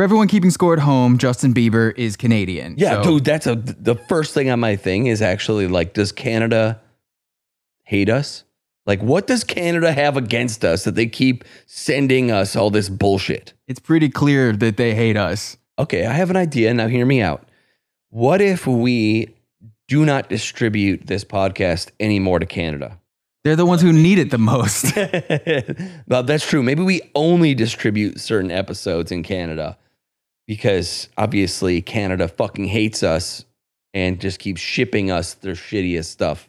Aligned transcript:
For 0.00 0.04
everyone 0.04 0.28
keeping 0.28 0.50
score 0.50 0.72
at 0.72 0.78
home, 0.78 1.18
Justin 1.18 1.52
Bieber 1.52 1.92
is 1.94 2.16
Canadian. 2.16 2.74
Yeah, 2.78 3.02
So- 3.02 3.18
dude, 3.18 3.24
that's 3.26 3.46
a 3.46 3.54
the 3.54 3.96
first 4.08 4.32
thing 4.32 4.48
on 4.48 4.58
my 4.58 4.74
thing 4.74 5.08
is 5.08 5.20
actually 5.20 5.66
like, 5.66 5.92
does 5.92 6.10
Canada 6.10 6.80
hate 7.84 8.08
us? 8.08 8.44
Like, 8.86 9.02
what 9.02 9.26
does 9.26 9.44
Canada 9.44 9.92
have 9.92 10.16
against 10.16 10.64
us 10.64 10.84
that 10.84 10.94
they 10.94 11.04
keep 11.04 11.44
sending 11.66 12.30
us 12.30 12.56
all 12.56 12.70
this 12.70 12.88
bullshit? 12.88 13.52
It's 13.68 13.78
pretty 13.78 14.08
clear 14.08 14.54
that 14.54 14.78
they 14.78 14.94
hate 14.94 15.18
us. 15.18 15.58
Okay, 15.78 16.06
I 16.06 16.14
have 16.14 16.30
an 16.30 16.36
idea. 16.36 16.72
Now, 16.72 16.88
hear 16.88 17.04
me 17.04 17.20
out. 17.20 17.46
What 18.08 18.40
if 18.40 18.66
we 18.66 19.34
do 19.86 20.06
not 20.06 20.30
distribute 20.30 21.08
this 21.08 21.24
podcast 21.24 21.90
anymore 22.00 22.38
to 22.38 22.46
Canada? 22.46 22.98
They're 23.44 23.54
the 23.54 23.66
ones 23.66 23.82
who 23.82 23.92
need 23.92 24.18
it 24.18 24.30
the 24.30 24.38
most. 24.38 24.96
well, 26.08 26.22
that's 26.22 26.48
true. 26.48 26.62
Maybe 26.62 26.82
we 26.82 27.02
only 27.14 27.54
distribute 27.54 28.18
certain 28.18 28.50
episodes 28.50 29.12
in 29.12 29.22
Canada 29.22 29.76
because 30.50 31.08
obviously 31.16 31.80
Canada 31.80 32.26
fucking 32.26 32.64
hates 32.64 33.04
us 33.04 33.44
and 33.94 34.20
just 34.20 34.40
keeps 34.40 34.60
shipping 34.60 35.08
us 35.08 35.34
their 35.34 35.52
shittiest 35.52 36.06
stuff. 36.06 36.48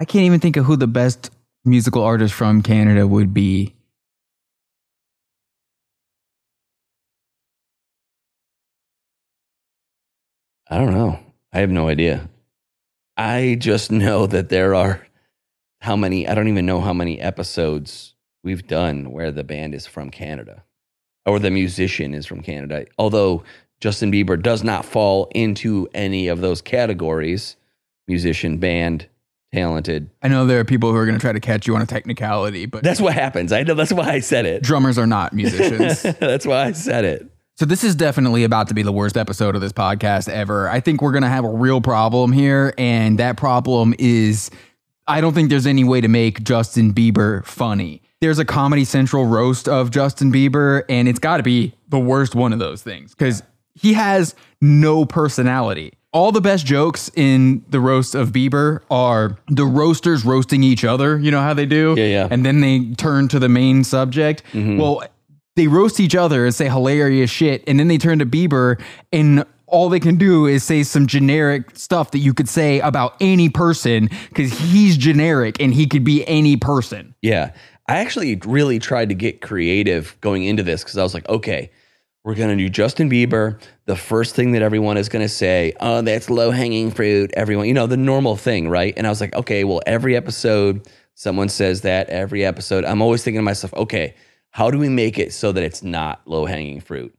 I 0.00 0.06
can't 0.06 0.24
even 0.24 0.40
think 0.40 0.56
of 0.56 0.64
who 0.64 0.76
the 0.76 0.86
best 0.86 1.30
musical 1.62 2.02
artist 2.02 2.32
from 2.32 2.62
Canada 2.62 3.06
would 3.06 3.34
be. 3.34 3.74
I 10.70 10.78
don't 10.78 10.94
know. 10.94 11.20
I 11.52 11.58
have 11.58 11.68
no 11.68 11.86
idea. 11.90 12.30
I 13.18 13.58
just 13.60 13.92
know 13.92 14.26
that 14.26 14.48
there 14.48 14.74
are 14.74 15.06
how 15.82 15.96
many, 15.96 16.26
I 16.26 16.34
don't 16.34 16.48
even 16.48 16.64
know 16.64 16.80
how 16.80 16.94
many 16.94 17.20
episodes 17.20 18.14
we've 18.42 18.66
done 18.66 19.12
where 19.12 19.30
the 19.30 19.44
band 19.44 19.74
is 19.74 19.86
from 19.86 20.08
Canada 20.08 20.64
or 21.28 21.38
the 21.38 21.50
musician 21.50 22.14
is 22.14 22.26
from 22.26 22.42
Canada. 22.42 22.86
Although 22.98 23.44
Justin 23.80 24.10
Bieber 24.10 24.40
does 24.40 24.64
not 24.64 24.84
fall 24.84 25.28
into 25.34 25.88
any 25.94 26.28
of 26.28 26.40
those 26.40 26.60
categories 26.60 27.56
musician, 28.08 28.56
band, 28.58 29.06
talented. 29.52 30.08
I 30.22 30.28
know 30.28 30.46
there 30.46 30.60
are 30.60 30.64
people 30.64 30.90
who 30.90 30.96
are 30.96 31.04
going 31.04 31.16
to 31.18 31.20
try 31.20 31.32
to 31.32 31.40
catch 31.40 31.66
you 31.66 31.76
on 31.76 31.82
a 31.82 31.86
technicality, 31.86 32.64
but 32.66 32.82
That's 32.82 33.00
what 33.00 33.12
happens. 33.14 33.52
I 33.52 33.62
know 33.64 33.74
that's 33.74 33.92
why 33.92 34.08
I 34.08 34.20
said 34.20 34.46
it. 34.46 34.62
drummers 34.62 34.98
are 34.98 35.06
not 35.06 35.32
musicians. 35.34 36.02
that's 36.02 36.46
why 36.46 36.64
I 36.64 36.72
said 36.72 37.04
it. 37.04 37.26
So 37.56 37.64
this 37.66 37.82
is 37.84 37.94
definitely 37.96 38.44
about 38.44 38.68
to 38.68 38.74
be 38.74 38.82
the 38.82 38.92
worst 38.92 39.16
episode 39.16 39.54
of 39.56 39.60
this 39.60 39.72
podcast 39.72 40.28
ever. 40.28 40.70
I 40.70 40.80
think 40.80 41.02
we're 41.02 41.12
going 41.12 41.22
to 41.24 41.28
have 41.28 41.44
a 41.44 41.50
real 41.50 41.80
problem 41.80 42.32
here 42.32 42.72
and 42.78 43.18
that 43.18 43.36
problem 43.36 43.94
is 43.98 44.50
I 45.08 45.20
don't 45.20 45.34
think 45.34 45.50
there's 45.50 45.66
any 45.66 45.84
way 45.84 46.00
to 46.00 46.08
make 46.08 46.44
Justin 46.44 46.92
Bieber 46.92 47.44
funny. 47.44 48.02
There's 48.20 48.38
a 48.38 48.44
Comedy 48.44 48.84
Central 48.84 49.26
roast 49.26 49.68
of 49.68 49.90
Justin 49.90 50.32
Bieber 50.32 50.84
and 50.88 51.08
it's 51.08 51.18
got 51.18 51.38
to 51.38 51.42
be 51.42 51.74
the 51.88 51.98
worst 51.98 52.34
one 52.34 52.52
of 52.52 52.58
those 52.58 52.82
things 52.82 53.14
cuz 53.14 53.42
he 53.74 53.94
has 53.94 54.34
no 54.60 55.04
personality. 55.04 55.92
All 56.12 56.32
the 56.32 56.40
best 56.40 56.66
jokes 56.66 57.10
in 57.14 57.64
the 57.68 57.80
roast 57.80 58.14
of 58.14 58.32
Bieber 58.32 58.80
are 58.90 59.36
the 59.48 59.64
roasters 59.64 60.24
roasting 60.24 60.62
each 60.62 60.84
other. 60.84 61.18
You 61.18 61.30
know 61.30 61.42
how 61.42 61.54
they 61.54 61.66
do? 61.66 61.94
Yeah, 61.96 62.06
yeah. 62.06 62.28
And 62.30 62.44
then 62.44 62.60
they 62.60 62.80
turn 62.96 63.28
to 63.28 63.38
the 63.38 63.48
main 63.48 63.84
subject. 63.84 64.42
Mm-hmm. 64.52 64.78
Well, 64.78 65.02
they 65.54 65.66
roast 65.66 66.00
each 66.00 66.14
other 66.14 66.46
and 66.46 66.54
say 66.54 66.68
hilarious 66.68 67.30
shit, 67.30 67.62
and 67.66 67.78
then 67.78 67.88
they 67.88 67.98
turn 67.98 68.20
to 68.20 68.26
Bieber, 68.26 68.80
and 69.12 69.44
all 69.68 69.88
they 69.88 70.00
can 70.00 70.16
do 70.16 70.46
is 70.46 70.64
say 70.64 70.82
some 70.82 71.06
generic 71.06 71.76
stuff 71.76 72.10
that 72.12 72.18
you 72.18 72.34
could 72.34 72.48
say 72.48 72.80
about 72.80 73.14
any 73.20 73.48
person 73.48 74.08
because 74.28 74.52
he's 74.58 74.96
generic 74.96 75.60
and 75.60 75.72
he 75.72 75.86
could 75.86 76.04
be 76.04 76.26
any 76.26 76.56
person. 76.56 77.14
Yeah. 77.22 77.52
I 77.86 77.98
actually 77.98 78.36
really 78.44 78.78
tried 78.78 79.08
to 79.08 79.14
get 79.14 79.40
creative 79.40 80.16
going 80.20 80.44
into 80.44 80.62
this 80.62 80.82
because 80.82 80.98
I 80.98 81.02
was 81.02 81.14
like, 81.14 81.28
okay, 81.28 81.70
we're 82.24 82.34
going 82.34 82.50
to 82.50 82.56
do 82.56 82.68
Justin 82.68 83.08
Bieber. 83.08 83.60
The 83.86 83.96
first 83.96 84.34
thing 84.34 84.52
that 84.52 84.60
everyone 84.60 84.98
is 84.98 85.08
going 85.08 85.24
to 85.24 85.28
say, 85.28 85.72
oh, 85.80 86.02
that's 86.02 86.28
low 86.28 86.50
hanging 86.50 86.90
fruit. 86.90 87.30
Everyone, 87.34 87.66
you 87.66 87.74
know, 87.74 87.86
the 87.86 87.96
normal 87.96 88.36
thing, 88.36 88.68
right? 88.68 88.92
And 88.96 89.06
I 89.06 89.10
was 89.10 89.20
like, 89.20 89.34
okay, 89.34 89.64
well, 89.64 89.80
every 89.86 90.14
episode, 90.16 90.86
someone 91.14 91.48
says 91.48 91.80
that. 91.82 92.10
Every 92.10 92.44
episode, 92.44 92.84
I'm 92.84 93.00
always 93.00 93.24
thinking 93.24 93.38
to 93.38 93.44
myself, 93.44 93.72
okay, 93.74 94.14
how 94.50 94.70
do 94.70 94.78
we 94.78 94.88
make 94.90 95.18
it 95.18 95.32
so 95.32 95.52
that 95.52 95.62
it's 95.62 95.82
not 95.82 96.20
low 96.26 96.44
hanging 96.44 96.80
fruit? 96.80 97.17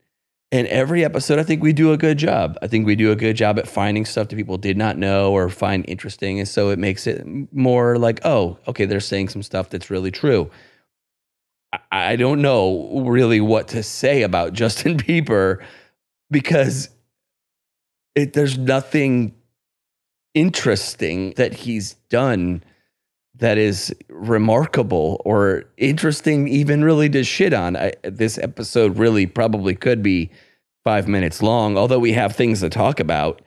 And 0.52 0.68
every 0.68 1.06
episode, 1.06 1.38
I 1.38 1.44
think 1.44 1.62
we 1.62 1.74
do 1.74 1.94
a 1.94 1.98
good 1.98 2.18
job. 2.18 2.58
I 2.62 2.68
think 2.68 2.88
we 2.88 2.96
do 2.96 3.12
a 3.12 3.16
good 3.16 3.36
job 3.36 3.60
at 3.60 3.68
finding 3.68 4.04
stuff 4.04 4.30
that 4.30 4.36
people 4.36 4.58
did 4.58 4.78
not 4.78 4.98
know 4.98 5.32
or 5.32 5.48
find 5.50 5.86
interesting. 5.88 6.40
And 6.40 6.48
so 6.48 6.70
it 6.70 6.80
makes 6.80 7.06
it 7.06 7.24
more 7.54 7.98
like, 8.00 8.20
oh, 8.26 8.58
okay, 8.68 8.86
they're 8.86 9.00
saying 9.00 9.30
some 9.30 9.44
stuff 9.44 9.70
that's 9.70 9.92
really 9.92 10.10
true. 10.10 10.50
I- 11.92 12.16
don't 12.16 12.42
know 12.42 13.04
really 13.06 13.40
what 13.40 13.68
to 13.70 13.84
say 13.84 14.24
about 14.24 14.54
Justin 14.62 14.98
Bieber 14.98 15.64
because 16.32 16.90
it, 18.16 18.34
there's 18.34 18.58
nothing 18.58 19.36
interesting 20.34 21.34
that 21.38 21.54
he's 21.54 21.94
done 22.10 22.64
that 23.40 23.58
is 23.58 23.94
remarkable 24.10 25.22
or 25.26 25.66
interesting, 25.78 26.48
even 26.48 26.84
really 26.84 27.10
to 27.10 27.24
shit 27.24 27.54
on. 27.54 27.76
I, 27.76 27.94
this 28.04 28.38
episode 28.38 28.98
really 28.98 29.26
probably 29.26 29.76
could 29.76 30.04
be 30.04 30.30
five 30.84 31.08
minutes 31.08 31.42
long, 31.42 31.78
although 31.78 32.00
we 32.00 32.14
have 32.14 32.36
things 32.36 32.62
to 32.62 32.70
talk 32.70 33.00
about. 33.00 33.42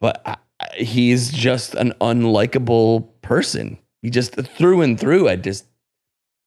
But 0.00 0.20
I, 0.26 0.36
he's 0.76 1.30
just 1.30 1.74
an 1.74 1.92
unlikable 2.00 3.08
person. 3.22 3.78
He 4.02 4.10
just 4.10 4.34
through 4.34 4.82
and 4.82 4.98
through. 4.98 5.28
I 5.28 5.36
just 5.36 5.66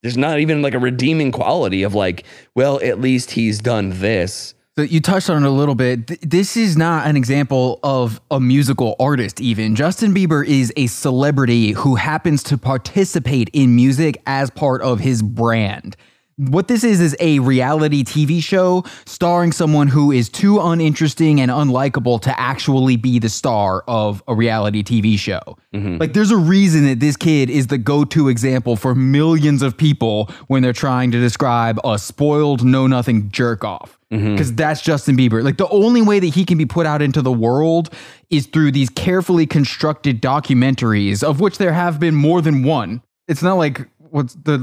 there's 0.01 0.17
not 0.17 0.39
even 0.39 0.61
like 0.61 0.73
a 0.73 0.79
redeeming 0.79 1.31
quality 1.31 1.83
of 1.83 1.93
like, 1.93 2.25
well, 2.55 2.79
at 2.81 3.01
least 3.01 3.31
he's 3.31 3.59
done 3.59 3.99
this. 3.99 4.53
You 4.83 5.01
touched 5.01 5.29
on 5.29 5.43
it 5.43 5.47
a 5.47 5.51
little 5.51 5.75
bit. 5.75 6.07
Th- 6.07 6.19
This 6.21 6.55
is 6.57 6.77
not 6.77 7.07
an 7.07 7.17
example 7.17 7.79
of 7.83 8.21
a 8.31 8.39
musical 8.39 8.95
artist, 8.99 9.41
even. 9.41 9.75
Justin 9.75 10.13
Bieber 10.13 10.45
is 10.45 10.71
a 10.77 10.87
celebrity 10.87 11.71
who 11.71 11.95
happens 11.95 12.43
to 12.43 12.57
participate 12.57 13.49
in 13.53 13.75
music 13.75 14.21
as 14.25 14.49
part 14.49 14.81
of 14.81 14.99
his 14.99 15.21
brand. 15.21 15.95
What 16.39 16.69
this 16.69 16.85
is 16.85 17.01
is 17.01 17.17
a 17.19 17.39
reality 17.39 18.05
TV 18.05 18.41
show 18.41 18.85
starring 19.05 19.51
someone 19.51 19.89
who 19.89 20.13
is 20.13 20.29
too 20.29 20.61
uninteresting 20.61 21.41
and 21.41 21.51
unlikable 21.51 22.21
to 22.21 22.39
actually 22.39 22.95
be 22.95 23.19
the 23.19 23.27
star 23.27 23.83
of 23.89 24.23
a 24.25 24.33
reality 24.33 24.81
TV 24.81 25.19
show. 25.19 25.57
Mm-hmm. 25.75 25.97
Like, 25.97 26.13
there's 26.13 26.31
a 26.31 26.37
reason 26.37 26.85
that 26.85 27.01
this 27.01 27.17
kid 27.17 27.49
is 27.49 27.67
the 27.67 27.77
go 27.77 28.05
to 28.05 28.29
example 28.29 28.77
for 28.77 28.95
millions 28.95 29.61
of 29.61 29.75
people 29.75 30.31
when 30.47 30.63
they're 30.63 30.71
trying 30.71 31.11
to 31.11 31.19
describe 31.19 31.77
a 31.83 31.99
spoiled, 31.99 32.63
know 32.63 32.87
nothing 32.87 33.29
jerk 33.31 33.65
off 33.65 33.99
mm-hmm. 34.09 34.31
because 34.31 34.53
that's 34.55 34.79
Justin 34.79 35.17
Bieber. 35.17 35.43
Like 35.43 35.57
the 35.57 35.67
only 35.67 36.01
way 36.01 36.21
that 36.21 36.27
he 36.27 36.45
can 36.45 36.57
be 36.57 36.65
put 36.65 36.85
out 36.85 37.01
into 37.01 37.21
the 37.21 37.33
world 37.33 37.93
is 38.29 38.45
through 38.45 38.71
these 38.71 38.89
carefully 38.89 39.45
constructed 39.45 40.21
documentaries, 40.21 41.21
of 41.21 41.41
which 41.41 41.57
there 41.57 41.73
have 41.73 41.99
been 41.99 42.15
more 42.15 42.41
than 42.41 42.63
one. 42.63 43.01
It's 43.27 43.43
not 43.43 43.55
like 43.55 43.89
what's 44.11 44.33
the 44.35 44.57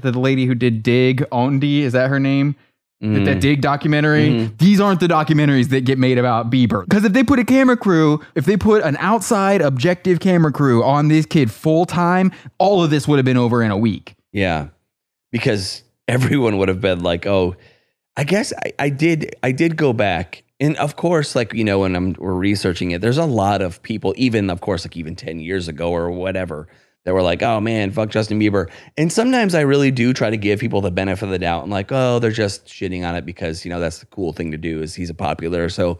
the 0.00 0.18
lady 0.18 0.46
who 0.46 0.54
did 0.54 0.82
Dig 0.82 1.24
Ondi 1.30 1.80
is 1.80 1.92
that 1.92 2.08
her 2.10 2.20
name? 2.20 2.56
That, 3.02 3.24
that 3.24 3.40
Dig 3.40 3.60
documentary. 3.60 4.28
Mm-hmm. 4.28 4.56
These 4.58 4.80
aren't 4.80 5.00
the 5.00 5.08
documentaries 5.08 5.70
that 5.70 5.84
get 5.84 5.98
made 5.98 6.18
about 6.18 6.52
Bieber. 6.52 6.84
Because 6.84 7.04
if 7.04 7.12
they 7.12 7.24
put 7.24 7.40
a 7.40 7.44
camera 7.44 7.76
crew, 7.76 8.20
if 8.36 8.44
they 8.44 8.56
put 8.56 8.80
an 8.84 8.96
outside 9.00 9.60
objective 9.60 10.20
camera 10.20 10.52
crew 10.52 10.84
on 10.84 11.08
this 11.08 11.26
kid 11.26 11.50
full 11.50 11.84
time, 11.84 12.30
all 12.58 12.84
of 12.84 12.90
this 12.90 13.08
would 13.08 13.16
have 13.16 13.24
been 13.24 13.36
over 13.36 13.60
in 13.60 13.72
a 13.72 13.76
week. 13.76 14.14
Yeah. 14.30 14.68
Because 15.32 15.82
everyone 16.06 16.58
would 16.58 16.68
have 16.68 16.80
been 16.80 17.02
like, 17.02 17.26
oh, 17.26 17.56
I 18.16 18.22
guess 18.22 18.52
I, 18.64 18.72
I 18.78 18.88
did 18.88 19.34
I 19.42 19.50
did 19.50 19.76
go 19.76 19.92
back. 19.92 20.44
And 20.60 20.76
of 20.76 20.94
course, 20.94 21.34
like, 21.34 21.54
you 21.54 21.64
know, 21.64 21.80
when 21.80 21.96
I'm 21.96 22.14
we're 22.20 22.34
researching 22.34 22.92
it, 22.92 23.00
there's 23.00 23.18
a 23.18 23.24
lot 23.24 23.62
of 23.62 23.82
people, 23.82 24.14
even 24.16 24.48
of 24.48 24.60
course, 24.60 24.84
like 24.84 24.96
even 24.96 25.16
10 25.16 25.40
years 25.40 25.66
ago 25.66 25.90
or 25.90 26.08
whatever, 26.08 26.68
that 27.04 27.14
were 27.14 27.22
like, 27.22 27.42
oh 27.42 27.60
man, 27.60 27.90
fuck 27.90 28.10
Justin 28.10 28.38
Bieber. 28.38 28.70
And 28.96 29.12
sometimes 29.12 29.54
I 29.54 29.62
really 29.62 29.90
do 29.90 30.12
try 30.12 30.30
to 30.30 30.36
give 30.36 30.60
people 30.60 30.80
the 30.80 30.90
benefit 30.90 31.24
of 31.24 31.30
the 31.30 31.38
doubt. 31.38 31.64
I'm 31.64 31.70
like, 31.70 31.90
oh, 31.90 32.18
they're 32.18 32.30
just 32.30 32.66
shitting 32.66 33.06
on 33.06 33.16
it 33.16 33.26
because, 33.26 33.64
you 33.64 33.70
know, 33.70 33.80
that's 33.80 33.98
the 33.98 34.06
cool 34.06 34.32
thing 34.32 34.52
to 34.52 34.58
do 34.58 34.80
is 34.82 34.94
he's 34.94 35.10
a 35.10 35.14
popular. 35.14 35.68
So 35.68 35.98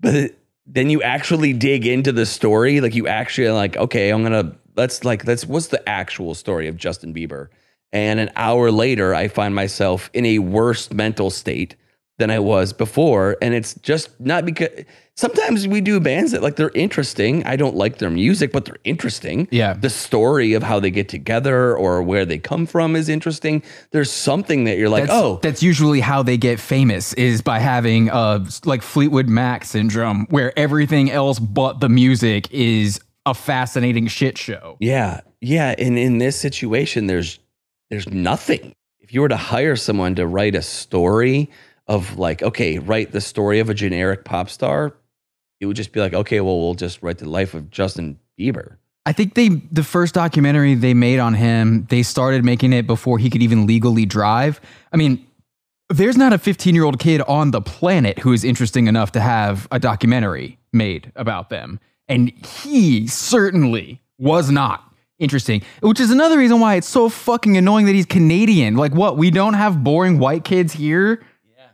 but 0.00 0.32
then 0.66 0.90
you 0.90 1.02
actually 1.02 1.52
dig 1.52 1.86
into 1.86 2.12
the 2.12 2.26
story, 2.26 2.80
like 2.80 2.94
you 2.94 3.08
actually 3.08 3.50
like, 3.50 3.76
okay, 3.76 4.10
I'm 4.10 4.22
gonna 4.22 4.56
let's 4.76 5.04
like 5.04 5.26
let's 5.26 5.46
what's 5.46 5.68
the 5.68 5.86
actual 5.88 6.34
story 6.34 6.68
of 6.68 6.76
Justin 6.76 7.14
Bieber? 7.14 7.48
And 7.92 8.18
an 8.18 8.30
hour 8.36 8.70
later, 8.70 9.14
I 9.14 9.28
find 9.28 9.54
myself 9.54 10.10
in 10.12 10.26
a 10.26 10.40
worse 10.40 10.92
mental 10.92 11.30
state 11.30 11.76
than 12.18 12.30
I 12.30 12.38
was 12.38 12.72
before. 12.72 13.36
And 13.42 13.54
it's 13.54 13.74
just 13.74 14.08
not 14.20 14.44
because 14.44 14.84
sometimes 15.16 15.66
we 15.66 15.80
do 15.80 15.98
bands 16.00 16.32
that 16.32 16.42
like 16.42 16.56
they're 16.56 16.70
interesting. 16.70 17.44
I 17.44 17.56
don't 17.56 17.74
like 17.74 17.98
their 17.98 18.10
music, 18.10 18.52
but 18.52 18.64
they're 18.64 18.78
interesting. 18.84 19.48
Yeah. 19.50 19.74
The 19.74 19.90
story 19.90 20.52
of 20.52 20.62
how 20.62 20.80
they 20.80 20.90
get 20.90 21.08
together 21.08 21.76
or 21.76 22.02
where 22.02 22.24
they 22.24 22.38
come 22.38 22.66
from 22.66 22.94
is 22.94 23.08
interesting. 23.08 23.62
There's 23.90 24.10
something 24.10 24.64
that 24.64 24.78
you're 24.78 24.88
like, 24.88 25.04
That's, 25.04 25.14
oh, 25.14 25.40
that's 25.42 25.62
usually 25.62 26.00
how 26.00 26.22
they 26.22 26.36
get 26.36 26.60
famous 26.60 27.12
is 27.14 27.42
by 27.42 27.58
having 27.58 28.10
uh 28.10 28.44
like 28.64 28.82
Fleetwood 28.82 29.28
Mac 29.28 29.64
syndrome, 29.64 30.26
where 30.30 30.56
everything 30.58 31.10
else 31.10 31.38
but 31.38 31.80
the 31.80 31.88
music 31.88 32.50
is 32.52 33.00
a 33.26 33.34
fascinating 33.34 34.06
shit 34.06 34.38
show. 34.38 34.76
Yeah, 34.80 35.20
yeah. 35.40 35.74
And 35.78 35.98
in 35.98 36.18
this 36.18 36.38
situation, 36.38 37.06
there's 37.06 37.38
there's 37.90 38.08
nothing. 38.08 38.74
If 39.00 39.12
you 39.12 39.20
were 39.20 39.28
to 39.28 39.36
hire 39.36 39.76
someone 39.76 40.14
to 40.14 40.26
write 40.26 40.54
a 40.54 40.62
story 40.62 41.50
of 41.86 42.18
like, 42.18 42.42
okay, 42.42 42.78
write 42.78 43.12
the 43.12 43.20
story 43.20 43.60
of 43.60 43.68
a 43.68 43.74
generic 43.74 44.24
pop 44.24 44.48
star, 44.48 44.94
it 45.60 45.66
would 45.66 45.76
just 45.76 45.92
be 45.92 46.00
like, 46.00 46.14
okay, 46.14 46.40
well, 46.40 46.60
we'll 46.60 46.74
just 46.74 47.02
write 47.02 47.18
the 47.18 47.28
life 47.28 47.54
of 47.54 47.70
Justin 47.70 48.18
Bieber. 48.38 48.76
I 49.06 49.12
think 49.12 49.34
they 49.34 49.48
the 49.48 49.82
first 49.82 50.14
documentary 50.14 50.74
they 50.74 50.94
made 50.94 51.18
on 51.18 51.34
him, 51.34 51.86
they 51.90 52.02
started 52.02 52.44
making 52.44 52.72
it 52.72 52.86
before 52.86 53.18
he 53.18 53.28
could 53.28 53.42
even 53.42 53.66
legally 53.66 54.06
drive. 54.06 54.60
I 54.92 54.96
mean, 54.96 55.26
there's 55.90 56.16
not 56.16 56.32
a 56.32 56.38
15 56.38 56.74
year 56.74 56.84
old 56.84 56.98
kid 56.98 57.20
on 57.22 57.50
the 57.50 57.60
planet 57.60 58.20
who 58.20 58.32
is 58.32 58.44
interesting 58.44 58.86
enough 58.86 59.12
to 59.12 59.20
have 59.20 59.68
a 59.70 59.78
documentary 59.78 60.58
made 60.72 61.12
about 61.16 61.50
them. 61.50 61.80
And 62.08 62.30
he 62.46 63.06
certainly 63.06 64.00
was 64.18 64.50
not 64.50 64.90
interesting, 65.18 65.62
which 65.80 66.00
is 66.00 66.10
another 66.10 66.38
reason 66.38 66.60
why 66.60 66.76
it's 66.76 66.88
so 66.88 67.08
fucking 67.08 67.56
annoying 67.56 67.86
that 67.86 67.94
he's 67.94 68.06
Canadian. 68.06 68.76
Like, 68.76 68.94
what? 68.94 69.16
We 69.16 69.30
don't 69.30 69.54
have 69.54 69.84
boring 69.84 70.18
white 70.18 70.44
kids 70.44 70.72
here? 70.72 71.22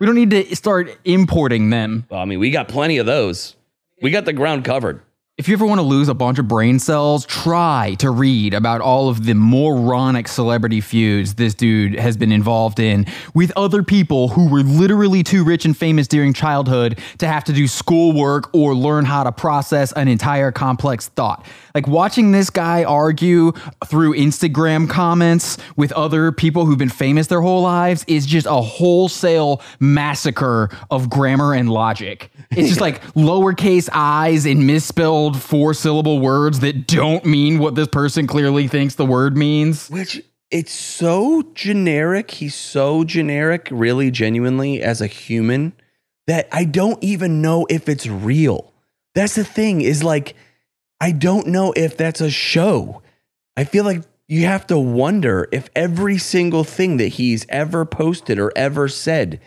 We 0.01 0.07
don't 0.07 0.15
need 0.15 0.31
to 0.31 0.57
start 0.57 0.99
importing 1.05 1.71
them. 1.71 2.07
Well, 2.09 2.21
I 2.21 2.25
mean, 2.25 2.41
we 2.41 2.51
got 2.51 2.69
plenty 2.69 2.97
of 2.97 3.07
those. 3.07 3.55
We 4.03 4.11
got 4.11 4.25
the 4.25 4.33
ground 4.33 4.65
covered. 4.65 5.03
If 5.41 5.49
you 5.49 5.55
ever 5.55 5.65
want 5.65 5.79
to 5.79 5.87
lose 5.87 6.09
a 6.09 6.15
bunch 6.15 6.39
of 6.39 6.49
brain 6.49 6.79
cells, 6.79 7.25
try 7.25 7.97
to 8.01 8.11
read 8.11 8.53
about 8.53 8.83
all 8.83 9.09
of 9.09 9.25
the 9.25 9.33
moronic 9.33 10.29
celebrity 10.29 10.83
feuds 10.83 11.37
this 11.37 11.55
dude 11.55 11.99
has 11.99 12.19
been 12.19 12.31
involved 12.31 12.79
in 12.79 13.07
with 13.33 13.51
other 13.57 13.83
people 13.83 14.29
who 14.29 14.51
were 14.51 14.63
literally 14.63 15.23
too 15.23 15.43
rich 15.43 15.65
and 15.65 15.75
famous 15.75 16.07
during 16.07 16.35
childhood 16.35 16.99
to 17.21 17.27
have 17.27 17.43
to 17.45 17.55
do 17.55 17.67
schoolwork 17.67 18.55
or 18.55 18.75
learn 18.75 19.07
how 19.07 19.25
to 19.25 19.33
process 19.33 19.93
an 19.93 20.09
entire 20.09 20.53
complex 20.53 21.09
thought. 21.09 21.47
Like 21.75 21.89
watching 21.89 22.33
this 22.33 22.51
guy 22.51 22.85
argue 22.85 23.53
through 23.87 24.17
Instagram 24.17 24.91
comments 24.91 25.57
with 25.75 25.91
other 25.93 26.33
people 26.33 26.67
who've 26.67 26.77
been 26.77 26.91
famous 26.91 27.29
their 27.29 27.41
whole 27.41 27.63
lives 27.63 28.05
is 28.07 28.27
just 28.27 28.47
a 28.47 28.61
wholesale 28.61 29.63
massacre 29.79 30.69
of 30.91 31.09
grammar 31.09 31.55
and 31.55 31.71
logic. 31.71 32.31
It's 32.51 32.69
just 32.69 32.81
like 32.83 33.03
lowercase 33.15 33.89
i's 33.91 34.45
and 34.45 34.67
misspelled 34.67 35.30
four 35.37 35.75
syllable 35.75 36.21
words 36.21 36.61
that 36.61 36.87
don't 36.87 37.25
mean 37.25 37.59
what 37.59 37.75
this 37.75 37.89
person 37.89 38.27
clearly 38.27 38.69
thinks 38.69 38.95
the 38.95 39.05
word 39.05 39.37
means. 39.37 39.89
Which 39.91 40.23
it's 40.51 40.73
so 40.73 41.43
generic. 41.55 42.31
He's 42.31 42.55
so 42.55 43.05
generic, 43.05 43.69
really 43.71 44.11
genuinely 44.11 44.83
as 44.83 45.01
a 45.01 45.07
human 45.07 45.75
that 46.27 46.49
I 46.53 46.65
don't 46.65 47.03
even 47.03 47.43
know 47.43 47.67
if 47.69 47.89
it's 47.89 48.07
real. 48.07 48.73
That's 49.15 49.35
the 49.35 49.45
thing 49.45 49.81
is 49.81 50.03
like 50.03 50.35
I 51.01 51.13
don't 51.13 51.49
know 51.49 51.73
if 51.77 51.97
that's 51.97 52.21
a 52.21 52.31
show. 52.31 53.03
I 53.57 53.65
feel 53.65 53.85
like 53.85 54.03
you 54.29 54.47
have 54.47 54.67
to 54.69 54.79
wonder 54.79 55.49
if 55.51 55.69
every 55.75 56.19
single 56.19 56.63
thing 56.63 56.99
that 56.99 57.09
he's 57.09 57.47
ever 57.49 57.85
posted 57.85 58.39
or 58.39 58.53
ever 58.57 58.87
said 58.87 59.41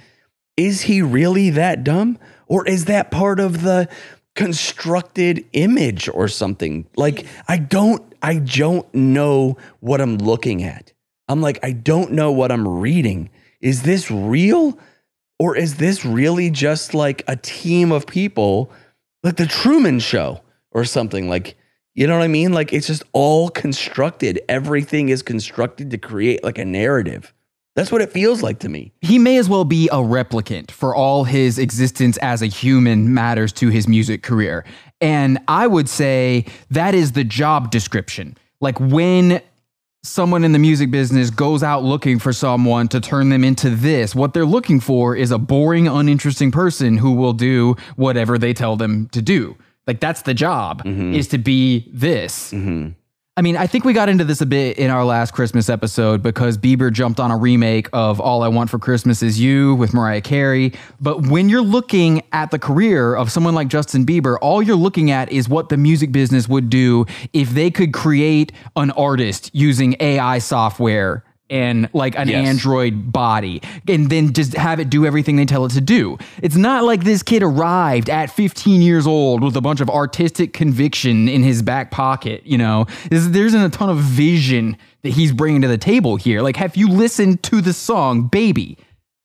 is 0.58 0.82
he 0.82 1.02
really 1.02 1.50
that 1.52 1.84
dumb 1.84 2.20
or 2.48 2.68
is 2.68 2.86
that 2.86 3.12
part 3.12 3.40
of 3.40 3.62
the 3.62 3.88
constructed 4.36 5.46
image 5.54 6.10
or 6.10 6.28
something. 6.28 6.88
Like 6.96 7.26
i 7.48 7.58
don't 7.58 8.02
i 8.22 8.36
don't 8.36 8.94
know 8.94 9.58
what 9.80 10.02
i'm 10.02 10.18
looking 10.18 10.64
at. 10.64 10.94
I'm 11.28 11.42
like 11.42 11.60
i 11.64 11.72
don't 11.72 12.12
know 12.12 12.32
what 12.32 12.52
i'm 12.52 12.68
reading. 12.68 13.30
Is 13.62 13.84
this 13.84 14.10
real? 14.10 14.78
Or 15.40 15.58
is 15.58 15.76
this 15.76 16.06
really 16.06 16.50
just 16.50 16.94
like 16.94 17.24
a 17.28 17.36
team 17.36 17.92
of 17.92 18.08
people 18.08 18.72
like 19.24 19.36
the 19.36 19.46
truman 19.46 20.00
show 20.00 20.42
or 20.72 20.86
something? 20.86 21.30
Like 21.30 21.56
you 21.96 22.08
know 22.08 22.18
what 22.18 22.24
i 22.24 22.28
mean? 22.28 22.54
Like 22.54 22.74
it's 22.74 22.88
just 22.88 23.04
all 23.14 23.50
constructed. 23.50 24.42
Everything 24.50 25.10
is 25.10 25.22
constructed 25.22 25.92
to 25.92 25.98
create 25.98 26.44
like 26.44 26.58
a 26.58 26.66
narrative 26.66 27.34
that's 27.76 27.92
what 27.92 28.02
it 28.02 28.12
feels 28.12 28.44
like 28.44 28.60
to 28.60 28.70
me. 28.70 28.94
He 29.02 29.18
may 29.18 29.38
as 29.38 29.50
well 29.50 29.66
be 29.66 29.88
a 29.90 29.96
replicant 29.96 30.70
for 30.72 30.96
all 30.96 31.24
his 31.24 31.58
existence 31.58 32.18
as 32.18 32.42
a 32.42 32.46
human 32.46 33.14
matters 33.14 33.52
to 33.54 33.70
his 33.70 33.88
music 33.88 34.22
career. 34.22 34.64
And 35.02 35.40
I 35.48 35.68
would 35.68 35.90
say 35.90 36.46
that 36.70 36.94
is 36.94 37.14
the 37.14 37.24
job 37.24 37.72
description. 37.72 38.38
Like 38.62 38.80
when 38.80 39.42
someone 40.04 40.44
in 40.44 40.52
the 40.52 40.60
music 40.60 40.92
business 40.92 41.30
goes 41.30 41.64
out 41.64 41.84
looking 41.84 42.20
for 42.20 42.32
someone 42.32 42.88
to 42.90 43.00
turn 43.00 43.30
them 43.30 43.44
into 43.44 43.70
this, 43.70 44.14
what 44.14 44.34
they're 44.34 44.46
looking 44.46 44.80
for 44.80 45.16
is 45.16 45.32
a 45.32 45.38
boring, 45.38 45.88
uninteresting 45.88 46.52
person 46.52 46.98
who 46.98 47.14
will 47.14 47.34
do 47.34 47.76
whatever 47.96 48.38
they 48.38 48.54
tell 48.54 48.76
them 48.76 49.08
to 49.10 49.22
do. 49.22 49.58
Like 49.88 50.00
that's 50.00 50.22
the 50.22 50.34
job 50.34 50.84
mm-hmm. 50.84 51.14
is 51.14 51.28
to 51.30 51.38
be 51.38 51.90
this. 51.92 52.52
Mm-hmm. 52.52 52.90
I 53.36 53.42
mean, 53.42 53.58
I 53.58 53.66
think 53.66 53.84
we 53.84 53.94
got 53.94 54.10
into 54.10 54.24
this 54.24 54.42
a 54.42 54.46
bit 54.46 54.78
in 54.78 54.92
our 54.92 55.04
last 55.04 55.32
Christmas 55.32 55.68
episode 55.68 56.22
because 56.22 56.56
Bieber 56.56 56.94
jumped 56.94 57.20
on 57.20 57.32
a 57.32 57.38
remake 57.38 57.90
of 57.92 58.20
All 58.20 58.44
I 58.44 58.48
Want 58.48 58.70
for 58.70 58.78
Christmas 58.78 59.24
Is 59.24 59.40
You 59.40 59.74
with 59.74 59.92
Mariah 59.92 60.22
Carey. 60.22 60.72
But 61.02 61.26
when 61.26 61.50
you're 61.50 61.64
looking 61.64 62.22
at 62.32 62.52
the 62.52 62.60
career 62.60 63.16
of 63.16 63.32
someone 63.32 63.56
like 63.56 63.70
Justin 63.70 64.06
Bieber, 64.06 64.38
all 64.40 64.62
you're 64.62 64.76
looking 64.76 65.10
at 65.10 65.32
is 65.32 65.50
what 65.50 65.70
the 65.70 65.78
music 65.78 66.12
business 66.12 66.48
would 66.48 66.70
do 66.70 67.08
if 67.34 67.50
they 67.50 67.72
could 67.72 67.92
create 67.92 68.52
an 68.76 68.92
artist 68.92 69.50
using 69.52 69.96
AI 70.00 70.38
software 70.38 71.24
and 71.50 71.90
like 71.94 72.18
an 72.18 72.28
Yes. 72.28 72.48
android 72.48 73.12
body 73.12 73.62
and 73.88 74.10
then 74.10 74.34
just 74.34 74.54
have 74.54 74.80
it 74.80 74.90
do 74.90 75.06
everything 75.06 75.36
they 75.36 75.46
tell 75.46 75.66
it 75.66 75.72
to 75.72 75.82
do. 75.82 76.18
It's 76.42 76.56
not 76.56 76.84
like 76.84 77.04
this 77.04 77.22
kid 77.22 77.44
arrived 77.44 78.10
at 78.10 78.32
15 78.32 78.82
years 78.82 79.06
old 79.06 79.44
with 79.44 79.56
a 79.56 79.62
bunch 79.62 79.82
of 79.82 79.90
artistic 79.90 80.54
conviction 80.54 81.28
in 81.28 81.44
his 81.44 81.62
back 81.62 81.92
pocket, 81.92 82.42
you 82.46 82.58
know. 82.58 82.86
There's, 83.10 83.30
there 83.30 83.46
isn't 83.46 83.62
a 83.62 83.70
ton 83.70 83.90
of 83.90 83.98
vision 83.98 84.78
that 85.04 85.10
he's 85.10 85.32
bringing 85.32 85.62
to 85.62 85.68
the 85.68 85.78
table 85.78 86.16
here. 86.16 86.42
Like 86.42 86.56
have 86.56 86.76
you 86.76 86.88
listened 86.90 87.44
to 87.44 87.62
the 87.62 87.74
song 87.74 88.28
Baby? 88.28 88.78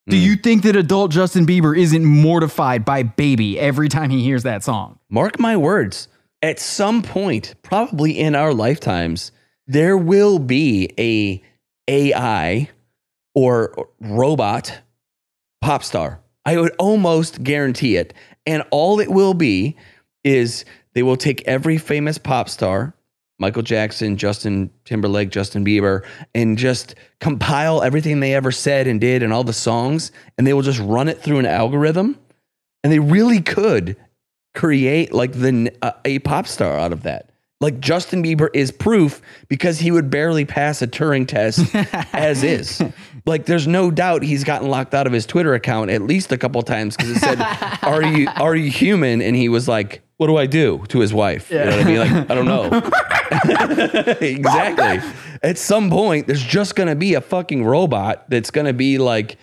Do 0.09 0.17
hmm. 0.17 0.23
you 0.23 0.37
think 0.37 0.63
that 0.63 0.77
adult 0.77 1.11
Justin 1.11 1.47
Bieber 1.47 1.79
isn't 1.79 2.05
mortified 2.05 2.85
by 2.85 3.03
Baby 3.03 3.59
every 3.59 3.89
time 3.89 4.11
he 4.11 4.23
hears 4.23 4.43
that 4.43 4.65
song? 4.65 4.99
Mark 5.09 5.39
my 5.39 5.57
words. 5.57 6.09
At 6.41 6.61
some 6.61 7.03
point, 7.03 7.55
probably 7.63 8.19
in 8.19 8.35
our 8.35 8.55
lifetimes, 8.55 9.33
there 9.67 9.97
will 9.99 10.39
be 10.39 10.91
a 10.99 11.43
AI 11.89 12.69
or 13.35 13.89
robot 14.01 14.81
pop 15.61 15.83
star. 15.83 16.21
I 16.45 16.57
would 16.57 16.75
almost 16.79 17.43
guarantee 17.43 17.97
it. 17.97 18.15
And 18.47 18.63
all 18.71 19.01
it 19.01 19.11
will 19.11 19.35
be 19.35 19.77
is 20.25 20.65
they 20.95 21.03
will 21.03 21.17
take 21.17 21.47
every 21.47 21.79
famous 21.79 22.19
pop 22.19 22.49
star, 22.49 22.95
Michael 23.39 23.63
Jackson, 23.63 24.17
Justin 24.17 24.71
Timberlake, 24.85 25.31
Justin 25.31 25.65
Bieber, 25.65 26.05
and 26.35 26.57
just 26.59 26.95
compile 27.21 27.83
everything 27.83 28.21
they 28.21 28.35
ever 28.35 28.51
said 28.51 28.87
and 28.87 29.01
did 29.01 29.23
and 29.23 29.33
all 29.33 29.45
the 29.45 29.53
songs, 29.53 30.11
and 30.37 30.47
they 30.47 30.55
will 30.55 30.63
just 30.63 30.81
run 30.81 31.09
it 31.09 31.21
through 31.21 31.39
an 31.39 31.47
algorithm. 31.47 32.19
And 32.83 32.93
they 32.93 32.99
really 32.99 33.41
could 33.41 33.97
create 34.55 35.13
like 35.13 35.33
the 35.33 35.73
uh, 35.83 35.93
a 36.05 36.19
pop 36.21 36.47
star 36.47 36.79
out 36.79 36.93
of 36.93 37.03
that. 37.03 37.31
Like 37.61 37.81
Justin 37.81 38.23
Bieber 38.23 38.49
is 38.55 38.71
proof 38.71 39.21
because 39.49 39.81
he 39.81 39.91
would 39.91 40.11
barely 40.11 40.45
pass 40.45 40.81
a 40.81 40.87
Turing 40.87 41.27
test 41.27 41.75
as 42.13 42.45
is. 42.45 42.81
Like 43.27 43.47
there's 43.47 43.67
no 43.67 43.91
doubt 43.91 44.23
he's 44.23 44.45
gotten 44.45 44.69
locked 44.69 44.95
out 44.95 45.09
of 45.09 45.13
his 45.13 45.27
Twitter 45.27 45.55
account 45.55 45.91
at 45.91 46.03
least 46.03 46.31
a 46.31 46.39
couple 46.39 46.63
times 46.63 46.97
because 46.97 47.17
it 47.17 47.19
said, 47.19 47.41
"Are 47.83 48.03
you 48.03 48.29
are 48.37 48.55
you 48.55 48.71
human?" 48.71 49.21
And 49.21 49.35
he 49.35 49.49
was 49.49 49.67
like, 49.67 50.03
"What 50.19 50.29
do 50.29 50.37
I 50.37 50.47
do?" 50.47 50.85
to 50.89 51.01
his 51.01 51.13
wife. 51.13 51.51
You 51.51 51.59
know 51.59 51.77
what 51.77 51.81
I 51.81 51.85
mean? 51.85 51.99
Like 51.99 52.31
I 52.31 52.35
don't 52.35 52.47
know. 52.47 54.17
exactly. 54.27 55.13
At 55.43 55.59
some 55.59 55.91
point, 55.91 56.29
there's 56.29 56.43
just 56.43 56.77
gonna 56.77 56.97
be 56.97 57.15
a 57.15 57.21
fucking 57.21 57.65
robot 57.65 58.31
that's 58.31 58.53
gonna 58.53 58.73
be 58.73 58.99
like 58.99 59.37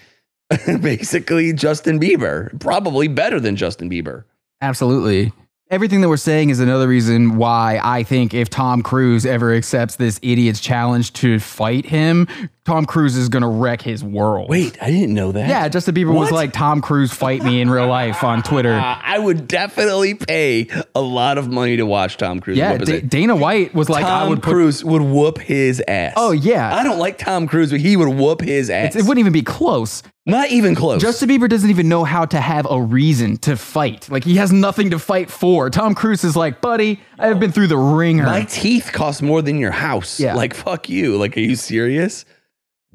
basically 0.65 1.51
Justin 1.51 1.99
Bieber, 1.99 2.57
probably 2.61 3.09
better 3.09 3.41
than 3.41 3.57
Justin 3.57 3.89
Bieber. 3.89 4.23
Absolutely. 4.61 5.33
Everything 5.75 5.99
that 5.99 6.07
we're 6.07 6.15
saying 6.15 6.51
is 6.51 6.61
another 6.61 6.87
reason 6.87 7.35
why 7.35 7.81
I 7.83 8.03
think 8.03 8.33
if 8.33 8.49
Tom 8.49 8.81
Cruise 8.81 9.25
ever 9.25 9.53
accepts 9.53 9.97
this 9.97 10.21
idiot's 10.21 10.61
challenge 10.61 11.11
to 11.13 11.37
fight 11.37 11.85
him, 11.85 12.29
Tom 12.65 12.85
Cruise 12.85 13.15
is 13.15 13.29
to 13.29 13.47
wreck 13.47 13.81
his 13.81 14.03
world. 14.03 14.49
Wait, 14.49 14.75
I 14.81 14.89
didn't 14.89 15.13
know 15.13 15.31
that. 15.31 15.47
Yeah, 15.47 15.67
Justin 15.69 15.93
Bieber 15.93 16.07
was 16.13 16.31
What? 16.31 16.33
like, 16.33 16.51
Tom 16.51 16.81
Cruise, 16.81 17.13
fight 17.13 17.43
me 17.43 17.61
in 17.61 17.69
real 17.69 17.87
life 17.87 18.23
on 18.23 18.41
Twitter. 18.41 18.73
Uh, 18.73 18.99
I 19.03 19.19
would 19.19 19.47
definitely 19.47 20.15
pay 20.15 20.67
a 20.95 21.01
lot 21.01 21.37
of 21.37 21.47
money 21.47 21.77
to 21.77 21.85
watch 21.85 22.17
Tom 22.17 22.39
Cruise. 22.39 22.57
yeah, 22.57 22.71
whoop 22.71 22.79
his 22.81 22.89
Da- 22.89 22.95
ass. 22.97 23.03
Dana 23.03 23.35
White 23.35 23.75
was 23.75 23.87
like, 23.87 24.03
I 24.03 24.09
Tom 24.09 24.29
would 24.29 24.41
put. 24.41 24.51
Cruise 24.51 24.83
would 24.83 25.03
whoop 25.03 25.37
his 25.37 25.79
ass. 25.87 26.13
Oh, 26.17 26.31
yeah. 26.31 26.75
I 26.75 26.83
don't 26.83 26.97
like 26.97 27.19
Tom 27.19 27.47
Cruise, 27.47 27.69
but 27.69 27.79
he 27.81 27.95
would 27.97 28.09
whoop 28.09 28.41
his 28.41 28.71
ass. 28.71 28.95
It 28.95 29.03
wouldn't 29.03 29.19
even 29.19 29.33
be 29.33 29.43
close. 29.43 30.01
Not 30.25 30.49
even 30.49 30.73
close. 30.73 31.03
Justin 31.03 31.29
Bieber 31.29 31.47
doesn't 31.47 31.69
even 31.69 31.87
know 31.87 32.03
how 32.03 32.25
to 32.25 32.41
have 32.41 32.65
a 32.67 32.81
reason 32.81 33.37
to 33.37 33.55
fight. 33.55 34.09
Like, 34.09 34.23
he 34.23 34.37
has 34.37 34.51
nothing 34.51 34.89
to 34.89 34.97
fight 34.97 35.29
for. 35.29 35.69
Tom 35.69 35.93
Cruise 35.93 36.23
is 36.23 36.35
like, 36.35 36.61
buddy, 36.61 36.99
I 37.19 37.27
have 37.27 37.39
been 37.39 37.51
through 37.51 37.67
the 37.67 37.77
ringer. 37.77 38.23
my 38.25 38.41
teeth 38.45 38.89
cost 38.91 39.21
more 39.21 39.43
than 39.43 39.59
your 39.59 39.69
house. 39.69 40.19
Yeah. 40.19 40.33
Like 40.33 40.55
fuck 40.55 40.89
you. 40.89 41.17
Like, 41.17 41.37
are 41.37 41.41
you 41.41 41.55
serious? 41.55 42.25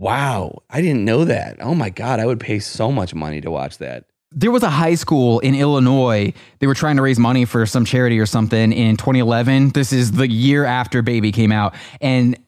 Wow, 0.01 0.63
I 0.71 0.81
didn't 0.81 1.05
know 1.05 1.27
that. 1.27 1.59
Oh 1.61 1.75
my 1.75 1.91
god, 1.91 2.21
I 2.21 2.27
would 2.27 2.41
pay 2.41 2.59
so 2.59 2.91
much 2.91 3.15
money 3.15 3.43
to 3.43 3.51
watch 3.51 3.77
that. 3.79 4.07
there 4.33 4.51
was 4.51 4.63
a 4.63 4.71
high 4.71 4.95
school 4.95 5.41
in 5.41 5.55
Illinois. 5.55 6.33
They 6.59 6.67
were 6.67 6.75
trying 6.75 6.97
to 6.97 7.03
raise 7.03 7.19
money 7.19 7.45
for 7.45 7.67
some 7.67 7.85
charity 7.85 8.19
or 8.19 8.25
something 8.27 8.73
in 8.73 8.97
2011. 8.97 9.71
This 9.71 9.93
is 9.93 10.13
the 10.13 10.27
year 10.27 10.65
after 10.65 11.03
Baby 11.03 11.33
came 11.33 11.53
out. 11.53 11.75
And 12.01 12.39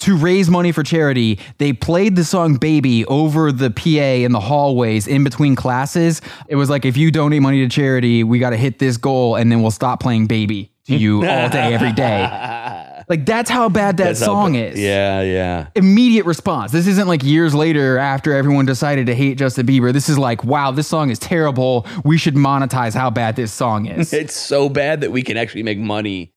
to 0.00 0.16
raise 0.16 0.48
money 0.48 0.72
for 0.72 0.82
charity, 0.82 1.38
they 1.58 1.72
played 1.74 2.16
the 2.16 2.24
song 2.24 2.54
Baby 2.56 3.04
over 3.06 3.50
the 3.52 3.70
PA 3.70 4.24
in 4.24 4.32
the 4.32 4.40
hallways 4.40 5.06
in 5.06 5.22
between 5.24 5.54
classes. 5.56 6.22
It 6.48 6.56
was 6.56 6.70
like, 6.70 6.84
if 6.84 6.96
you 6.96 7.10
donate 7.10 7.42
money 7.42 7.60
to 7.62 7.68
charity, 7.68 8.22
we 8.24 8.38
got 8.38 8.50
to 8.50 8.56
hit 8.56 8.78
this 8.78 8.96
goal 8.96 9.36
and 9.36 9.50
then 9.52 9.60
we'll 9.62 9.70
stop 9.70 10.00
playing 10.00 10.28
Baby 10.28 10.70
to 10.86 10.96
you 10.96 11.26
all 11.26 11.48
day, 11.48 11.74
every 11.74 11.92
day. 11.92 12.22
Like, 13.08 13.24
that's 13.24 13.48
how 13.48 13.68
bad 13.68 13.98
that 13.98 14.04
That's 14.04 14.18
song 14.18 14.54
ba- 14.54 14.72
is. 14.72 14.80
Yeah, 14.80 15.22
yeah. 15.22 15.68
Immediate 15.76 16.26
response. 16.26 16.72
This 16.72 16.88
isn't 16.88 17.06
like 17.06 17.22
years 17.22 17.54
later 17.54 17.98
after 17.98 18.34
everyone 18.34 18.66
decided 18.66 19.06
to 19.06 19.14
hate 19.14 19.38
Justin 19.38 19.64
Bieber. 19.66 19.92
This 19.92 20.08
is 20.08 20.18
like, 20.18 20.42
wow, 20.42 20.72
this 20.72 20.88
song 20.88 21.10
is 21.10 21.18
terrible. 21.20 21.86
We 22.04 22.18
should 22.18 22.34
monetize 22.34 22.94
how 22.94 23.10
bad 23.10 23.36
this 23.36 23.52
song 23.52 23.86
is. 23.86 24.12
It's 24.12 24.34
so 24.34 24.68
bad 24.68 25.02
that 25.02 25.12
we 25.12 25.22
can 25.22 25.36
actually 25.36 25.62
make 25.62 25.78
money. 25.78 26.32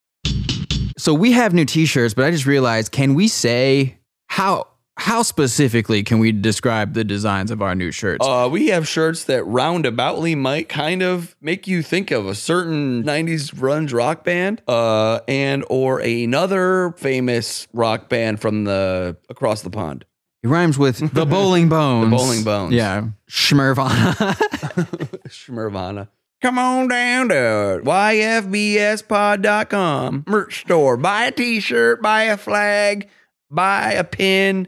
So 0.98 1.14
we 1.14 1.32
have 1.32 1.54
new 1.54 1.66
T-shirts, 1.66 2.14
but 2.14 2.26
I 2.26 2.32
just 2.32 2.46
realized, 2.46 2.92
can 2.92 3.16
we 3.16 3.28
say 3.30 3.98
how 4.28 4.68
how 5.00 5.24
specifically 5.24 6.04
can 6.04 6.20
we 6.20 6.32
describe 6.34 6.94
the 6.94 7.04
designs 7.06 7.52
of 7.52 7.62
our 7.62 7.74
new 7.74 7.90
shirts? 7.92 8.26
Uh, 8.26 8.50
we 8.52 8.68
have 8.68 8.86
shirts 8.88 9.24
that 9.26 9.44
roundaboutly 9.46 10.38
might 10.38 10.68
kind 10.68 11.02
of 11.02 11.36
make 11.42 11.68
you 11.68 11.82
think 11.82 12.12
of 12.12 12.28
a 12.28 12.36
certain 12.36 13.04
90s 13.04 13.54
grunge 13.56 13.94
rock 13.94 14.26
band 14.26 14.62
uh, 14.68 15.22
and 15.28 15.64
or 15.70 16.00
another 16.02 16.94
famous 16.98 17.68
rock 17.72 18.10
band 18.10 18.42
from 18.42 18.66
the 18.66 19.16
across 19.30 19.62
the 19.62 19.70
pond. 19.70 20.04
it 20.44 20.48
rhymes 20.50 20.78
with 20.78 20.98
the 21.14 21.26
Bowling 21.26 21.70
Bones. 21.70 22.10
The 22.12 22.16
Bowling 22.18 22.44
Bones. 22.44 22.74
yeah, 22.74 23.06
Schmervana. 23.30 24.16
Schmervana. 25.30 26.10
Come 26.42 26.58
on 26.60 26.88
down 26.90 27.30
to 27.30 27.82
yfbspod.com 29.00 30.24
merch 30.28 30.62
store. 30.62 30.98
Buy 30.98 31.26
a 31.26 31.32
t-shirt, 31.32 32.02
buy 32.02 32.24
a 32.24 32.38
flag, 32.38 33.10
buy 33.50 33.92
a 33.94 34.04
pin, 34.04 34.68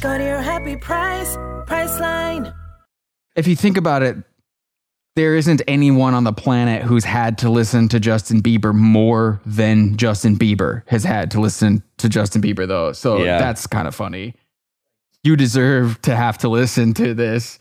Go 0.00 0.16
to 0.16 0.22
your 0.24 0.40
happy 0.40 0.76
price, 0.76 1.36
Priceline. 1.66 2.54
if 3.36 3.48
you 3.48 3.56
think 3.56 3.76
about 3.76 4.02
it, 4.04 4.16
there 5.16 5.34
isn't 5.34 5.60
anyone 5.66 6.14
on 6.14 6.22
the 6.22 6.32
planet 6.32 6.82
who's 6.84 7.04
had 7.04 7.36
to 7.38 7.50
listen 7.50 7.88
to 7.88 7.98
Justin 7.98 8.40
Bieber 8.40 8.72
more 8.72 9.40
than 9.44 9.96
Justin 9.96 10.36
Bieber 10.38 10.82
has 10.86 11.02
had 11.02 11.32
to 11.32 11.40
listen 11.40 11.82
to 11.96 12.08
Justin 12.08 12.40
Bieber, 12.40 12.68
though. 12.68 12.92
So 12.92 13.24
Yeah. 13.24 13.38
that's 13.40 13.66
kind 13.66 13.88
of 13.88 13.94
funny. 13.94 14.34
You 15.24 15.34
deserve 15.34 16.00
to 16.02 16.14
have 16.14 16.38
to 16.38 16.48
listen 16.48 16.94
to 16.94 17.12
this. 17.14 17.58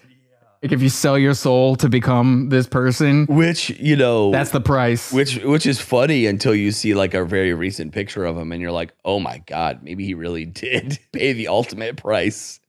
Like 0.63 0.71
if 0.71 0.81
you 0.81 0.89
sell 0.89 1.17
your 1.17 1.33
soul 1.33 1.75
to 1.77 1.87
become 1.89 2.49
this 2.49 2.67
person, 2.67 3.25
Which, 3.27 3.69
you 3.69 3.95
know, 3.95 4.31
that's 4.31 4.49
the 4.51 4.61
price. 4.61 5.11
which 5.13 5.43
which 5.43 5.65
is 5.65 5.79
funny 5.79 6.25
until 6.25 6.55
you 6.55 6.71
see 6.71 6.93
like 6.95 7.13
a 7.13 7.23
very 7.23 7.53
recent 7.53 7.93
picture 7.93 8.25
of 8.25 8.37
him 8.37 8.51
and 8.51 8.61
you're 8.61 8.71
like, 8.71 8.93
"Oh 9.05 9.19
my 9.19 9.37
god, 9.45 9.83
maybe 9.83 10.05
he 10.05 10.13
really 10.13 10.45
did 10.63 10.99
pay 11.11 11.33
the 11.33 11.47
ultimate 11.47 11.97
price 11.97 12.59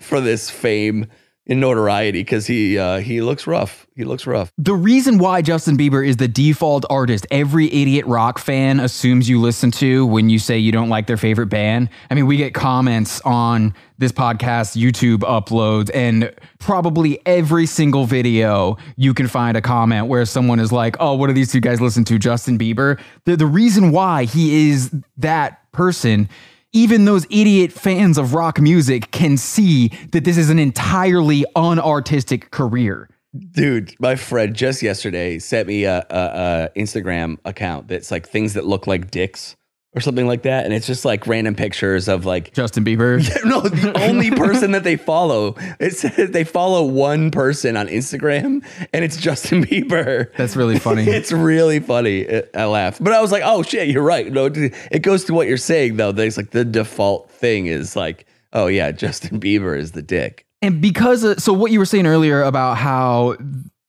for 0.00 0.20
this 0.20 0.50
fame 0.50 1.06
and 1.48 1.60
notoriety 1.60 2.24
cuz 2.24 2.46
he 2.46 2.78
uh 2.78 2.98
he 2.98 3.20
looks 3.20 3.46
rough. 3.46 3.86
He 3.96 4.04
looks 4.04 4.26
rough. 4.26 4.52
the 4.56 4.74
reason 4.74 5.18
why 5.18 5.42
Justin 5.42 5.76
Bieber 5.76 6.06
is 6.06 6.18
the 6.18 6.28
default 6.28 6.84
artist 6.88 7.26
every 7.30 7.66
idiot 7.72 8.06
rock 8.06 8.38
fan 8.38 8.78
assumes 8.80 9.28
you 9.28 9.40
listen 9.40 9.70
to 9.72 10.06
when 10.06 10.28
you 10.30 10.38
say 10.38 10.56
you 10.58 10.70
don't 10.70 10.88
like 10.88 11.06
their 11.08 11.16
favorite 11.16 11.48
band. 11.48 11.88
I 12.10 12.14
mean, 12.14 12.26
we 12.26 12.36
get 12.36 12.54
comments 12.54 13.20
on 13.22 13.74
this 13.98 14.12
podcast, 14.12 14.76
YouTube 14.80 15.18
uploads, 15.20 15.90
and 15.92 16.32
probably 16.60 17.18
every 17.26 17.66
single 17.66 18.04
video 18.04 18.76
you 18.96 19.12
can 19.14 19.26
find 19.26 19.56
a 19.56 19.60
comment 19.60 20.06
where 20.06 20.24
someone 20.26 20.60
is 20.60 20.70
like, 20.70 20.96
Oh, 21.00 21.14
what 21.14 21.26
do 21.26 21.32
these 21.32 21.50
two 21.50 21.60
guys 21.60 21.80
listen 21.80 22.04
to? 22.04 22.18
Justin 22.18 22.56
Bieber. 22.58 23.00
The, 23.24 23.36
the 23.36 23.46
reason 23.46 23.90
why 23.90 24.24
he 24.24 24.70
is 24.70 24.92
that 25.16 25.60
person 25.72 26.28
even 26.72 27.04
those 27.04 27.24
idiot 27.30 27.72
fans 27.72 28.18
of 28.18 28.34
rock 28.34 28.60
music 28.60 29.10
can 29.10 29.36
see 29.36 29.88
that 30.12 30.24
this 30.24 30.36
is 30.36 30.50
an 30.50 30.58
entirely 30.58 31.44
unartistic 31.56 32.50
career. 32.50 33.08
Dude, 33.52 33.94
my 34.00 34.16
friend 34.16 34.54
just 34.54 34.82
yesterday 34.82 35.38
sent 35.38 35.68
me 35.68 35.84
a, 35.84 35.98
a, 36.10 36.70
a 36.74 36.80
Instagram 36.80 37.36
account 37.44 37.88
that's 37.88 38.10
like 38.10 38.28
things 38.28 38.54
that 38.54 38.64
look 38.64 38.86
like 38.86 39.10
dicks 39.10 39.54
or 39.94 40.00
something 40.00 40.26
like 40.26 40.42
that, 40.42 40.64
and 40.64 40.74
it's 40.74 40.86
just 40.86 41.04
like 41.04 41.26
random 41.26 41.54
pictures 41.54 42.08
of 42.08 42.24
like 42.26 42.52
Justin 42.54 42.84
Bieber. 42.84 43.18
no, 43.44 43.60
the 43.60 43.98
only 44.02 44.30
person 44.36 44.72
that 44.72 44.84
they 44.84 44.96
follow. 44.96 45.54
It 45.80 45.94
says 45.94 46.30
they 46.30 46.44
follow 46.44 46.84
one 46.84 47.30
person 47.30 47.76
on 47.76 47.88
Instagram, 47.88 48.64
and 48.92 49.04
it's 49.04 49.16
Justin 49.16 49.64
Bieber. 49.64 50.30
That's 50.36 50.56
really 50.56 50.78
funny. 50.78 51.04
It's 51.04 51.32
really 51.32 51.80
funny. 51.80 52.20
It- 52.20 52.50
I 52.54 52.66
laughed, 52.66 53.02
but 53.02 53.12
I 53.12 53.20
was 53.20 53.32
like, 53.32 53.42
"Oh 53.44 53.62
shit, 53.62 53.88
you're 53.88 54.02
right." 54.02 54.30
No, 54.30 54.46
it 54.46 55.02
goes 55.02 55.24
to 55.24 55.34
what 55.34 55.46
you're 55.48 55.56
saying 55.56 55.96
though. 55.96 56.12
There's 56.12 56.36
like 56.36 56.50
the 56.50 56.64
default 56.64 57.30
thing 57.30 57.66
is 57.66 57.96
like, 57.96 58.26
"Oh 58.52 58.66
yeah, 58.66 58.90
Justin 58.92 59.40
Bieber 59.40 59.78
is 59.78 59.92
the 59.92 60.02
dick." 60.02 60.44
And 60.60 60.80
because 60.80 61.22
of, 61.22 61.40
so 61.40 61.52
what 61.52 61.70
you 61.70 61.78
were 61.78 61.84
saying 61.86 62.06
earlier 62.06 62.42
about 62.42 62.78
how 62.78 63.36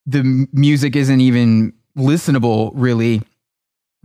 the 0.05 0.47
music 0.53 0.95
isn't 0.95 1.19
even 1.19 1.73
listenable 1.97 2.71
really 2.75 3.21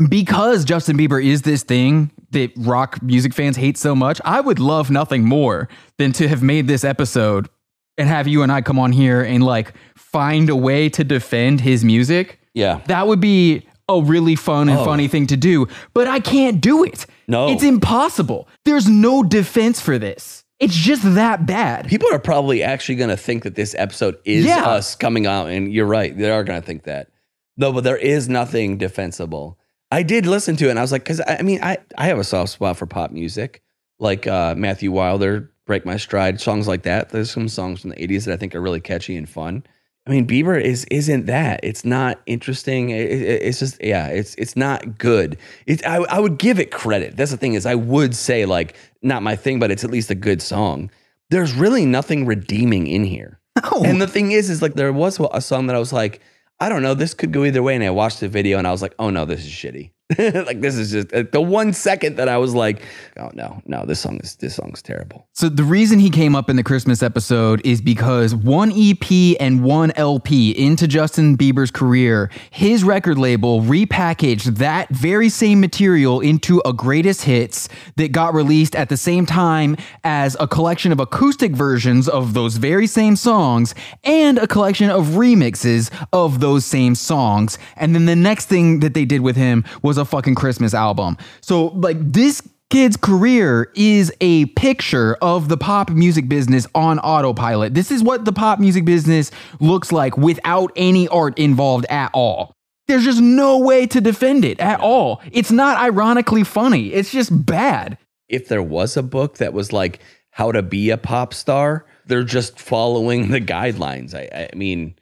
because 0.08 0.64
Justin 0.64 0.96
Bieber 0.96 1.24
is 1.24 1.42
this 1.42 1.62
thing 1.62 2.10
that 2.30 2.50
rock 2.56 3.00
music 3.02 3.32
fans 3.34 3.56
hate 3.56 3.76
so 3.78 3.94
much, 3.94 4.20
I 4.24 4.40
would 4.40 4.58
love 4.58 4.90
nothing 4.90 5.24
more 5.24 5.68
than 5.98 6.12
to 6.12 6.28
have 6.28 6.42
made 6.42 6.66
this 6.66 6.84
episode 6.84 7.48
and 7.96 8.08
have 8.08 8.26
you 8.26 8.42
and 8.42 8.50
I 8.50 8.60
come 8.60 8.78
on 8.78 8.92
here 8.92 9.22
and 9.22 9.44
like 9.44 9.72
find 9.96 10.50
a 10.50 10.56
way 10.56 10.88
to 10.90 11.04
defend 11.04 11.60
his 11.60 11.84
music. 11.84 12.40
Yeah, 12.54 12.80
That 12.86 13.06
would 13.06 13.20
be 13.20 13.66
a 13.88 14.00
really 14.00 14.34
fun 14.36 14.68
and 14.68 14.78
Oh. 14.78 14.84
funny 14.84 15.08
thing 15.08 15.26
to 15.28 15.36
do, 15.36 15.66
but 15.92 16.06
I 16.08 16.18
can't 16.20 16.60
do 16.60 16.84
it. 16.84 17.06
No. 17.28 17.48
It's 17.48 17.62
impossible. 17.62 18.48
There's 18.64 18.88
no 18.88 19.22
defense 19.22 19.80
for 19.80 19.98
this. 19.98 20.44
It's 20.60 20.74
just 20.74 21.02
that 21.16 21.46
bad. 21.46 21.88
people 21.88 22.08
are 22.12 22.18
probably 22.20 22.62
actually 22.62 22.94
going 22.94 23.10
to 23.10 23.16
think 23.16 23.42
that 23.42 23.56
this 23.56 23.74
episode 23.76 24.16
is 24.24 24.46
Yeah. 24.46 24.64
us 24.64 24.94
coming 24.94 25.26
out, 25.26 25.48
and 25.48 25.72
you're 25.72 25.84
right. 25.86 26.16
They 26.16 26.30
are 26.30 26.44
going 26.44 26.60
to 26.60 26.64
think 26.66 26.84
that. 26.84 27.08
No, 27.56 27.72
but 27.72 27.84
there 27.84 27.96
is 27.96 28.28
nothing 28.28 28.78
defensible. 28.78 29.58
I 29.94 30.02
did 30.02 30.26
listen 30.26 30.56
to 30.56 30.66
it, 30.66 30.70
and 30.70 30.78
I 30.78 30.82
was 30.82 30.92
like, 30.92 31.04
because 31.04 31.20
I, 31.20 31.36
I 31.38 31.42
mean, 31.42 31.60
I 31.62 31.78
I 31.96 32.06
have 32.06 32.18
a 32.18 32.24
soft 32.24 32.50
spot 32.52 32.76
for 32.76 32.86
pop 32.86 33.10
music, 33.12 33.62
like 33.98 34.26
uh, 34.26 34.54
Matthew 34.56 34.90
Wilder, 34.90 35.50
"Break 35.66 35.86
My 35.86 35.96
Stride," 35.96 36.40
songs 36.40 36.66
like 36.66 36.82
that. 36.82 37.10
There's 37.10 37.30
some 37.30 37.48
songs 37.48 37.80
from 37.80 37.90
the 37.90 37.96
'80s 37.96 38.24
that 38.24 38.34
I 38.34 38.36
think 38.36 38.54
are 38.54 38.60
really 38.60 38.80
catchy 38.80 39.16
and 39.16 39.28
fun. 39.28 39.64
I 40.06 40.10
mean, 40.10 40.26
Bieber 40.26 40.60
is 40.60 40.84
isn't 40.90 41.26
that? 41.26 41.60
It's 41.62 41.84
not 41.84 42.20
interesting. 42.26 42.90
It- 42.90 43.10
it- 43.10 43.42
it's 43.42 43.58
just 43.60 43.82
yeah, 43.82 44.08
it's 44.08 44.34
it's 44.34 44.56
not 44.56 44.98
good. 44.98 45.38
It's 45.66 45.82
I, 45.84 45.96
I 46.10 46.18
would 46.20 46.38
give 46.38 46.58
it 46.58 46.70
credit. 46.70 47.16
That's 47.16 47.30
the 47.30 47.36
thing 47.38 47.54
is 47.54 47.64
I 47.64 47.74
would 47.76 48.14
say 48.14 48.44
like 48.46 48.76
not 49.00 49.22
my 49.22 49.36
thing, 49.36 49.58
but 49.60 49.70
it's 49.70 49.84
at 49.84 49.90
least 49.90 50.10
a 50.10 50.14
good 50.14 50.42
song. 50.42 50.90
There's 51.30 51.54
really 51.54 51.86
nothing 51.86 52.26
redeeming 52.26 52.86
in 52.86 53.04
here. 53.04 53.38
And 53.84 54.02
the 54.02 54.06
thing 54.08 54.32
is, 54.32 54.50
is 54.50 54.60
like 54.60 54.74
there 54.74 54.92
was 54.92 55.18
a 55.32 55.40
song 55.40 55.68
that 55.68 55.76
I 55.76 55.78
was 55.78 55.92
like, 55.92 56.20
I 56.64 56.70
don't 56.70 56.82
know, 56.82 56.94
this 56.94 57.12
could 57.12 57.30
go 57.30 57.44
either 57.44 57.62
way. 57.62 57.74
And 57.74 57.84
I 57.84 57.90
watched 57.90 58.20
the 58.20 58.28
video 58.28 58.56
and 58.56 58.66
I 58.66 58.72
was 58.72 58.80
like, 58.80 58.94
oh 58.98 59.10
no, 59.10 59.26
this 59.26 59.40
is 59.40 59.50
shitty. 59.50 59.90
like 60.18 60.60
this 60.60 60.76
is 60.76 60.90
just 60.90 61.10
uh, 61.14 61.24
the 61.32 61.40
one 61.40 61.72
second 61.72 62.16
that 62.16 62.28
I 62.28 62.36
was 62.36 62.54
like, 62.54 62.82
oh 63.18 63.30
no, 63.32 63.62
no, 63.64 63.86
this 63.86 64.00
song 64.00 64.20
is 64.22 64.36
this 64.36 64.54
song's 64.54 64.82
terrible. 64.82 65.26
So 65.32 65.48
the 65.48 65.64
reason 65.64 65.98
he 65.98 66.10
came 66.10 66.36
up 66.36 66.50
in 66.50 66.56
the 66.56 66.62
Christmas 66.62 67.02
episode 67.02 67.62
is 67.64 67.80
because 67.80 68.34
one 68.34 68.70
EP 68.70 69.34
and 69.40 69.64
one 69.64 69.92
LP 69.96 70.50
into 70.50 70.86
Justin 70.86 71.38
Bieber's 71.38 71.70
career, 71.70 72.30
his 72.50 72.84
record 72.84 73.16
label 73.16 73.62
repackaged 73.62 74.58
that 74.58 74.90
very 74.90 75.30
same 75.30 75.58
material 75.58 76.20
into 76.20 76.60
a 76.66 76.74
greatest 76.74 77.22
hits 77.22 77.70
that 77.96 78.12
got 78.12 78.34
released 78.34 78.76
at 78.76 78.90
the 78.90 78.98
same 78.98 79.24
time 79.24 79.74
as 80.04 80.36
a 80.38 80.46
collection 80.46 80.92
of 80.92 81.00
acoustic 81.00 81.52
versions 81.52 82.10
of 82.10 82.34
those 82.34 82.58
very 82.58 82.86
same 82.86 83.16
songs 83.16 83.74
and 84.04 84.36
a 84.36 84.46
collection 84.46 84.90
of 84.90 85.06
remixes 85.06 85.90
of 86.12 86.40
those 86.40 86.66
same 86.66 86.94
songs. 86.94 87.56
And 87.76 87.94
then 87.94 88.04
the 88.04 88.14
next 88.14 88.50
thing 88.50 88.80
that 88.80 88.92
they 88.92 89.06
did 89.06 89.22
with 89.22 89.36
him 89.36 89.64
was 89.80 89.93
a 89.98 90.04
fucking 90.04 90.34
Christmas 90.34 90.74
album. 90.74 91.16
So 91.40 91.66
like 91.68 91.96
this 92.00 92.42
kid's 92.70 92.96
career 92.96 93.70
is 93.74 94.12
a 94.20 94.46
picture 94.46 95.16
of 95.22 95.48
the 95.48 95.56
pop 95.56 95.90
music 95.90 96.28
business 96.28 96.66
on 96.74 96.98
autopilot. 97.00 97.74
This 97.74 97.90
is 97.90 98.02
what 98.02 98.24
the 98.24 98.32
pop 98.32 98.58
music 98.58 98.84
business 98.84 99.30
looks 99.60 99.92
like 99.92 100.16
without 100.16 100.72
any 100.76 101.08
art 101.08 101.38
involved 101.38 101.86
at 101.88 102.10
all. 102.12 102.52
There's 102.86 103.04
just 103.04 103.20
no 103.20 103.58
way 103.58 103.86
to 103.86 104.00
defend 104.00 104.44
it 104.44 104.60
at 104.60 104.80
all. 104.80 105.22
It's 105.32 105.50
not 105.50 105.78
ironically 105.78 106.44
funny. 106.44 106.92
It's 106.92 107.10
just 107.10 107.46
bad. 107.46 107.96
If 108.28 108.48
there 108.48 108.62
was 108.62 108.96
a 108.96 109.02
book 109.02 109.38
that 109.38 109.52
was 109.52 109.72
like 109.72 110.00
how 110.34 110.50
to 110.50 110.62
be 110.62 110.90
a 110.90 110.98
pop 110.98 111.32
star. 111.32 111.86
They're 112.06 112.24
just 112.24 112.58
following 112.58 113.30
the 113.30 113.40
guidelines. 113.40 114.16
I, 114.16 114.48
I 114.52 114.56
mean, 114.56 114.96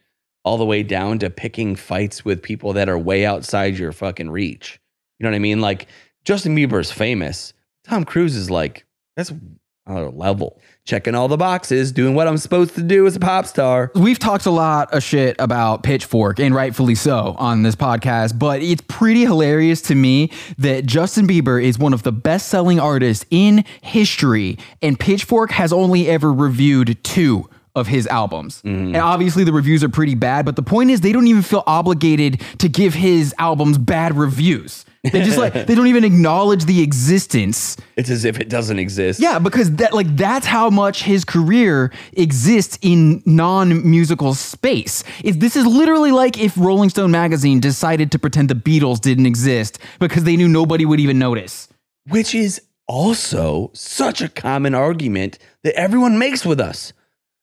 all 0.44 0.58
the 0.58 0.66
way 0.66 0.82
down 0.82 1.20
to 1.20 1.30
picking 1.30 1.75
fights 1.75 2.22
with 2.22 2.42
people 2.42 2.75
that 2.75 2.90
are 2.90 2.99
way 2.99 3.25
outside 3.25 3.78
your 3.78 3.92
fucking 3.92 4.28
reach. 4.28 4.78
You 5.23 5.29
know 5.29 5.35
what 5.35 5.37
I 5.37 5.38
mean? 5.38 5.61
Like 5.61 5.87
Justin 6.25 6.57
Bieber's 6.57 6.91
famous. 6.91 7.52
Tom 7.85 8.05
Cruise 8.05 8.35
is 8.35 8.50
like, 8.50 8.85
that's 9.14 9.33
another 9.87 10.11
level. 10.11 10.61
Checking 10.85 11.14
all 11.14 11.29
the 11.29 11.37
boxes, 11.37 11.93
doing 11.93 12.17
what 12.17 12.26
I'm 12.26 12.38
supposed 12.38 12.75
to 12.75 12.83
do 12.83 13.07
as 13.07 13.14
a 13.14 13.21
pop 13.21 13.47
star. 13.47 13.93
We've 13.95 14.19
talked 14.19 14.47
a 14.47 14.50
lot 14.50 14.93
of 14.93 15.00
shit 15.05 15.37
about 15.38 15.85
Pitchfork, 15.85 16.41
and 16.41 16.52
rightfully 16.52 16.97
so, 16.97 17.37
on 17.38 17.62
this 17.62 17.76
podcast, 17.76 18.37
but 18.37 18.62
it's 18.62 18.83
pretty 18.88 19.21
hilarious 19.21 19.81
to 19.83 19.95
me 19.95 20.33
that 20.59 20.87
Justin 20.87 21.29
Bieber 21.29 21.62
is 21.62 21.79
one 21.79 21.95
of 21.95 22.02
the 22.02 22.11
best 22.11 22.49
selling 22.49 22.81
artists 22.81 23.25
in 23.31 23.64
history, 23.81 24.59
and 24.83 24.99
Pitchfork 24.99 25.52
has 25.52 25.73
only 25.73 26.09
ever 26.09 26.33
reviewed 26.33 26.99
two 27.05 27.49
of 27.75 27.87
his 27.87 28.07
albums. 28.07 28.61
Mm-hmm. 28.62 28.88
And 28.88 28.97
obviously 28.97 29.45
the 29.45 29.52
reviews 29.52 29.83
are 29.83 29.88
pretty 29.88 30.14
bad, 30.14 30.45
but 30.45 30.57
the 30.57 30.62
point 30.62 30.91
is 30.91 31.00
they 31.00 31.12
don't 31.12 31.26
even 31.26 31.43
feel 31.43 31.62
obligated 31.67 32.41
to 32.59 32.69
give 32.69 32.93
his 32.95 33.35
albums 33.38 33.79
bad 33.79 34.17
reviews. 34.17 34.85
They 35.05 35.23
just 35.23 35.38
like 35.38 35.52
they 35.67 35.75
don't 35.75 35.87
even 35.88 36.05
acknowledge 36.05 36.67
the 36.67 36.81
existence 36.83 37.76
It's 37.97 38.11
as 38.11 38.25
if 38.25 38.38
it 38.38 38.49
doesn't 38.49 38.79
exist. 38.79 39.21
yeah, 39.21 39.38
because 39.38 39.73
that 39.76 39.95
like 39.95 40.14
that's 40.17 40.47
how 40.47 40.71
much 40.71 41.02
his 41.02 41.25
career 41.25 41.91
exists 42.12 42.79
in 42.83 43.23
non-musical 43.26 44.35
space. 44.35 45.02
If 45.25 45.41
this 45.41 45.57
is 45.57 45.67
literally 45.67 46.12
like 46.12 46.38
if 46.38 46.57
Rolling 46.57 46.91
Stone 46.91 47.11
magazine 47.11 47.59
decided 47.59 48.12
to 48.12 48.19
pretend 48.19 48.49
the 48.49 48.55
Beatles 48.55 49.00
didn't 49.00 49.26
exist 49.26 49.79
because 49.99 50.25
they 50.25 50.37
knew 50.37 50.49
nobody 50.49 50.85
would 50.85 51.00
even 51.00 51.19
notice. 51.19 51.69
which 52.09 52.35
is 52.35 52.61
also 52.87 53.71
such 53.75 54.21
a 54.21 54.29
common 54.29 54.75
argument 54.75 55.38
that 55.64 55.75
everyone 55.75 56.19
makes 56.19 56.45
with 56.45 56.61
us. 56.61 56.93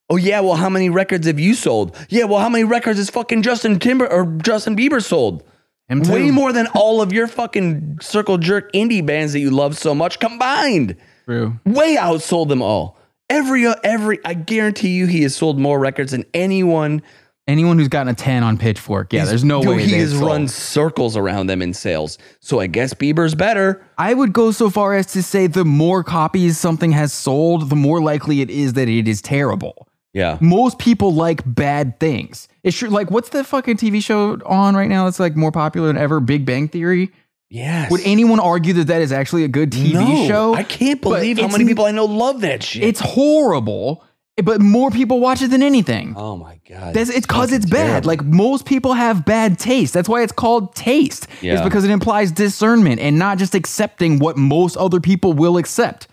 Oh 0.09 0.15
yeah, 0.15 0.39
well, 0.39 0.55
how 0.55 0.69
many 0.69 0.89
records 0.89 1.27
have 1.27 1.39
you 1.39 1.53
sold? 1.53 1.95
Yeah, 2.09 2.23
well, 2.23 2.39
how 2.39 2.49
many 2.49 2.63
records 2.63 2.97
has 2.97 3.09
fucking 3.09 3.43
Justin 3.43 3.77
Timber 3.79 4.07
or 4.11 4.25
Justin 4.43 4.75
Bieber 4.75 5.03
sold? 5.03 5.43
Way 5.91 6.29
more 6.29 6.53
than 6.53 6.67
all 6.75 7.01
of 7.01 7.11
your 7.11 7.27
fucking 7.27 7.97
circle 8.01 8.37
jerk 8.37 8.71
indie 8.73 9.03
bands 9.03 9.33
that 9.33 9.39
you 9.39 9.49
love 9.49 9.75
so 9.77 9.95
much 9.95 10.19
combined. 10.19 10.95
True. 11.25 11.59
Way 11.65 11.95
outsold 11.95 12.47
them 12.49 12.61
all. 12.61 12.97
Every 13.29 13.65
uh, 13.65 13.75
every, 13.83 14.19
I 14.25 14.33
guarantee 14.35 14.89
you, 14.89 15.07
he 15.07 15.23
has 15.23 15.35
sold 15.35 15.59
more 15.59 15.79
records 15.79 16.11
than 16.11 16.25
anyone. 16.33 17.01
Anyone 17.47 17.79
who's 17.79 17.87
gotten 17.87 18.09
a 18.09 18.13
10 18.15 18.43
on 18.43 18.59
Pitchfork, 18.59 19.11
yeah, 19.11 19.21
He's- 19.21 19.29
there's 19.29 19.43
no 19.43 19.61
dude, 19.63 19.77
way 19.77 19.83
he 19.83 19.93
has 19.93 20.11
sold. 20.11 20.23
run 20.23 20.47
circles 20.47 21.17
around 21.17 21.47
them 21.47 21.63
in 21.63 21.73
sales. 21.73 22.19
So 22.39 22.59
I 22.59 22.67
guess 22.67 22.93
Bieber's 22.93 23.33
better. 23.33 23.83
I 23.97 24.13
would 24.13 24.33
go 24.33 24.51
so 24.51 24.69
far 24.69 24.93
as 24.93 25.07
to 25.13 25.23
say 25.23 25.47
the 25.47 25.65
more 25.65 26.03
copies 26.03 26.59
something 26.59 26.91
has 26.91 27.11
sold, 27.11 27.69
the 27.71 27.75
more 27.75 28.01
likely 28.03 28.41
it 28.41 28.51
is 28.51 28.73
that 28.73 28.87
it 28.87 29.07
is 29.07 29.23
terrible. 29.23 29.87
Yeah. 30.13 30.37
most 30.41 30.79
people 30.79 31.13
like 31.13 31.41
bad 31.45 31.99
things. 31.99 32.47
It's 32.63 32.75
true. 32.77 32.89
Like, 32.89 33.11
what's 33.11 33.29
the 33.29 33.43
fucking 33.43 33.77
TV 33.77 34.03
show 34.03 34.39
on 34.45 34.75
right 34.75 34.89
now 34.89 35.05
that's 35.05 35.19
like 35.19 35.35
more 35.35 35.51
popular 35.51 35.87
than 35.87 35.97
ever? 35.97 36.19
Big 36.19 36.45
Bang 36.45 36.67
Theory. 36.67 37.11
Yes. 37.51 37.89
Would 37.91 38.01
anyone 38.05 38.39
argue 38.39 38.73
that 38.73 38.87
that 38.87 39.01
is 39.01 39.11
actually 39.11 39.43
a 39.43 39.47
good 39.47 39.71
TV 39.71 39.93
no, 39.93 40.27
show? 40.27 40.53
I 40.55 40.63
can't 40.63 41.01
But 41.01 41.15
believe 41.21 41.39
how 41.39 41.47
many 41.47 41.65
people 41.65 41.85
I 41.85 41.91
know 41.91 42.05
love 42.05 42.41
that 42.41 42.61
shit. 42.63 42.83
It's 42.83 42.99
horrible, 42.99 44.03
but 44.43 44.61
more 44.61 44.91
people 44.91 45.19
watch 45.19 45.41
it 45.41 45.49
than 45.51 45.63
anything. 45.63 46.13
oh 46.17 46.37
my 46.37 46.59
god. 46.67 46.93
That's, 46.93 47.09
it's 47.09 47.25
because 47.25 47.51
it's 47.51 47.65
bad. 47.65 48.05
Like 48.05 48.23
most 48.23 48.65
people 48.65 48.93
have 48.93 49.25
bad 49.25 49.57
taste. 49.57 49.93
That's 49.93 50.09
why 50.09 50.21
it's 50.23 50.31
called 50.31 50.75
taste. 50.75 51.25
It's 51.35 51.43
Yeah. 51.43 51.63
because 51.63 51.83
it 51.85 51.91
implies 51.91 52.31
discernment 52.31 52.99
and 52.99 53.17
not 53.17 53.37
just 53.37 53.55
accepting 53.55 54.19
what 54.19 54.37
most 54.37 54.75
other 54.77 54.99
people 54.99 55.33
will 55.33 55.57
accept. 55.57 56.07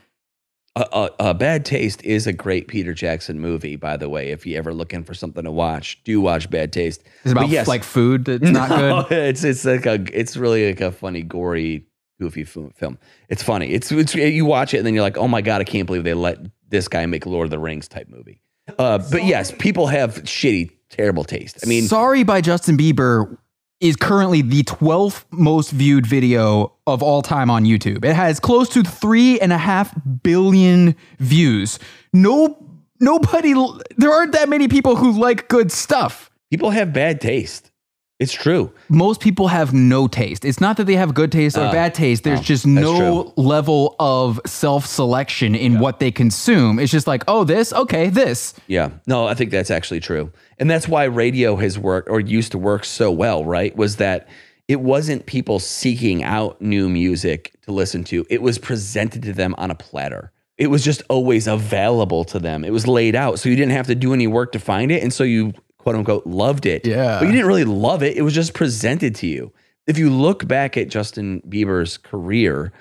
A, 0.77 0.87
a, 0.93 1.11
a 1.31 1.35
Bad 1.35 1.65
Taste 1.65 2.05
is 2.05 2.27
a 2.27 2.33
great 2.33 2.69
Peter 2.69 2.93
Jackson 2.93 3.41
movie, 3.41 3.77
by 3.77 3.97
the 3.97 4.11
way. 4.11 4.31
If 4.31 4.47
you're 4.47 4.59
ever 4.59 4.75
looking 4.75 5.05
for 5.05 5.15
something 5.15 5.45
to 5.45 5.51
watch, 5.51 6.03
do 6.05 6.21
watch 6.21 6.51
Bad 6.51 6.73
Taste. 6.73 7.03
It's 7.25 7.33
about 7.33 7.49
yes, 7.49 7.67
like 7.67 7.83
food 7.83 8.27
that's 8.27 8.43
not 8.51 9.09
good. 9.09 9.19
It's 9.19 9.43
it's 9.43 9.65
like 9.65 9.87
a 9.87 10.05
it's 10.13 10.37
really 10.37 10.69
like 10.69 10.83
a 10.83 10.93
funny, 10.93 11.23
gory, 11.23 11.87
goofy 12.21 12.45
fu- 12.45 12.71
film. 12.77 12.99
It's 13.31 13.43
funny. 13.43 13.73
It's 13.73 13.91
it's 13.91 14.15
you 14.15 14.45
watch 14.45 14.75
it 14.75 14.79
and 14.79 14.87
then 14.87 14.93
you're 14.93 15.03
like, 15.03 15.17
oh 15.17 15.29
my 15.29 15.41
god, 15.41 15.63
I 15.63 15.65
can't 15.65 15.87
believe 15.87 16.05
they 16.05 16.15
let 16.15 16.39
this 16.69 16.89
guy 16.89 17.07
make 17.07 17.25
Lord 17.25 17.47
of 17.47 17.51
the 17.51 17.59
Rings 17.59 17.89
type 17.89 18.09
movie. 18.11 18.43
Uh, 18.79 18.99
but 19.11 19.25
yes, 19.25 19.53
people 19.53 19.87
have 19.87 20.17
shitty, 20.25 20.71
terrible 20.91 21.25
taste. 21.25 21.61
I 21.65 21.69
mean, 21.69 21.85
Sorry 21.85 22.23
by 22.23 22.43
Justin 22.43 22.77
Bieber 22.77 23.39
is 23.81 23.97
currently 23.97 24.43
the 24.43 24.63
12th 24.63 25.25
most 25.31 25.71
viewed 25.71 26.07
video 26.07 26.73
of 26.87 27.03
all 27.03 27.23
time 27.23 27.51
on 27.51 27.65
YouTube. 27.65 28.05
It 28.05 28.15
has 28.15 28.41
close 28.41 28.69
to 28.71 28.83
three 28.83 29.39
and 29.41 29.53
a 29.53 29.59
half 29.59 29.95
billion 30.23 30.97
views. 31.19 31.79
No, 32.13 32.57
nobody, 33.01 33.55
there 33.97 34.11
aren't 34.11 34.33
that 34.33 34.49
many 34.49 34.69
people 34.69 34.97
who 34.97 35.13
like 35.13 35.49
good 35.49 35.71
stuff. 35.71 36.31
people 36.51 36.71
have 36.71 36.93
bad 36.93 37.21
taste. 37.21 37.71
It's 38.19 38.33
true. 38.33 38.73
Most 38.89 39.21
people 39.21 39.49
have 39.49 39.75
no 39.75 40.07
taste. 40.09 40.47
It's 40.47 40.61
not 40.61 40.79
that 40.79 40.85
they 40.85 40.97
have 40.97 41.13
good 41.13 41.31
taste 41.31 41.57
or 41.59 41.67
Oh. 41.67 41.71
bad 41.73 41.93
taste. 41.93 42.25
There's 42.25 42.41
Oh, 42.41 42.43
just 42.43 42.67
no 42.67 43.33
level 43.37 43.95
of 43.99 44.41
self 44.47 44.87
selection 44.87 45.55
in 45.55 45.81
what 45.81 46.01
they 46.01 46.11
consume. 46.11 46.79
It's 46.79 46.91
just 46.91 47.07
like, 47.07 47.25
oh, 47.29 47.45
this, 47.45 47.75
okay, 47.75 48.09
this. 48.09 48.55
Yeah. 48.69 48.89
No, 49.07 49.27
I 49.27 49.35
think 49.35 49.51
that's 49.51 49.71
actually 49.71 50.01
true. 50.01 50.31
And 50.59 50.71
that's 50.71 50.89
why 50.89 51.05
radio 51.05 51.57
has 51.57 51.79
worked 51.79 52.09
or 52.09 52.19
used 52.21 52.53
to 52.53 52.59
work 52.59 52.87
so 52.87 53.11
well, 53.11 53.45
right? 53.45 53.77
Was 53.77 53.97
that 53.97 54.27
it 54.67 54.81
wasn't 54.81 55.27
people 55.27 55.59
seeking 55.59 56.25
out 56.25 56.61
new 56.63 56.89
music 56.89 57.53
to 57.67 57.73
listen 57.73 58.03
to, 58.05 58.25
it 58.31 58.41
was 58.41 58.57
presented 58.59 59.23
to 59.25 59.33
them 59.35 59.55
on 59.59 59.71
a 59.71 59.75
platter. 59.75 60.33
It 60.57 60.69
was 60.69 60.83
just 60.83 61.03
always 61.11 61.47
available 61.47 62.25
to 62.25 62.39
them. 62.39 62.65
It 62.65 62.73
was 62.73 62.87
laid 62.89 63.15
out. 63.15 63.39
So 63.39 63.51
you 63.51 63.57
didn't 63.57 63.73
have 63.73 63.89
to 63.89 63.95
do 63.95 64.15
any 64.15 64.27
work 64.27 64.53
to 64.53 64.59
find 64.59 64.91
it. 64.91 65.03
And 65.03 65.13
so 65.13 65.23
you, 65.23 65.53
quote 65.87 65.95
unquote, 65.95 66.27
loved 66.27 66.67
it. 66.67 66.85
Yeah. 66.85 67.21
But 67.21 67.27
you 67.27 67.31
didn't 67.33 67.47
really 67.47 67.63
love 67.63 68.03
it. 68.03 68.17
It 68.17 68.23
was 68.23 68.35
just 68.35 68.55
presented 68.55 69.15
to 69.17 69.29
you. 69.29 69.53
If 69.87 69.99
you 69.99 70.11
look 70.11 70.49
back 70.49 70.77
at 70.77 70.89
Justin 70.89 71.41
Bieber's 71.49 71.97
career, 71.97 72.73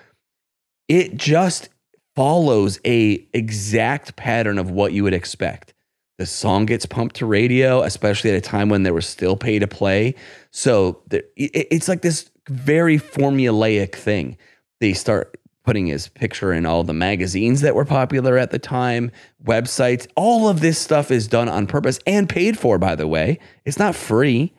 it 0.87 1.15
just 1.15 1.69
follows 2.15 2.79
a 2.83 3.23
exact 3.31 4.15
pattern 4.15 4.57
of 4.57 4.71
what 4.71 4.91
you 4.91 5.03
would 5.03 5.13
expect. 5.13 5.75
The 6.17 6.25
song 6.25 6.65
gets 6.65 6.87
pumped 6.87 7.17
to 7.17 7.27
radio, 7.27 7.83
especially 7.83 8.31
at 8.31 8.37
a 8.37 8.41
time 8.41 8.69
when 8.69 8.81
there 8.81 8.93
was 8.93 9.05
still 9.05 9.35
pay 9.37 9.59
to 9.59 9.67
play. 9.67 10.15
So 10.49 11.03
it- 11.11 11.29
it's 11.69 11.87
like 11.87 12.01
this 12.01 12.31
very 12.49 12.97
formulaic 12.97 13.93
thing. 13.93 14.35
They 14.81 14.93
start 14.93 15.37
putting 15.65 15.87
his 15.87 16.07
picture 16.07 16.53
in 16.53 16.65
all 16.65 16.83
the 16.83 16.93
magazines 16.93 17.61
that 17.61 17.75
were 17.75 17.85
popular 17.85 18.37
at 18.37 18.51
the 18.51 18.59
time, 18.59 19.11
websites. 19.43 20.07
All 20.15 20.47
of 20.47 20.61
this 20.61 20.77
stuff 20.77 21.11
is 21.11 21.27
done 21.27 21.49
on 21.49 21.67
purpose 21.67 21.99
and 22.05 22.29
paid 22.29 22.57
for, 22.57 22.77
by 22.77 22.95
the 22.95 23.07
way. 23.07 23.39
It's 23.65 23.79
not 23.79 23.95
free. 23.95 24.53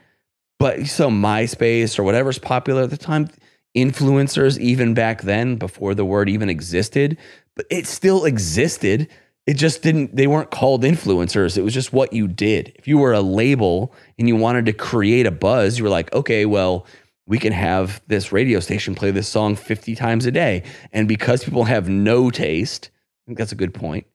But 0.58 0.86
so 0.86 1.10
MySpace 1.10 1.98
or 1.98 2.02
whatever's 2.02 2.38
popular 2.38 2.82
at 2.82 2.90
the 2.90 2.96
time, 2.96 3.28
influencers, 3.76 4.58
even 4.58 4.94
back 4.94 5.22
then, 5.22 5.56
before 5.56 5.94
the 5.94 6.04
word 6.04 6.28
even 6.28 6.48
existed, 6.48 7.18
but 7.54 7.66
it 7.70 7.86
still 7.86 8.24
existed. 8.24 9.08
It 9.46 9.54
just 9.54 9.82
didn't, 9.82 10.16
they 10.16 10.26
weren't 10.26 10.50
called 10.50 10.82
influencers. 10.82 11.56
It 11.56 11.62
was 11.62 11.74
just 11.74 11.92
what 11.92 12.12
you 12.12 12.26
did. 12.26 12.72
If 12.76 12.88
you 12.88 12.98
were 12.98 13.12
a 13.12 13.20
label 13.20 13.94
and 14.18 14.26
you 14.28 14.34
wanted 14.34 14.66
to 14.66 14.72
create 14.72 15.26
a 15.26 15.30
buzz, 15.30 15.78
you 15.78 15.84
were 15.84 15.90
like, 15.90 16.12
okay, 16.12 16.46
well, 16.46 16.86
we 17.26 17.38
can 17.38 17.52
have 17.52 18.00
this 18.06 18.32
radio 18.32 18.60
station 18.60 18.94
play 18.94 19.10
this 19.10 19.28
song 19.28 19.56
50 19.56 19.94
times 19.96 20.26
a 20.26 20.30
day. 20.30 20.62
And 20.92 21.08
because 21.08 21.44
people 21.44 21.64
have 21.64 21.88
no 21.88 22.30
taste, 22.30 22.90
I 22.92 23.26
think 23.26 23.38
that's 23.38 23.52
a 23.52 23.56
good 23.56 23.74
point. 23.74 24.06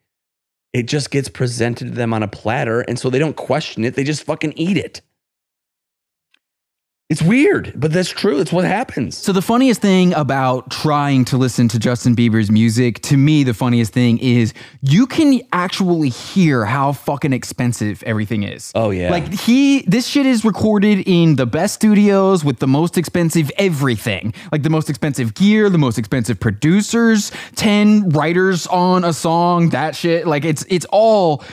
It 0.74 0.84
just 0.84 1.12
gets 1.12 1.28
presented 1.28 1.86
to 1.86 1.92
them 1.92 2.14
on 2.14 2.24
a 2.24 2.28
platter. 2.28 2.82
And 2.82 2.98
so 2.98 3.10
they 3.10 3.20
don't 3.20 3.36
question 3.36 3.84
it, 3.84 3.96
they 3.96 4.06
just 4.06 4.24
fucking 4.24 4.54
eat 4.56 4.78
it. 4.78 5.02
It's 7.12 7.22
weird, 7.22 7.74
but 7.76 7.92
that's 7.92 8.08
true. 8.08 8.40
It's 8.40 8.54
what 8.54 8.64
happens. 8.64 9.18
So 9.18 9.34
the 9.34 9.42
funniest 9.42 9.82
thing 9.82 10.14
about 10.14 10.72
trying 10.72 11.26
to 11.26 11.36
listen 11.36 11.68
to 11.68 11.78
Justin 11.78 12.16
Bieber's 12.16 12.50
music, 12.50 13.02
to 13.02 13.18
me, 13.18 13.44
the 13.44 13.54
funniest 13.54 13.92
thing 13.92 14.18
is 14.20 14.54
you 14.80 15.06
can 15.06 15.42
actually 15.52 16.08
hear 16.08 16.64
how 16.64 16.94
fucking 16.94 17.34
expensive 17.34 18.02
everything 18.04 18.44
is. 18.44 18.72
Oh, 18.76 18.92
yeah. 18.92 19.12
Like 19.12 19.28
he, 19.34 19.82
this 19.82 20.08
shit 20.08 20.26
is 20.26 20.46
recorded 20.46 21.04
in 21.06 21.36
the 21.36 21.46
best 21.46 21.74
studios 21.76 22.46
with 22.46 22.60
the 22.60 22.68
most 22.68 22.98
expensive 22.98 23.52
everything, 23.58 24.34
like 24.54 24.64
the 24.64 24.70
most 24.70 24.90
expensive 24.90 25.34
gear, 25.34 25.70
the 25.70 25.78
most 25.78 25.98
expensive 25.98 26.40
producers, 26.40 27.34
ten 27.58 28.08
writers 28.12 28.68
on 28.68 29.04
a 29.04 29.12
song, 29.12 29.72
that 29.72 29.98
shit. 29.98 30.28
Like 30.28 30.46
it's 30.46 30.66
it's 30.70 30.86
all 30.92 31.44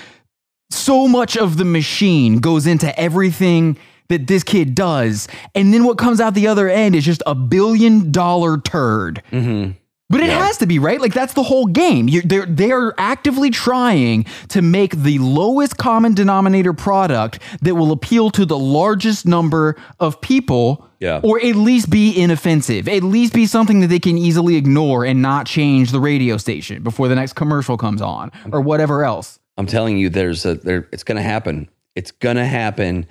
so 0.71 1.09
much 1.09 1.37
of 1.37 1.57
the 1.57 1.65
machine 1.65 2.39
goes 2.39 2.65
into 2.65 2.97
everything 2.97 3.77
that 4.09 4.27
this 4.27 4.43
kid 4.43 4.75
does. 4.75 5.29
And 5.55 5.73
then 5.73 5.85
what 5.85 5.99
comes 5.99 6.21
out 6.21 6.35
the 6.35 6.47
other 6.47 6.69
end 6.69 6.95
is 6.95 7.05
just 7.05 7.23
a 7.27 7.35
billion 7.35 8.11
dollar 8.11 8.59
turd. 8.59 9.23
Mm-hmm. 9.31 9.73
But 10.11 10.23
it 10.23 10.31
has 10.31 10.57
to 10.59 10.67
be, 10.67 10.79
right? 10.79 10.99
Like 11.03 11.13
that's 11.13 11.35
the 11.35 11.43
whole 11.43 11.67
game. 11.67 12.09
You're, 12.09 12.23
they're 12.23 12.47
they're 12.47 12.95
actively 12.97 13.51
trying 13.51 14.25
to 14.49 14.63
make 14.63 14.97
the 14.97 15.19
lowest 15.19 15.77
common 15.77 16.15
denominator 16.15 16.73
product 16.73 17.41
that 17.61 17.75
will 17.75 17.93
appeal 17.93 18.31
to 18.31 18.47
the 18.47 18.59
largest 18.59 19.27
number 19.27 19.77
of 20.01 20.19
people 20.23 20.89
Yeah. 20.99 21.21
Or 21.23 21.39
at 21.39 21.57
least 21.57 21.91
be 21.91 22.19
inoffensive. 22.19 22.89
At 22.89 23.03
least 23.03 23.35
be 23.35 23.45
something 23.45 23.81
that 23.81 23.89
they 23.89 24.01
can 24.01 24.17
easily 24.17 24.57
ignore 24.57 25.05
and 25.05 25.21
not 25.21 25.45
change 25.47 25.93
the 25.93 26.01
radio 26.01 26.39
station 26.39 26.83
before 26.83 27.09
the 27.09 27.15
next 27.15 27.35
commercial 27.35 27.77
comes 27.77 28.01
on 28.01 28.33
or 28.51 28.63
whatever 28.63 29.05
else. 29.05 29.39
I'm 29.59 29.67
telling 29.67 29.99
you, 29.99 30.09
there's 30.09 30.47
a 30.47 30.55
there. 30.55 30.89
It's 30.91 31.05
gonna 31.05 31.21
happen. 31.21 31.69
It's 31.95 32.13
gonna 32.13 32.47
happen 32.47 33.07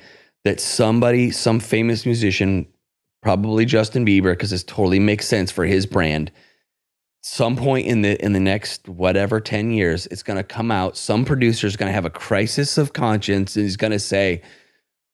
that 0.47 0.61
somebody, 0.61 1.29
some 1.29 1.59
famous 1.59 2.05
musician, 2.05 2.65
probably 3.21 3.65
Justin 3.65 4.05
Bieber, 4.05 4.31
because 4.31 4.51
this 4.51 4.63
totally 4.63 4.97
makes 4.97 5.27
sense 5.27 5.51
for 5.51 5.65
his 5.65 5.85
brand. 5.85 6.31
Some 7.21 7.57
point 7.57 7.85
in 7.85 8.01
the 8.01 8.23
in 8.23 8.31
the 8.31 8.39
next 8.39 8.87
whatever 8.87 9.41
ten 9.41 9.71
years, 9.71 10.07
it's 10.07 10.23
gonna 10.23 10.45
come 10.45 10.71
out. 10.71 10.95
Some 10.95 11.25
producer 11.25 11.67
is 11.67 11.75
gonna 11.75 11.91
have 11.91 12.05
a 12.05 12.09
crisis 12.09 12.77
of 12.77 12.93
conscience 12.93 13.57
and 13.57 13.63
he's 13.63 13.75
gonna 13.75 13.99
say, 13.99 14.41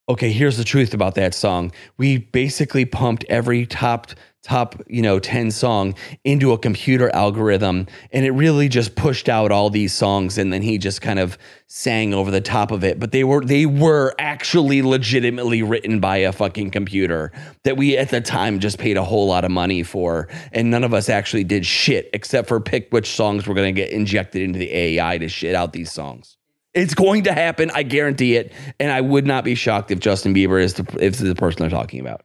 "Okay, 0.09 0.31
here's 0.31 0.57
the 0.57 0.63
truth 0.63 0.93
about 0.93 1.15
that 1.15 1.33
song. 1.33 1.71
We 1.97 2.17
basically 2.17 2.85
pumped 2.85 3.25
every 3.29 3.65
top 3.65 4.11
top 4.43 4.75
you 4.87 5.01
know 5.01 5.19
10 5.19 5.51
song 5.51 5.95
into 6.25 6.51
a 6.51 6.57
computer 6.57 7.09
algorithm 7.15 7.87
and 8.11 8.25
it 8.25 8.31
really 8.31 8.67
just 8.67 8.93
pushed 8.93 9.29
out 9.29 9.53
all 9.53 9.69
these 9.69 9.93
songs 9.93 10.37
and 10.37 10.51
then 10.51 10.61
he 10.61 10.77
just 10.77 11.01
kind 11.01 11.17
of 11.17 11.37
sang 11.67 12.13
over 12.13 12.29
the 12.29 12.41
top 12.41 12.69
of 12.69 12.83
it 12.83 12.99
but 12.99 13.13
they 13.13 13.23
were 13.23 13.43
they 13.45 13.65
were 13.65 14.13
actually 14.19 14.81
legitimately 14.81 15.63
written 15.63 16.01
by 16.01 16.17
a 16.17 16.31
fucking 16.33 16.69
computer 16.69 17.31
that 17.63 17.77
we 17.77 17.97
at 17.97 18.09
the 18.09 18.19
time 18.19 18.59
just 18.59 18.77
paid 18.77 18.97
a 18.97 19.03
whole 19.03 19.27
lot 19.27 19.45
of 19.45 19.51
money 19.51 19.81
for 19.81 20.27
and 20.51 20.69
none 20.69 20.83
of 20.83 20.93
us 20.93 21.07
actually 21.07 21.45
did 21.45 21.65
shit 21.65 22.09
except 22.13 22.49
for 22.49 22.59
pick 22.59 22.91
which 22.91 23.09
songs 23.09 23.47
were 23.47 23.55
going 23.55 23.73
to 23.73 23.81
get 23.81 23.91
injected 23.91 24.41
into 24.41 24.59
the 24.59 24.73
AI 24.73 25.17
to 25.17 25.29
shit 25.29 25.55
out 25.55 25.71
these 25.71 25.91
songs 25.91 26.35
it's 26.73 26.93
going 26.93 27.23
to 27.23 27.33
happen 27.33 27.71
I 27.73 27.83
guarantee 27.83 28.35
it 28.35 28.51
and 28.79 28.91
I 28.91 29.01
would 29.01 29.25
not 29.25 29.43
be 29.43 29.55
shocked 29.55 29.91
if 29.91 29.99
Justin 29.99 30.33
Bieber 30.33 30.61
is 30.61 30.75
the, 30.75 30.97
is 30.99 31.19
the 31.19 31.35
person 31.35 31.61
they're 31.61 31.69
talking 31.69 31.99
about 31.99 32.23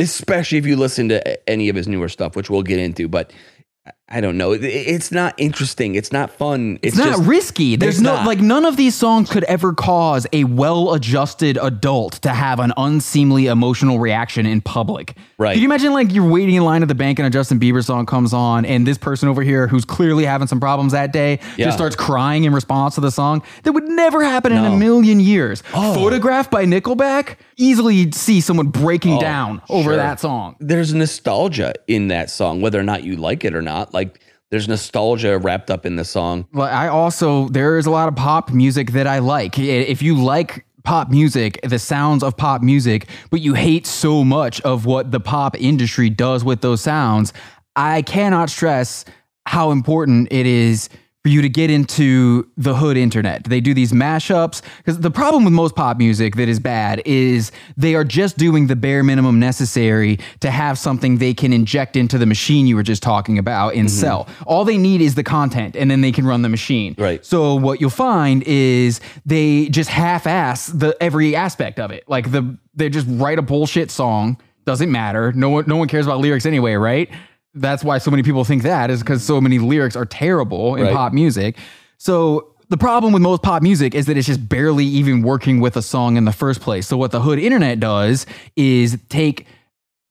especially 0.00 0.58
if 0.58 0.66
you 0.66 0.76
listen 0.76 1.10
to 1.10 1.48
any 1.48 1.68
of 1.68 1.76
his 1.76 1.86
newer 1.86 2.08
stuff, 2.08 2.34
which 2.34 2.50
we'll 2.50 2.62
get 2.62 2.78
into. 2.78 3.06
But 3.06 3.32
I 4.12 4.20
don't 4.20 4.36
know. 4.36 4.52
It's 4.52 5.12
not 5.12 5.34
interesting. 5.38 5.94
It's 5.94 6.10
not 6.10 6.32
fun. 6.32 6.80
It's, 6.82 6.96
not 6.96 7.08
just- 7.10 7.22
risky. 7.28 7.76
There's 7.76 7.96
It's 7.96 8.02
no 8.02 8.16
not. 8.16 8.26
like 8.26 8.40
none 8.40 8.64
of 8.64 8.76
these 8.76 8.96
songs 8.96 9.30
could 9.30 9.44
ever 9.44 9.72
cause 9.72 10.26
a 10.32 10.42
well-adjusted 10.44 11.58
adult 11.62 12.14
to 12.22 12.30
have 12.30 12.58
an 12.58 12.72
unseemly 12.76 13.46
emotional 13.46 13.98
reaction 14.00 14.46
in 14.46 14.62
public. 14.62 15.14
Right. 15.38 15.52
Can 15.54 15.62
you 15.62 15.68
imagine 15.68 15.92
like 15.92 16.12
you're 16.12 16.28
waiting 16.28 16.54
in 16.56 16.64
line 16.64 16.82
at 16.82 16.88
the 16.88 16.94
bank 16.94 17.18
and 17.20 17.26
a 17.26 17.30
Justin 17.30 17.60
Bieber 17.60 17.84
song 17.84 18.04
comes 18.06 18.32
on 18.32 18.64
and 18.64 18.86
this 18.86 18.98
person 18.98 19.28
over 19.28 19.42
here 19.42 19.68
who's 19.68 19.84
clearly 19.84 20.24
having 20.24 20.48
some 20.48 20.58
problems 20.58 20.92
that 20.92 21.12
day 21.12 21.38
Yeah. 21.56 21.66
just 21.66 21.78
starts 21.78 21.94
crying 21.94 22.44
in 22.44 22.52
response 22.52 22.96
to 22.96 23.00
the 23.00 23.10
song? 23.12 23.42
That 23.62 23.72
would 23.72 23.84
never 23.88 24.24
happen 24.24 24.52
in 24.52 24.64
a 24.64 24.76
million 24.76 25.20
years. 25.20 25.62
Oh. 25.72 25.94
Photographed 25.94 26.50
by 26.50 26.64
Nickelback, 26.64 27.36
easily 27.56 28.10
see 28.12 28.40
someone 28.40 28.68
breaking 28.68 29.18
oh, 29.18 29.20
down 29.20 29.62
over 29.68 29.80
Oh, 29.80 29.82
sure. 29.92 29.96
that 29.96 30.18
song. 30.18 30.56
There's 30.58 30.92
nostalgia 30.94 31.74
in 31.86 32.08
that 32.08 32.28
song, 32.30 32.60
whether 32.60 32.80
or 32.80 32.82
not 32.82 33.04
you 33.04 33.16
like 33.16 33.44
it 33.44 33.54
or 33.54 33.62
not. 33.62 33.94
Like 33.94 33.99
there's 34.50 34.68
nostalgia 34.68 35.38
wrapped 35.38 35.70
up 35.70 35.86
in 35.86 35.96
the 35.96 36.04
song. 36.04 36.46
Well, 36.52 36.68
I 36.68 36.88
also 36.88 37.48
there 37.48 37.78
is 37.78 37.86
a 37.86 37.90
lot 37.90 38.08
of 38.08 38.16
pop 38.16 38.50
music 38.50 38.92
that 38.92 39.06
I 39.06 39.20
like. 39.20 39.58
If 39.58 40.02
you 40.02 40.22
like 40.22 40.66
pop 40.82 41.10
music, 41.10 41.60
the 41.62 41.78
sounds 41.78 42.22
of 42.22 42.36
pop 42.36 42.62
music, 42.62 43.08
but 43.30 43.40
you 43.40 43.54
hate 43.54 43.86
so 43.86 44.24
much 44.24 44.60
of 44.62 44.86
what 44.86 45.10
the 45.10 45.20
pop 45.20 45.60
industry 45.60 46.10
does 46.10 46.42
with 46.42 46.62
those 46.62 46.80
sounds, 46.80 47.32
I 47.76 48.02
cannot 48.02 48.50
stress 48.50 49.04
how 49.46 49.70
important 49.70 50.28
it 50.30 50.46
is 50.46 50.88
for 51.22 51.28
you 51.28 51.42
to 51.42 51.50
get 51.50 51.70
into 51.70 52.48
the 52.56 52.74
hood 52.74 52.96
internet. 52.96 53.44
They 53.44 53.60
do 53.60 53.74
these 53.74 53.92
mashups 53.92 54.62
because 54.78 55.00
the 55.00 55.10
problem 55.10 55.44
with 55.44 55.52
most 55.52 55.76
pop 55.76 55.98
music 55.98 56.36
that 56.36 56.48
is 56.48 56.58
bad 56.58 57.02
is 57.04 57.52
they 57.76 57.94
are 57.94 58.04
just 58.04 58.38
doing 58.38 58.68
the 58.68 58.76
bare 58.76 59.04
minimum 59.04 59.38
necessary 59.38 60.18
to 60.40 60.50
have 60.50 60.78
something 60.78 61.18
they 61.18 61.34
can 61.34 61.52
inject 61.52 61.94
into 61.94 62.16
the 62.16 62.24
machine 62.24 62.66
you 62.66 62.74
were 62.74 62.82
just 62.82 63.02
talking 63.02 63.36
about 63.36 63.74
and 63.74 63.88
mm-hmm. 63.88 64.00
sell. 64.00 64.28
All 64.46 64.64
they 64.64 64.78
need 64.78 65.02
is 65.02 65.14
the 65.14 65.22
content 65.22 65.76
and 65.76 65.90
then 65.90 66.00
they 66.00 66.12
can 66.12 66.26
run 66.26 66.40
the 66.40 66.48
machine. 66.48 66.94
Right. 66.96 67.24
So 67.24 67.54
what 67.54 67.82
you'll 67.82 67.90
find 67.90 68.42
is 68.44 69.02
they 69.26 69.68
just 69.68 69.90
half-ass 69.90 70.68
the 70.68 70.96
every 71.02 71.36
aspect 71.36 71.78
of 71.78 71.90
it. 71.90 72.08
Like 72.08 72.32
the 72.32 72.56
they 72.74 72.88
just 72.88 73.06
write 73.10 73.38
a 73.38 73.42
bullshit 73.42 73.90
song, 73.90 74.40
doesn't 74.64 74.90
matter. 74.90 75.32
No 75.32 75.50
one 75.50 75.64
no 75.66 75.76
one 75.76 75.88
cares 75.88 76.06
about 76.06 76.20
lyrics 76.20 76.46
anyway, 76.46 76.74
right? 76.74 77.10
That's 77.54 77.82
why 77.82 77.98
so 77.98 78.10
many 78.10 78.22
people 78.22 78.44
think 78.44 78.62
that 78.62 78.90
is 78.90 79.00
because 79.00 79.22
so 79.22 79.40
many 79.40 79.58
lyrics 79.58 79.96
are 79.96 80.04
terrible 80.06 80.76
in 80.76 80.84
Right. 80.84 80.94
pop 80.94 81.12
music. 81.12 81.56
So 81.98 82.54
the 82.68 82.76
problem 82.76 83.12
with 83.12 83.22
most 83.22 83.42
pop 83.42 83.62
music 83.62 83.94
is 83.94 84.06
that 84.06 84.16
it's 84.16 84.28
just 84.28 84.48
barely 84.48 84.84
even 84.84 85.22
working 85.22 85.60
with 85.60 85.76
a 85.76 85.82
song 85.82 86.16
in 86.16 86.24
the 86.24 86.32
first 86.32 86.60
place. 86.60 86.86
So 86.86 86.96
what 86.96 87.10
the 87.10 87.20
hood 87.20 87.38
internet 87.40 87.80
does 87.80 88.26
is 88.54 88.96
take 89.08 89.46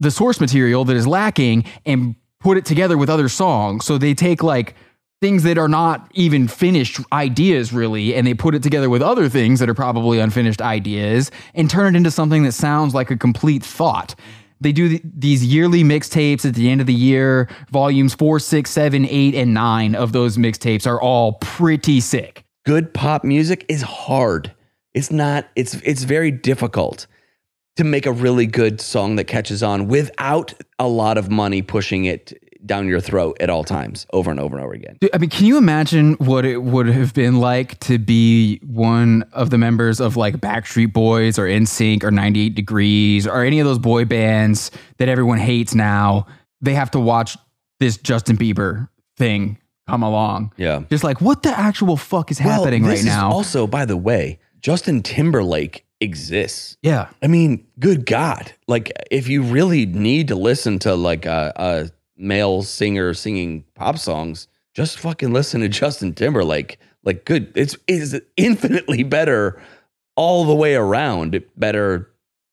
the 0.02 0.12
source 0.12 0.42
material 0.42 0.84
that 0.86 0.96
is 0.96 1.08
lacking 1.08 1.64
and 1.86 2.16
put 2.42 2.58
it 2.58 2.66
together 2.66 2.98
with 2.98 3.10
other 3.10 3.30
songs. 3.30 3.86
So 3.86 3.98
they 3.98 4.14
take 4.14 4.44
like 4.44 4.76
things 5.22 5.44
that 5.44 5.58
are 5.58 5.68
not 5.68 6.10
even 6.14 6.48
finished 6.48 7.00
ideas 7.12 7.74
really 7.74 8.16
and 8.16 8.26
they 8.26 8.34
put 8.34 8.56
it 8.56 8.64
together 8.64 8.90
with 8.90 9.02
other 9.02 9.28
things 9.28 9.60
that 9.60 9.70
are 9.70 9.74
probably 9.74 10.20
unfinished 10.20 10.62
ideas 10.62 11.32
and 11.54 11.70
turn 11.70 11.94
it 11.94 11.98
into 11.98 12.12
something 12.12 12.44
that 12.44 12.54
sounds 12.54 12.94
like 12.94 13.12
a 13.12 13.18
complete 13.18 13.64
thought. 13.64 14.16
They 14.62 14.72
do 14.72 14.90
th- 14.90 15.02
these 15.04 15.46
yearly 15.46 15.84
mixtapes 15.84 16.46
at 16.46 16.56
the 16.56 16.70
end 16.70 16.82
of 16.82 16.88
the 16.88 16.94
year. 16.94 17.48
Volumes 17.72 18.14
four, 18.14 18.40
six, 18.40 18.72
seven, 18.72 19.06
eight, 19.10 19.36
and 19.36 19.54
nine 19.54 19.96
of 19.96 20.12
those 20.12 20.38
mixtapes 20.38 20.86
are 20.86 21.02
all 21.02 21.34
pretty 21.34 22.00
sick. 22.02 22.44
Good 22.66 22.94
pop 22.94 23.24
music 23.24 23.66
is 23.70 23.82
hard. 23.82 24.52
It's 24.94 25.12
not. 25.12 25.48
It's 25.56 25.76
it's 25.76 26.04
very 26.04 26.32
difficult 26.32 27.08
to 27.78 27.84
make 27.84 28.06
a 28.06 28.12
really 28.12 28.46
good 28.46 28.82
song 28.82 29.16
that 29.16 29.26
catches 29.26 29.64
on 29.64 29.88
without 29.88 30.54
a 30.78 30.88
lot 30.88 31.18
of 31.18 31.30
money 31.30 31.62
pushing 31.62 32.06
it 32.06 32.34
down 32.66 32.88
your 32.88 33.00
throat 33.00 33.38
at 33.40 33.50
all 33.50 33.64
times, 33.64 34.06
over 34.12 34.30
and 34.30 34.40
over 34.40 34.58
and 34.58 34.66
over 34.66 34.74
again. 34.74 34.98
I 35.14 35.18
mean, 35.18 35.30
can 35.30 35.46
you 35.46 35.58
imagine 35.58 36.14
what 36.16 36.46
it 36.46 36.62
would 36.62 36.88
have 36.88 37.14
been 37.14 37.40
like 37.40 37.80
to 37.82 37.98
be 37.98 38.60
one 38.66 39.24
of 39.32 39.50
the 39.50 39.58
members 39.58 40.00
of 40.00 40.18
like 40.18 40.38
Backstreet 40.38 40.92
Boys 40.94 41.40
or 41.40 41.46
NSYNC 41.46 42.04
or 42.04 42.12
98 42.12 42.56
Degrees 42.56 43.26
or 43.26 43.44
any 43.44 43.60
of 43.60 43.66
those 43.66 43.80
boy 43.80 44.06
bands 44.06 44.72
that 44.98 45.08
everyone 45.10 45.38
hates 45.38 45.74
now? 45.74 46.28
They 46.62 46.74
have 46.74 46.92
to 46.92 47.00
watch 47.00 47.38
this 47.80 47.98
Justin 47.98 48.38
Bieber 48.38 48.90
thing 49.18 49.58
come 49.88 50.04
along. 50.04 50.54
Yeah. 50.58 50.84
Just 50.90 51.04
like, 51.04 51.22
what 51.22 51.44
the 51.44 51.58
actual 51.58 51.98
fuck 51.98 52.30
is 52.32 52.38
happening 52.38 52.84
this 52.84 52.90
right 52.90 53.00
is 53.00 53.06
now? 53.06 53.32
also, 53.32 53.66
by 53.68 53.86
the 53.86 53.98
way, 53.98 54.40
Justin 54.60 55.02
Timberlake 55.02 55.86
exists. 56.02 56.78
yeah. 56.82 57.10
I 57.22 57.28
mean, 57.28 57.66
good 57.80 58.06
God. 58.06 58.54
Like, 58.68 58.92
if 59.10 59.28
you 59.28 59.42
really 59.44 59.86
need 59.86 60.28
to 60.30 60.36
listen 60.36 60.80
to 60.80 60.96
like 60.96 61.26
a, 61.26 61.54
a 61.56 61.90
male 62.20 62.62
singer 62.62 63.14
singing 63.14 63.64
pop 63.76 63.98
songs, 63.98 64.48
just 64.74 65.00
fucking 65.00 65.34
listen 65.34 65.62
to 65.62 65.70
Justin 65.70 66.14
Timberlake. 66.14 66.80
Like, 67.04 67.26
good. 67.26 67.52
It's 67.56 67.76
is 67.88 68.22
infinitely 68.38 69.04
better 69.04 69.62
all 70.16 70.46
the 70.46 70.54
way 70.54 70.76
around. 70.76 71.42
Better, 71.56 72.10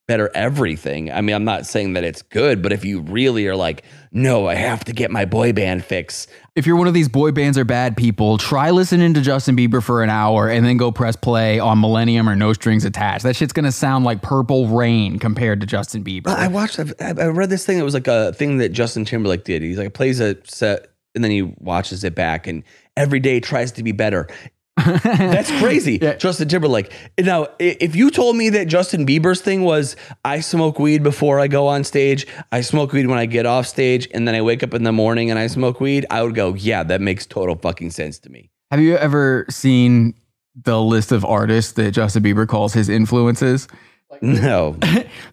better 0.07 0.31
everything. 0.35 1.11
I 1.11 1.20
mean, 1.20 1.35
I'm 1.35 1.44
not 1.44 1.66
saying 1.66 1.94
that 1.94 2.05
it's 2.05 2.22
good, 2.22 2.62
but 2.62 2.72
if 2.72 2.85
you 2.85 3.00
really 3.00 3.46
are 3.48 3.57
like, 3.57 3.85
no, 4.12 4.46
I 4.46 4.55
have 4.55 4.85
to 4.85 4.92
get 4.92 5.11
my 5.11 5.24
boy 5.24 5.52
band 5.52 5.85
fix. 5.85 6.29
If 6.57 6.66
you're 6.66 6.77
one 6.77 6.88
of 6.88 6.95
these 6.95 7.11
boy 7.11 7.33
bands 7.33 7.59
or 7.59 7.66
bad 7.66 7.99
people, 7.99 8.38
try 8.38 8.71
listening 8.71 9.12
to 9.12 9.21
Justin 9.21 9.59
Bieber 9.59 9.83
for 9.83 10.03
an 10.03 10.09
hour 10.09 10.49
and 10.49 10.64
then 10.64 10.79
go 10.79 10.90
press 10.90 11.14
play 11.14 11.59
on 11.59 11.83
Millennium 11.83 12.31
or 12.31 12.35
No 12.35 12.55
Strings 12.55 12.87
Attached. 12.87 13.25
That 13.25 13.37
shit's 13.37 13.53
gonna 13.53 13.71
sound 13.71 14.07
like 14.07 14.23
Purple 14.23 14.66
Rain 14.66 15.19
compared 15.19 15.61
to 15.61 15.66
Justin 15.66 16.03
Bieber. 16.03 16.29
I 16.29 16.49
watched. 16.49 16.81
I 16.81 16.87
I 16.99 17.27
read 17.27 17.51
this 17.51 17.66
thing. 17.66 17.77
It 17.77 17.83
was 17.83 17.92
like 17.92 18.09
a 18.09 18.33
thing 18.33 18.57
that 18.57 18.71
Justin 18.71 19.05
Timberlake 19.05 19.45
did. 19.45 19.61
He's 19.61 19.77
like 19.77 19.92
plays 19.92 20.19
a 20.19 20.37
set 20.45 20.87
and 21.14 21.23
then 21.23 21.31
he 21.31 21.42
watches 21.42 22.05
it 22.05 22.14
back, 22.14 22.47
and 22.47 22.62
every 22.97 23.21
day 23.21 23.38
tries 23.38 23.73
to 23.73 23.83
be 23.83 23.92
better. 23.92 24.27
That's 24.77 25.51
crazy, 25.59 25.99
Justin 25.99 26.49
Timberlake. 26.49 26.93
Now, 27.19 27.49
if 27.59 27.97
you 27.97 28.11
told 28.11 28.37
me 28.37 28.51
that 28.51 28.67
Justin 28.67 29.07
Bieber's 29.07 29.41
thing 29.41 29.62
was 29.62 29.97
I 30.25 30.41
smoke 30.41 30.79
weed 30.79 31.03
before 31.03 31.41
I 31.41 31.49
go 31.49 31.67
on 31.67 31.85
stage, 31.85 32.27
I 32.53 32.61
smoke 32.61 32.93
weed 32.93 33.07
when 33.07 33.19
I 33.19 33.27
get 33.27 33.47
off 33.47 33.67
stage, 33.67 34.09
and 34.12 34.29
then 34.29 34.35
I 34.35 34.43
wake 34.43 34.62
up 34.62 34.75
in 34.75 34.83
the 34.83 34.93
morning 34.93 35.31
and 35.31 35.39
I 35.39 35.47
smoke 35.47 35.81
weed, 35.81 36.07
I 36.11 36.23
would 36.23 36.35
go, 36.35 36.55
yeah, 36.55 36.83
that 36.85 37.01
makes 37.01 37.27
total 37.27 37.57
fucking 37.57 37.91
sense 37.91 38.19
to 38.21 38.31
me. 38.31 38.51
Have 38.71 38.81
you 38.81 38.97
ever 38.97 39.47
seen 39.49 40.15
the 40.65 40.81
list 40.81 41.12
of 41.12 41.25
artists 41.25 41.73
that 41.73 41.93
Justin 41.93 42.23
Bieber 42.23 42.47
calls 42.47 42.73
his 42.75 42.89
influences? 42.89 43.69
No, 44.22 44.76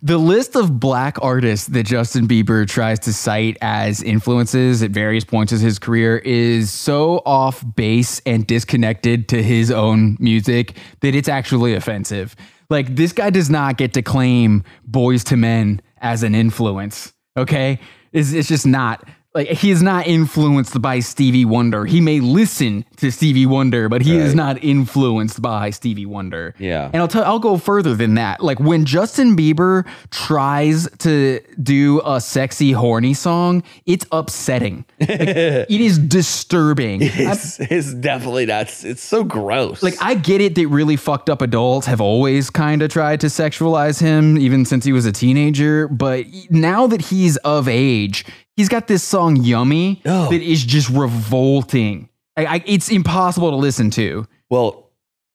The 0.02 0.17
list 0.17 0.56
of 0.56 0.80
black 0.80 1.17
artists 1.22 1.67
that 1.67 1.84
Justin 1.84 2.28
Bieber 2.28 2.67
tries 2.67 3.00
to 3.00 3.13
cite 3.13 3.58
as 3.62 4.02
influences 4.02 4.84
at 4.84 4.91
various 4.91 5.24
points 5.24 5.52
of 5.54 5.60
his 5.60 5.80
career 5.80 6.17
is 6.17 6.72
so 6.72 7.22
off 7.26 7.63
base 7.76 8.22
and 8.26 8.46
disconnected 8.46 9.30
to 9.30 9.41
his 9.41 9.72
own 9.72 10.17
music 10.19 10.78
that 11.02 11.15
it's 11.15 11.28
actually 11.28 11.74
offensive. 11.74 12.36
Like, 12.69 12.96
this 12.96 13.13
guy 13.13 13.30
does 13.30 13.50
not 13.50 13.78
get 13.78 13.93
to 13.93 14.02
claim 14.02 14.63
Boyz 14.89 15.30
II 15.32 15.38
Men 15.38 15.82
as 15.98 16.24
an 16.24 16.36
influence, 16.36 17.13
okay? 17.38 17.80
It's, 18.12 18.34
it's 18.34 18.48
just 18.48 18.65
not. 18.65 19.08
Like 19.36 19.48
he 19.48 19.72
is 19.72 19.82
not 19.82 20.06
influenced 20.06 20.80
by 20.82 21.00
Stevie 21.00 21.46
Wonder. 21.46 21.86
He 21.86 22.02
may 22.02 22.19
listen 22.19 22.86
to 22.98 23.12
Stevie 23.12 23.46
Wonder, 23.46 23.89
but 23.89 24.02
he 24.02 24.15
is 24.15 24.36
not 24.36 24.63
influenced 24.63 25.41
by 25.41 25.72
Stevie 25.72 26.06
Wonder. 26.06 26.54
Yeah. 26.60 26.89
And 26.93 26.98
I'll 26.98 27.08
tell 27.08 27.24
I'll 27.24 27.39
go 27.39 27.58
further 27.58 27.96
than 27.96 28.13
that. 28.15 28.41
Like 28.43 28.60
when 28.60 28.86
Justin 28.86 29.36
Bieber 29.36 29.88
tries 30.12 30.88
to 31.00 31.39
do 31.62 32.02
a 32.06 32.22
sexy 32.22 32.72
horny 32.72 33.13
song, 33.13 33.63
it's 33.86 34.06
upsetting. 34.12 34.86
Like, 35.00 35.10
it 35.10 35.69
is 35.69 35.98
disturbing. 35.98 37.02
It's, 37.02 37.60
it's 37.60 37.93
definitely 37.93 38.46
not. 38.46 38.67
It's 38.84 39.04
so 39.04 39.24
gross. 39.24 39.82
like 39.82 39.96
I 40.02 40.15
get 40.15 40.41
it 40.41 40.56
that 40.56 40.67
really 40.67 40.96
fucked 40.96 41.30
up 41.30 41.41
adults 41.41 41.88
have 41.88 42.02
always 42.02 42.50
kind 42.50 42.82
of 42.82 42.91
tried 42.91 43.22
to 43.22 43.28
sexualize 43.28 44.00
him 44.00 44.38
even 44.38 44.65
since 44.65 44.86
he 44.86 44.93
was 44.93 45.06
a 45.06 45.12
teenager, 45.12 45.88
but 45.88 46.26
now 46.50 46.86
that 46.88 47.02
he's 47.02 47.38
of 47.38 47.67
age, 47.67 48.26
he's 48.56 48.70
got 48.70 48.88
this 48.88 49.04
song 49.04 49.36
"Yummy" 49.38 50.02
Oh. 50.06 50.30
that 50.30 50.42
is 50.42 50.63
just 50.63 50.89
revolting. 50.89 52.10
I, 52.38 52.46
I, 52.46 52.63
it's 52.66 52.89
impossible 52.89 53.52
to 53.52 53.56
listen 53.58 53.89
to. 53.92 54.28
well, 54.50 54.80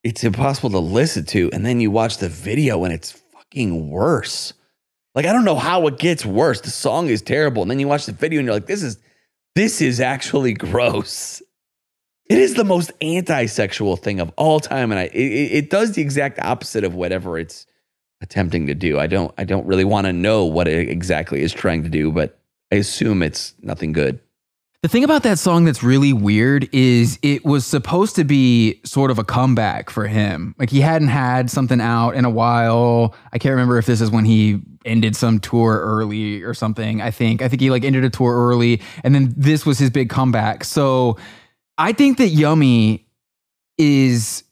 it's 0.04 0.22
impossible 0.24 0.70
to 0.70 0.78
listen 0.78 1.24
to, 1.26 1.50
and 1.52 1.66
then 1.66 1.80
you 1.80 1.90
watch 1.90 2.18
the 2.18 2.28
video, 2.28 2.84
and 2.84 2.92
it's 2.94 3.10
fucking 3.12 3.90
worse. 3.90 4.52
Like 5.14 5.26
I 5.26 5.32
don't 5.32 5.44
know 5.44 5.56
how 5.56 5.86
it 5.88 5.98
gets 5.98 6.24
worse. 6.24 6.60
The 6.60 6.70
song 6.70 7.08
is 7.08 7.20
terrible, 7.22 7.62
and 7.62 7.70
then 7.70 7.80
you 7.80 7.88
watch 7.88 8.06
the 8.06 8.12
video, 8.12 8.38
and 8.38 8.46
you're 8.46 8.54
like, 8.54 8.66
"This 8.66 8.82
is, 8.82 8.98
this 9.54 9.80
is 9.80 10.00
actually 10.00 10.52
gross." 10.66 11.42
It 12.30 12.38
is 12.38 12.54
the 12.54 12.64
most 12.64 12.92
anti-sexual 13.00 13.96
thing 13.96 14.20
of 14.20 14.30
all 14.36 14.60
time, 14.60 14.92
and 14.92 15.00
I 15.00 15.04
it, 15.04 15.14
it 15.14 15.52
it 15.52 15.70
does 15.70 15.92
the 15.92 16.02
exact 16.02 16.38
opposite 16.38 16.84
of 16.84 16.94
whatever 16.94 17.38
it's 17.38 17.66
attempting 18.20 18.66
to 18.68 18.74
do. 18.74 18.98
I 18.98 19.06
don't 19.08 19.32
I 19.38 19.44
don't 19.44 19.66
really 19.66 19.84
want 19.84 20.06
to 20.06 20.12
know 20.12 20.44
what 20.44 20.68
it 20.68 20.88
exactly 20.88 21.42
is 21.42 21.52
trying 21.52 21.82
to 21.84 21.88
do, 21.88 22.12
but 22.12 22.38
I 22.70 22.76
assume 22.76 23.22
it's 23.22 23.54
nothing 23.60 23.92
good. 23.92 24.20
The 24.82 24.88
thing 24.88 25.02
about 25.02 25.24
that 25.24 25.40
song 25.40 25.64
that's 25.64 25.82
really 25.82 26.12
weird 26.12 26.68
is 26.72 27.18
it 27.22 27.44
was 27.44 27.66
supposed 27.66 28.14
to 28.14 28.22
be 28.22 28.80
sort 28.84 29.10
of 29.10 29.18
a 29.18 29.24
comeback 29.24 29.90
for 29.90 30.06
him. 30.06 30.54
Like 30.56 30.70
he 30.70 30.80
hadn't 30.80 31.08
had 31.08 31.50
something 31.50 31.80
out 31.80 32.10
in 32.12 32.24
a 32.24 32.30
while. 32.30 33.16
I 33.32 33.38
can't 33.38 33.54
remember 33.54 33.78
if 33.78 33.86
this 33.86 34.00
is 34.00 34.08
when 34.08 34.24
he 34.24 34.60
ended 34.84 35.16
some 35.16 35.40
tour 35.40 35.80
early 35.82 36.42
or 36.44 36.54
something. 36.54 37.02
I 37.02 37.10
think 37.10 37.42
I 37.42 37.48
think 37.48 37.60
he 37.60 37.70
like 37.70 37.82
ended 37.82 38.04
a 38.04 38.10
tour 38.10 38.32
early 38.32 38.80
and 39.02 39.16
then 39.16 39.34
this 39.36 39.66
was 39.66 39.80
his 39.80 39.90
big 39.90 40.10
comeback. 40.10 40.62
So 40.62 41.18
I 41.76 41.92
think 41.92 42.18
that 42.18 42.28
Yummy 42.28 43.08
is 43.78 44.44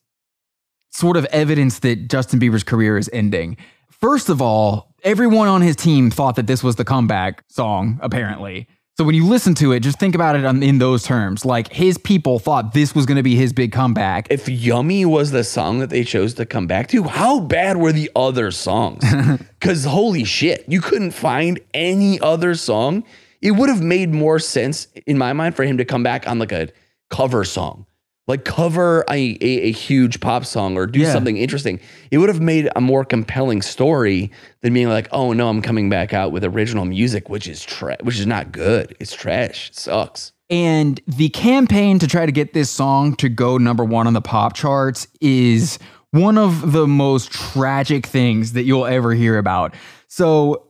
sort 0.91 1.17
of 1.17 1.25
evidence 1.27 1.79
that 1.81 2.09
Justin 2.09 2.41
Bieber's 2.41 2.65
career 2.65 2.99
is 2.99 3.09
ending. 3.13 3.59
First 3.91 4.29
of 4.29 4.43
all, 4.43 4.95
everyone 5.07 5.47
on 5.47 5.63
his 5.63 5.77
team 5.77 6.11
thought 6.11 6.35
that 6.35 6.49
this 6.49 6.65
was 6.65 6.77
the 6.77 6.85
comeback 6.85 7.45
song, 7.49 7.99
apparently. 8.03 8.67
So 8.99 9.05
when 9.05 9.15
you 9.15 9.27
listen 9.27 9.55
to 9.57 9.73
it, 9.73 9.81
just 9.81 10.01
think 10.01 10.15
about 10.15 10.37
it 10.37 10.45
in 10.45 10.79
those 10.79 11.05
terms. 11.05 11.45
Like 11.45 11.73
his 11.73 11.97
people 11.97 12.39
thought 12.39 12.73
this 12.73 12.95
was 12.95 13.07
going 13.07 13.19
to 13.19 13.23
be 13.23 13.37
his 13.37 13.53
big 13.53 13.71
comeback. 13.71 14.27
if 14.31 14.49
Yummy 14.49 15.05
was 15.05 15.31
the 15.31 15.45
song 15.45 15.79
that 15.79 15.91
they 15.91 16.03
chose 16.03 16.35
to 16.35 16.47
come 16.47 16.67
back 16.67 16.89
to, 16.89 17.05
how 17.05 17.41
bad 17.41 17.77
were 17.77 17.93
the 17.93 18.11
other 18.17 18.51
songs? 18.51 19.05
Because 19.61 19.85
holy 19.85 20.23
shit, 20.23 20.65
you 20.69 20.81
couldn't 20.81 21.11
find 21.11 21.59
any 21.75 22.21
other 22.21 22.55
song. 22.55 23.05
It 23.41 23.53
would 23.53 23.69
have 23.69 23.83
made 23.83 24.13
more 24.13 24.39
sense 24.39 24.87
in 25.07 25.19
my 25.19 25.33
mind 25.33 25.57
for 25.57 25.65
him 25.65 25.79
to 25.79 25.85
come 25.85 26.03
back 26.03 26.29
on 26.29 26.39
like 26.39 26.53
a 26.53 26.69
cover 27.11 27.43
song, 27.43 27.86
like 28.29 28.45
cover 28.45 29.05
a, 29.09 29.13
a, 29.41 29.47
a 29.69 29.73
huge 29.73 30.21
pop 30.21 30.45
song 30.45 30.77
or 30.77 30.87
do 30.87 30.99
Yeah. 31.01 31.13
something 31.13 31.37
interesting. 31.37 31.79
It 32.11 32.19
would 32.19 32.29
have 32.29 32.41
made 32.41 32.69
a 32.75 32.81
more 32.81 33.05
compelling 33.05 33.63
story 33.63 34.33
than 34.63 34.75
being 34.75 34.89
like, 34.89 35.09
oh 35.13 35.33
no, 35.33 35.49
I'm 35.49 35.63
coming 35.63 35.89
back 35.89 36.13
out 36.13 36.33
with 36.33 36.45
original 36.45 36.85
music, 36.85 37.29
which 37.29 37.47
is 37.47 37.63
tra- 37.65 37.99
which 38.03 38.19
is 38.19 38.27
not 38.27 38.51
good. 38.53 38.97
It's 38.99 39.15
trash. 39.15 39.71
It 39.71 39.77
sucks. 39.77 40.33
And 40.51 41.01
the 41.09 41.29
campaign 41.31 41.99
to 42.01 42.07
try 42.07 42.25
to 42.27 42.33
get 42.33 42.53
this 42.53 42.71
song 42.71 43.15
to 43.17 43.29
go 43.29 43.59
number 43.59 43.85
one 43.85 44.07
on 44.07 44.13
the 44.13 44.21
pop 44.21 44.55
charts 44.55 45.07
is 45.21 45.79
one 46.13 46.39
of 46.39 46.73
the 46.73 46.87
most 46.87 47.31
tragic 47.33 48.07
things 48.07 48.53
that 48.53 48.63
you'll 48.63 48.87
ever 48.87 49.13
hear 49.13 49.39
about. 49.39 49.75
So, 50.09 50.69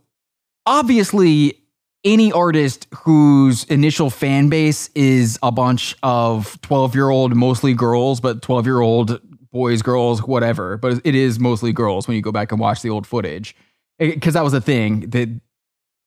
obviously, 0.64 1.62
any 2.06 2.30
artist 2.30 2.86
whose 2.94 3.64
initial 3.64 4.08
fan 4.08 4.48
base 4.48 4.88
is 4.94 5.38
a 5.42 5.50
bunch 5.50 5.94
of 6.04 6.58
12 6.62 6.94
year 6.94 7.10
old, 7.10 7.34
mostly 7.34 7.74
girls, 7.74 8.20
but 8.20 8.40
12 8.40 8.64
year 8.64 8.80
old 8.80 9.20
boys, 9.52 9.82
girls, 9.82 10.22
whatever, 10.22 10.76
but 10.76 11.00
it 11.04 11.14
is 11.14 11.40
mostly 11.40 11.72
girls 11.72 12.06
when 12.06 12.14
you 12.14 12.22
go 12.22 12.32
back 12.32 12.52
and 12.52 12.60
watch 12.60 12.80
the 12.80 12.90
old 12.90 13.06
footage. 13.06 13.56
Eh, 13.98 14.14
because 14.14 14.34
that 14.34 14.44
was 14.44 14.54
a 14.54 14.60
thing 14.60 15.00
that 15.10 15.28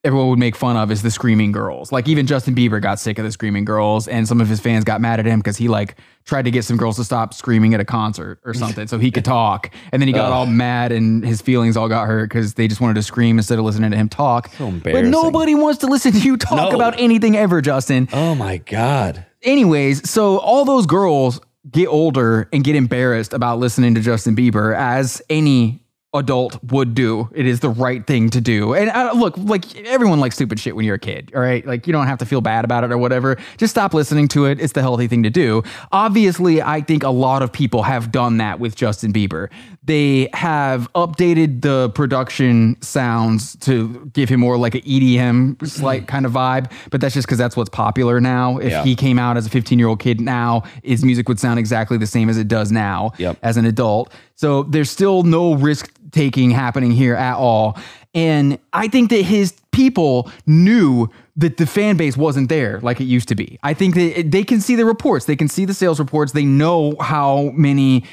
everyone 0.04 0.30
would 0.30 0.40
make 0.40 0.56
fun 0.56 0.78
of 0.78 0.92
is 0.92 1.02
the 1.02 1.12
screaming 1.12 1.52
girls. 1.52 1.92
Like 1.92 2.08
even 2.08 2.26
Justin 2.26 2.56
Bieber 2.56 2.82
got 2.82 3.00
sick 3.00 3.18
of 3.20 3.26
the 3.26 3.32
screaming 3.32 3.66
girls, 3.66 4.08
and 4.08 4.28
some 4.28 4.40
of 4.40 4.48
his 4.48 4.60
fans 4.60 4.84
got 4.86 5.02
mad 5.02 5.20
at 5.20 5.26
him 5.26 5.40
because 5.40 5.58
he 5.58 5.68
like 5.68 5.96
tried 6.26 6.46
to 6.46 6.52
get 6.52 6.64
some 6.64 6.78
girls 6.78 6.96
to 6.96 7.04
stop 7.04 7.34
screaming 7.34 7.74
at 7.74 7.80
a 7.80 7.86
concert 7.86 8.40
or 8.46 8.54
something 8.54 8.88
so 8.88 8.98
he 8.98 9.12
could 9.12 9.26
talk. 9.40 9.72
And 9.92 10.02
then 10.02 10.08
he 10.08 10.14
got 10.14 10.32
all 10.32 10.46
mad 10.46 10.92
and 10.92 11.26
his 11.26 11.42
feelings 11.42 11.76
all 11.76 11.90
got 11.90 12.08
hurt 12.08 12.30
because 12.30 12.54
they 12.54 12.68
just 12.68 12.80
wanted 12.80 12.94
to 12.96 13.04
scream 13.04 13.38
instead 13.38 13.60
of 13.60 13.66
listening 13.66 13.92
to 13.92 13.98
him 13.98 14.08
talk. 14.10 14.50
but 14.58 14.66
embarrassing. 14.68 15.12
nobody 15.12 15.56
wants 15.56 15.80
to 15.80 15.88
listen 15.88 16.12
to 16.14 16.20
you 16.20 16.38
talk 16.38 16.72
No. 16.72 16.76
about 16.76 17.00
anything 17.00 17.36
ever, 17.36 17.62
Justin. 17.62 18.08
Oh 18.14 18.36
my 18.36 18.58
God. 18.58 19.26
Anyways, 19.42 20.10
so 20.10 20.38
all 20.40 20.66
those 20.66 20.86
girls 20.86 21.40
get 21.70 21.88
older 21.88 22.48
and 22.54 22.64
get 22.64 22.76
embarrassed 22.76 23.34
about 23.34 23.60
listening 23.60 23.96
to 23.96 24.02
Justin 24.02 24.36
Bieber 24.36 24.76
as 24.76 25.22
any 25.30 25.82
adult 26.14 26.58
would 26.72 26.96
do. 26.96 27.30
It 27.36 27.46
is 27.46 27.60
the 27.60 27.70
right 27.70 28.06
thing 28.08 28.30
to 28.32 28.42
do. 28.42 28.74
And 28.74 28.90
uh, 28.90 29.12
look, 29.16 29.38
like 29.38 29.76
everyone 29.86 30.20
likes 30.20 30.36
stupid 30.36 30.60
shit 30.60 30.76
when 30.76 30.84
you're 30.86 30.96
a 30.96 31.00
kid, 31.00 31.32
all 31.36 31.42
right? 31.42 31.64
Like 31.66 31.86
you 31.86 31.94
don't 31.94 32.08
have 32.08 32.18
to 32.20 32.26
feel 32.26 32.42
bad 32.42 32.66
about 32.66 32.84
it 32.84 32.92
or 32.92 32.98
whatever. 32.98 33.38
Just 33.58 33.72
stop 33.72 33.94
listening 33.94 34.28
to 34.30 34.46
it. 34.46 34.60
It's 34.60 34.74
the 34.74 34.82
healthy 34.82 35.08
thing 35.08 35.22
to 35.24 35.30
do. 35.30 35.62
Obviously, 35.92 36.62
I 36.64 36.82
think 36.82 37.04
a 37.04 37.10
lot 37.10 37.44
of 37.44 37.52
people 37.52 37.84
have 37.84 38.12
done 38.12 38.38
that 38.38 38.60
with 38.60 38.76
Justin 38.76 39.14
Bieber. 39.14 39.50
They 39.84 40.30
have 40.34 40.92
updated 40.94 41.62
the 41.62 41.90
production 41.92 42.82
sounds 42.82 43.56
to 43.58 44.10
give 44.14 44.30
him 44.30 44.40
more 44.40 44.58
like 44.58 44.76
an 44.76 44.82
EDM 44.82 45.68
slight 45.68 46.08
kind 46.08 46.26
of 46.26 46.32
vibe, 46.32 46.72
but 46.90 47.02
that's 47.02 47.14
just 47.14 47.28
because 47.28 47.38
that's 47.38 47.56
what's 47.56 47.70
popular 47.70 48.20
now. 48.20 48.58
If 48.58 48.72
Yeah. 48.72 48.84
he 48.84 48.96
came 48.96 49.20
out 49.20 49.38
as 49.38 49.46
a 49.46 49.50
15 49.50 49.78
year 49.78 49.88
old 49.88 50.00
kid 50.00 50.20
now, 50.22 50.64
his 50.84 51.04
music 51.06 51.30
would 51.30 51.40
sound 51.40 51.60
exactly 51.60 51.98
the 51.98 52.08
same 52.08 52.30
as 52.30 52.38
it 52.38 52.48
does 52.48 52.72
now 52.72 53.12
Yep. 53.20 53.38
as 53.44 53.58
an 53.58 53.66
adult. 53.66 54.12
So 54.40 54.64
there's 54.64 54.90
still 54.90 55.24
no 55.24 55.56
risk 55.56 55.92
taking 56.12 56.50
happening 56.50 56.92
here 56.92 57.14
at 57.14 57.36
all. 57.36 57.78
And 58.14 58.58
I 58.72 58.88
think 58.88 59.10
that 59.10 59.24
his 59.24 59.54
people 59.74 60.32
knew 60.48 61.10
that 61.36 61.58
the 61.58 61.66
fan 61.66 61.98
base 61.98 62.16
wasn't 62.16 62.48
there 62.48 62.80
like 62.80 63.02
it 63.02 63.04
used 63.04 63.28
to 63.28 63.36
be. 63.36 63.60
I 63.64 63.74
think 63.74 63.96
that 63.96 64.32
they 64.32 64.46
can 64.46 64.62
see 64.62 64.76
the 64.76 64.86
reports, 64.86 65.26
they 65.26 65.36
can 65.36 65.50
see 65.50 65.66
the 65.66 65.74
sales 65.74 66.00
reports, 66.00 66.32
they 66.32 66.46
know 66.46 66.96
how 67.02 67.52
many 67.54 68.06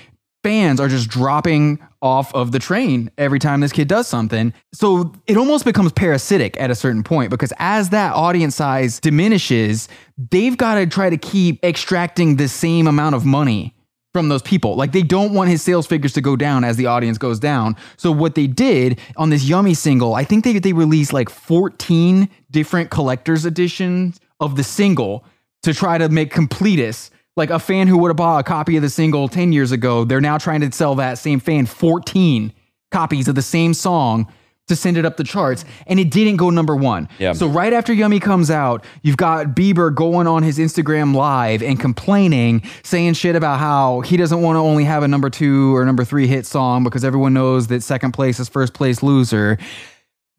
fans 0.43 0.81
are 0.81 0.89
just 0.89 1.09
dropping 1.09 1.79
off 2.03 2.35
of 2.35 2.51
the 2.51 2.59
train 2.59 3.09
every 3.17 3.39
time 3.39 3.61
this 3.61 3.71
kid 3.71 3.87
does 3.87 4.09
something. 4.09 4.53
So 4.73 5.12
it 5.29 5.37
almost 5.37 5.65
becomes 5.65 5.93
parasitic 5.93 6.61
at 6.61 6.73
a 6.73 6.75
certain 6.75 7.05
point 7.05 7.31
because 7.31 7.53
as 7.61 7.91
that 7.91 8.15
audience 8.15 8.57
size 8.57 8.99
diminishes, 8.99 9.89
they've 10.33 10.57
got 10.57 10.75
to 10.75 10.89
try 10.89 11.09
to 11.09 11.17
keep 11.17 11.65
extracting 11.65 12.35
the 12.35 12.49
same 12.49 12.89
amount 12.89 13.15
of 13.15 13.25
money 13.25 13.76
from 14.17 14.31
those 14.31 14.41
people. 14.41 14.77
Like 14.77 14.93
they 14.93 15.03
don't 15.03 15.35
want 15.35 15.51
his 15.51 15.61
sales 15.61 15.87
figures 15.87 16.15
to 16.15 16.23
go 16.23 16.37
down 16.37 16.65
as 16.65 16.79
the 16.79 16.87
audience 16.87 17.19
goes 17.19 17.39
down. 17.39 17.77
So 17.99 18.11
what 18.11 18.35
they 18.35 18.47
did 18.47 18.99
on 19.19 19.29
this 19.29 19.45
Yummy 19.45 19.75
single, 19.75 20.15
I 20.15 20.25
think 20.25 20.43
they 20.43 20.59
they 20.59 20.73
released 20.73 21.13
like 21.13 21.29
14 21.29 22.27
different 22.51 22.89
collector's 22.89 23.45
editions 23.45 24.19
of 24.41 24.57
the 24.57 24.65
single 24.65 25.27
to 25.65 25.75
try 25.75 25.99
to 25.99 26.09
make 26.09 26.33
completists. 26.33 27.11
Like 27.37 27.51
a 27.51 27.59
fan 27.59 27.89
who 27.89 27.99
would 27.99 28.09
have 28.09 28.17
bought 28.17 28.41
a 28.41 28.43
copy 28.43 28.77
of 28.77 28.83
the 28.83 28.89
single 28.89 29.29
10 29.29 29.53
years 29.53 29.71
ago, 29.71 30.07
they're 30.07 30.23
now 30.23 30.39
trying 30.39 30.63
to 30.63 30.73
sell 30.73 30.95
that 30.95 31.19
same 31.19 31.39
fan 31.39 31.67
14 31.67 32.55
copies 32.91 33.29
of 33.29 33.35
the 33.35 33.43
same 33.43 33.75
song 33.75 34.33
to 34.69 34.77
send 34.77 34.97
it 34.97 35.05
up 35.05 35.17
the 35.17 35.25
charts 35.25 35.65
and 35.87 36.01
it 36.01 36.11
didn't 36.11 36.37
go 36.37 36.51
number 36.51 36.75
1. 36.75 37.09
Yeah. 37.19 37.33
So 37.33 37.47
right 37.47 37.73
after 37.73 37.93
Yummy 37.93 38.21
comes 38.21 38.51
out, 38.51 38.85
you've 39.03 39.17
got 39.17 39.49
Bieber 39.49 39.95
going 39.95 40.27
on 40.27 40.43
his 40.43 40.59
Instagram 40.59 41.15
live 41.15 41.63
and 41.63 41.79
complaining, 41.79 42.63
saying 42.83 43.15
shit 43.15 43.37
about 43.37 43.59
how 43.59 44.01
he 44.01 44.17
doesn't 44.17 44.43
want 44.43 44.57
to 44.57 44.61
only 44.61 44.85
have 44.85 45.03
a 45.03 45.09
number 45.09 45.31
2 45.31 45.75
or 45.77 45.85
number 45.85 46.05
3 46.05 46.27
hit 46.27 46.47
song 46.47 46.85
because 46.85 47.05
everyone 47.05 47.35
knows 47.35 47.69
that 47.69 47.83
second 47.83 48.13
place 48.13 48.41
is 48.41 48.49
first 48.49 48.75
place 48.75 49.03
loser. 49.03 49.59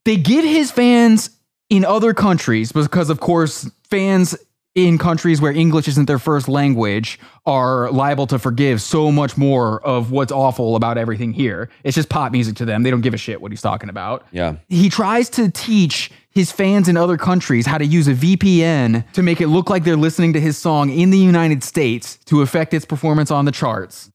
They 0.03 0.17
get 0.17 0.43
his 0.43 0.71
fans 0.71 1.29
in 1.69 1.83
other 1.83 2.13
countries 2.13 2.71
because 2.71 3.09
of 3.09 3.19
course 3.19 3.69
fans 3.83 4.35
in 4.77 4.99
countries 4.99 5.41
where 5.41 5.51
English 5.51 5.87
isn't 5.87 6.05
their 6.05 6.19
first 6.19 6.47
language 6.47 7.19
are 7.47 7.89
liable 7.91 8.27
to 8.27 8.37
forgive 8.37 8.79
so 8.79 9.11
much 9.11 9.35
more 9.35 9.83
of 9.83 10.11
what's 10.11 10.31
awful 10.31 10.75
about 10.75 10.99
everything 10.99 11.33
here. 11.33 11.67
It's 11.83 11.95
just 11.95 12.09
pop 12.09 12.31
music 12.31 12.55
to 12.57 12.65
them. 12.65 12.83
They 12.83 12.91
don't 12.91 13.01
give 13.01 13.15
a 13.15 13.17
shit 13.17 13.41
what 13.41 13.51
he's 13.51 13.61
talking 13.61 13.89
about. 13.89 14.27
Yeah. 14.31 14.57
He 14.69 14.89
tries 14.89 15.31
to 15.31 15.49
teach 15.49 16.11
his 16.29 16.51
fans 16.51 16.87
in 16.87 16.95
other 16.95 17.17
countries 17.17 17.65
how 17.65 17.79
to 17.79 17.85
use 17.85 18.07
a 18.07 18.13
VPN 18.13 19.11
to 19.13 19.23
make 19.23 19.41
it 19.41 19.47
look 19.47 19.71
like 19.71 19.83
they're 19.83 19.97
listening 19.97 20.33
to 20.33 20.39
his 20.39 20.59
song 20.59 20.91
in 20.91 21.09
the 21.09 21.17
United 21.17 21.63
States 21.63 22.17
to 22.25 22.43
affect 22.43 22.71
its 22.75 22.85
performance 22.85 23.31
on 23.31 23.45
the 23.45 23.51
charts. 23.51 24.11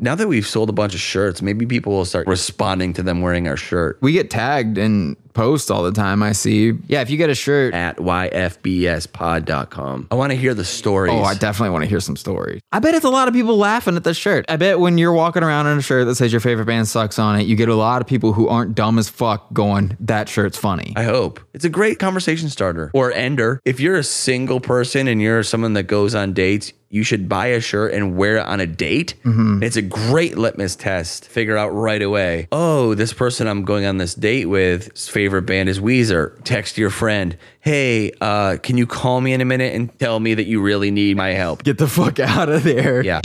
Now 0.00 0.14
that 0.14 0.28
we've 0.28 0.46
sold 0.46 0.70
a 0.70 0.72
bunch 0.72 0.94
of 0.94 1.00
shirts, 1.00 1.42
maybe 1.42 1.66
people 1.66 1.92
will 1.92 2.04
start 2.06 2.26
responding 2.26 2.94
to 2.94 3.02
them 3.02 3.20
wearing 3.20 3.48
our 3.48 3.56
shirt. 3.56 3.98
We 4.00 4.12
get 4.12 4.30
tagged 4.30 4.78
in 4.78 5.16
post 5.34 5.70
all 5.70 5.82
the 5.82 5.92
time. 5.92 6.22
I 6.22 6.32
see. 6.32 6.72
Yeah, 6.86 7.02
if 7.02 7.10
you 7.10 7.16
get 7.16 7.30
a 7.30 7.34
shirt. 7.34 7.74
At 7.74 7.98
yfbspod.com. 7.98 10.08
I 10.10 10.14
want 10.14 10.32
to 10.32 10.36
hear 10.36 10.54
the 10.54 10.64
stories. 10.64 11.14
Oh, 11.14 11.22
I 11.22 11.34
definitely 11.34 11.70
want 11.70 11.84
to 11.84 11.88
hear 11.88 12.00
some 12.00 12.16
stories. 12.16 12.60
I 12.72 12.80
bet 12.80 12.94
it's 12.94 13.04
a 13.04 13.10
lot 13.10 13.28
of 13.28 13.34
people 13.34 13.56
laughing 13.56 13.96
at 13.96 14.04
the 14.04 14.14
shirt. 14.14 14.44
I 14.48 14.56
bet 14.56 14.80
when 14.80 14.98
you're 14.98 15.12
walking 15.12 15.42
around 15.42 15.66
in 15.66 15.78
a 15.78 15.82
shirt 15.82 16.06
that 16.06 16.16
says 16.16 16.32
your 16.32 16.40
favorite 16.40 16.66
band 16.66 16.88
sucks 16.88 17.18
on 17.18 17.40
it, 17.40 17.46
you 17.46 17.56
get 17.56 17.68
a 17.68 17.74
lot 17.74 18.00
of 18.00 18.08
people 18.08 18.32
who 18.32 18.48
aren't 18.48 18.74
dumb 18.74 18.98
as 18.98 19.08
fuck 19.08 19.52
going, 19.52 19.96
that 20.00 20.28
shirt's 20.28 20.58
funny. 20.58 20.92
I 20.96 21.04
hope. 21.04 21.40
It's 21.54 21.64
a 21.64 21.70
great 21.70 21.98
conversation 21.98 22.48
starter 22.48 22.90
or 22.94 23.12
ender. 23.12 23.60
If 23.64 23.80
you're 23.80 23.96
a 23.96 24.04
single 24.04 24.60
person 24.60 25.08
and 25.08 25.20
you're 25.20 25.42
someone 25.42 25.74
that 25.74 25.84
goes 25.84 26.14
on 26.14 26.32
dates, 26.32 26.72
you 26.90 27.02
should 27.02 27.28
buy 27.28 27.48
a 27.48 27.60
shirt 27.60 27.92
and 27.92 28.16
wear 28.16 28.38
it 28.38 28.46
on 28.46 28.60
a 28.60 28.66
date. 28.66 29.14
Mm-hmm. 29.24 29.62
It's 29.62 29.76
a 29.76 29.82
great 29.82 30.38
litmus 30.38 30.74
test. 30.74 31.26
Figure 31.26 31.56
out 31.56 31.68
right 31.68 32.00
away. 32.00 32.48
Oh, 32.50 32.94
this 32.94 33.12
person 33.12 33.46
I'm 33.46 33.64
going 33.64 33.84
on 33.84 33.98
this 33.98 34.14
date 34.14 34.46
with, 34.46 34.90
his 34.92 35.08
favorite 35.28 35.42
band 35.42 35.68
is 35.68 35.78
Weezer. 35.78 36.42
Text 36.44 36.78
your 36.78 36.88
friend. 36.88 37.36
Hey, 37.60 38.12
uh, 38.22 38.56
can 38.62 38.78
you 38.78 38.86
call 38.86 39.20
me 39.20 39.34
in 39.34 39.42
a 39.42 39.44
minute 39.44 39.74
and 39.74 39.96
tell 39.98 40.18
me 40.20 40.32
that 40.32 40.46
you 40.46 40.62
really 40.62 40.90
need 40.90 41.18
my 41.18 41.34
help? 41.34 41.62
Get 41.64 41.76
the 41.76 41.86
fuck 41.86 42.18
out 42.18 42.48
of 42.48 42.62
there. 42.64 43.04
Yeah. 43.04 43.20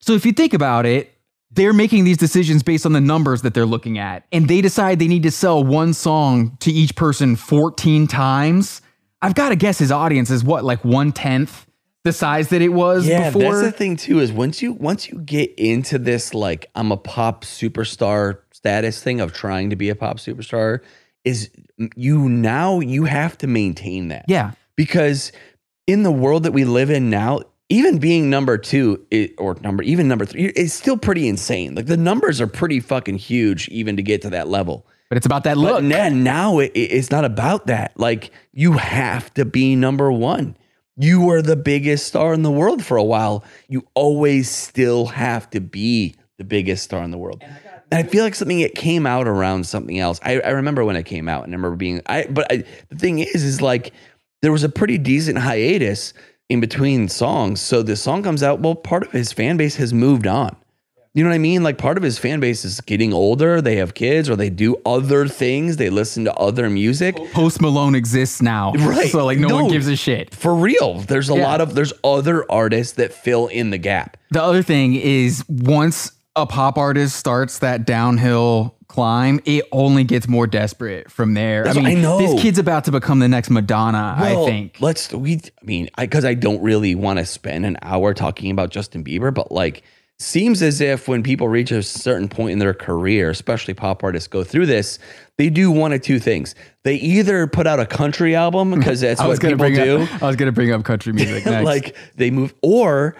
So 0.00 0.12
if 0.12 0.24
you 0.24 0.30
think 0.30 0.54
about 0.54 0.86
it, 0.86 1.12
they're 1.50 1.72
making 1.72 2.04
these 2.04 2.16
decisions 2.16 2.62
based 2.62 2.86
on 2.86 2.92
the 2.92 3.00
numbers 3.00 3.42
that 3.42 3.54
they're 3.54 3.66
looking 3.66 3.98
at, 3.98 4.24
and 4.30 4.46
they 4.46 4.60
decide 4.60 5.00
they 5.00 5.08
need 5.08 5.24
to 5.24 5.32
sell 5.32 5.64
one 5.64 5.94
song 5.94 6.56
to 6.60 6.70
each 6.70 6.94
person 6.94 7.34
14 7.34 8.06
times. 8.06 8.80
I've 9.20 9.34
got 9.34 9.48
to 9.48 9.56
guess 9.56 9.80
his 9.80 9.90
audience 9.90 10.30
is 10.30 10.44
what, 10.44 10.62
like 10.62 10.84
one 10.84 11.10
tenth 11.10 11.66
the 12.04 12.12
size 12.12 12.50
that 12.50 12.62
it 12.62 12.68
was 12.68 13.04
Yeah, 13.08 13.30
before. 13.30 13.56
that's 13.56 13.66
the 13.66 13.72
thing 13.72 13.96
too. 13.96 14.20
Is 14.20 14.30
once 14.30 14.62
you 14.62 14.74
once 14.74 15.08
you 15.08 15.18
get 15.18 15.52
into 15.58 15.98
this 15.98 16.34
like 16.34 16.70
I'm 16.76 16.92
a 16.92 16.96
pop 16.98 17.44
superstar 17.44 18.38
status 18.64 19.02
thing 19.02 19.20
of 19.20 19.34
trying 19.34 19.68
to 19.68 19.76
be 19.76 19.90
a 19.90 19.94
pop 19.94 20.16
superstar, 20.16 20.80
is 21.22 21.50
you 21.96 22.30
now 22.30 22.80
you 22.80 23.04
have 23.04 23.36
to 23.38 23.46
maintain 23.46 24.08
that. 24.08 24.24
yeah. 24.26 24.52
because 24.74 25.32
in 25.86 26.02
the 26.02 26.10
world 26.10 26.44
that 26.44 26.52
we 26.52 26.64
live 26.64 26.88
in 26.88 27.10
now, 27.10 27.40
even 27.68 27.98
being 27.98 28.30
number 28.30 28.56
two 28.56 29.04
i- 29.12 29.30
or 29.36 29.54
number 29.60 29.82
even 29.82 30.08
number 30.08 30.24
three 30.24 30.46
is 30.56 30.72
still 30.72 30.96
pretty 30.96 31.28
insane. 31.28 31.74
Like 31.74 31.84
the 31.86 31.98
numbers 31.98 32.40
are 32.40 32.46
pretty 32.46 32.80
fucking 32.80 33.18
huge 33.18 33.68
even 33.68 33.96
to 33.96 34.02
get 34.02 34.22
to 34.22 34.30
that 34.30 34.48
level. 34.48 34.86
But 35.10 35.18
it's 35.18 35.26
about 35.26 35.44
that 35.44 35.56
But 35.56 35.60
look. 35.60 35.82
now, 35.84 36.08
now 36.08 36.58
it, 36.60 36.72
it- 36.74 36.90
it's 36.92 37.10
not 37.10 37.26
about 37.26 37.66
that. 37.66 37.92
Like 37.98 38.30
you 38.54 38.72
have 38.72 39.32
to 39.34 39.44
be 39.44 39.76
number 39.76 40.10
one. 40.10 40.56
You 40.96 41.20
were 41.20 41.42
the 41.42 41.56
biggest 41.56 42.06
star 42.06 42.32
in 42.32 42.42
the 42.42 42.50
world 42.50 42.82
for 42.82 42.96
a 42.96 43.04
while. 43.04 43.44
You 43.68 43.86
always 43.94 44.48
still 44.48 45.06
have 45.06 45.50
to 45.50 45.60
be 45.60 46.14
the 46.38 46.44
biggest 46.44 46.84
star 46.84 47.02
in 47.02 47.10
the 47.10 47.18
world. 47.18 47.42
And 47.94 48.04
I 48.06 48.10
feel 48.10 48.24
like 48.24 48.34
something 48.34 48.60
it 48.60 48.74
came 48.74 49.06
out 49.06 49.28
around 49.28 49.66
something 49.66 49.98
else. 49.98 50.18
I, 50.22 50.40
I 50.40 50.50
remember 50.50 50.84
when 50.84 50.96
it 50.96 51.04
came 51.04 51.28
out, 51.28 51.44
and 51.44 51.52
I 51.52 51.56
remember 51.56 51.76
being. 51.76 52.00
I 52.06 52.26
but 52.28 52.50
I, 52.50 52.64
the 52.88 52.96
thing 52.96 53.20
is, 53.20 53.44
is 53.44 53.60
like 53.62 53.92
there 54.42 54.52
was 54.52 54.64
a 54.64 54.68
pretty 54.68 54.98
decent 54.98 55.38
hiatus 55.38 56.12
in 56.48 56.60
between 56.60 57.08
songs. 57.08 57.60
So 57.60 57.82
the 57.82 57.96
song 57.96 58.22
comes 58.22 58.42
out. 58.42 58.60
Well, 58.60 58.74
part 58.74 59.04
of 59.04 59.12
his 59.12 59.32
fan 59.32 59.56
base 59.56 59.76
has 59.76 59.94
moved 59.94 60.26
on. 60.26 60.56
You 61.16 61.22
know 61.22 61.30
what 61.30 61.36
I 61.36 61.38
mean? 61.38 61.62
Like 61.62 61.78
part 61.78 61.96
of 61.96 62.02
his 62.02 62.18
fan 62.18 62.40
base 62.40 62.64
is 62.64 62.80
getting 62.80 63.12
older. 63.12 63.60
They 63.62 63.76
have 63.76 63.94
kids 63.94 64.28
or 64.28 64.34
they 64.34 64.50
do 64.50 64.74
other 64.84 65.28
things. 65.28 65.76
They 65.76 65.88
listen 65.88 66.24
to 66.24 66.34
other 66.34 66.68
music. 66.68 67.14
Post 67.32 67.60
Malone 67.60 67.94
exists 67.94 68.42
now. 68.42 68.72
Right. 68.72 69.08
So 69.10 69.24
like 69.24 69.38
no, 69.38 69.46
No. 69.46 69.54
one 69.62 69.68
gives 69.70 69.86
a 69.86 69.94
shit. 69.94 70.34
For 70.34 70.52
real. 70.52 70.94
There's 71.02 71.30
a 71.30 71.36
Yeah. 71.36 71.44
lot 71.44 71.60
of 71.60 71.76
there's 71.76 71.92
other 72.02 72.44
artists 72.50 72.94
that 72.94 73.12
fill 73.14 73.46
in 73.46 73.70
the 73.70 73.78
gap. 73.78 74.16
The 74.32 74.42
other 74.42 74.62
thing 74.64 74.96
is 74.96 75.44
once 75.48 76.10
a 76.36 76.46
pop 76.46 76.78
artist 76.78 77.16
starts 77.16 77.60
that 77.60 77.86
downhill 77.86 78.74
climb, 78.88 79.40
it 79.44 79.64
only 79.72 80.04
gets 80.04 80.28
more 80.28 80.46
desperate 80.46 81.10
from 81.10 81.34
there. 81.34 81.64
That's 81.64 81.76
I 81.76 81.80
mean, 81.80 81.98
I 81.98 82.00
know. 82.00 82.18
this 82.18 82.40
kid's 82.40 82.58
about 82.58 82.84
to 82.84 82.92
become 82.92 83.18
the 83.18 83.28
next 83.28 83.50
Madonna, 83.50 84.14
I 84.18 84.32
Well, 84.34 84.46
think. 84.46 84.76
Let's 84.80 85.12
we 85.12 85.36
I 85.36 85.64
mean, 85.64 85.88
cuz 86.10 86.24
I 86.24 86.34
don't 86.34 86.62
really 86.62 86.94
want 86.94 87.18
to 87.18 87.24
spend 87.26 87.66
an 87.66 87.76
hour 87.82 88.14
talking 88.14 88.50
about 88.50 88.70
Justin 88.70 89.02
Bieber, 89.04 89.32
but 89.32 89.52
like 89.52 89.82
seems 90.20 90.62
as 90.62 90.80
if 90.80 91.08
when 91.08 91.22
people 91.24 91.48
reach 91.48 91.72
a 91.72 91.82
certain 91.82 92.28
point 92.28 92.52
in 92.52 92.58
their 92.60 92.74
career, 92.74 93.30
especially 93.30 93.74
pop 93.74 94.04
artists 94.04 94.28
go 94.28 94.44
through 94.44 94.66
this, 94.66 94.98
they 95.38 95.50
do 95.50 95.70
one 95.72 95.92
of 95.92 96.00
two 96.02 96.20
things. 96.20 96.54
They 96.84 96.94
either 96.96 97.46
put 97.48 97.66
out 97.66 97.80
a 97.80 97.86
country 97.86 98.36
album 98.36 98.70
because 98.72 99.00
that's 99.00 99.20
what 99.24 99.40
people 99.40 99.56
bring 99.56 99.74
do. 99.74 100.02
up 100.02 100.22
I 100.22 100.26
was 100.26 100.36
gonna 100.36 100.52
bring 100.52 100.70
up 100.72 100.84
country 100.84 101.12
music 101.12 101.44
next. 101.46 101.64
like 101.64 101.96
they 102.16 102.30
move 102.30 102.54
or 102.62 103.16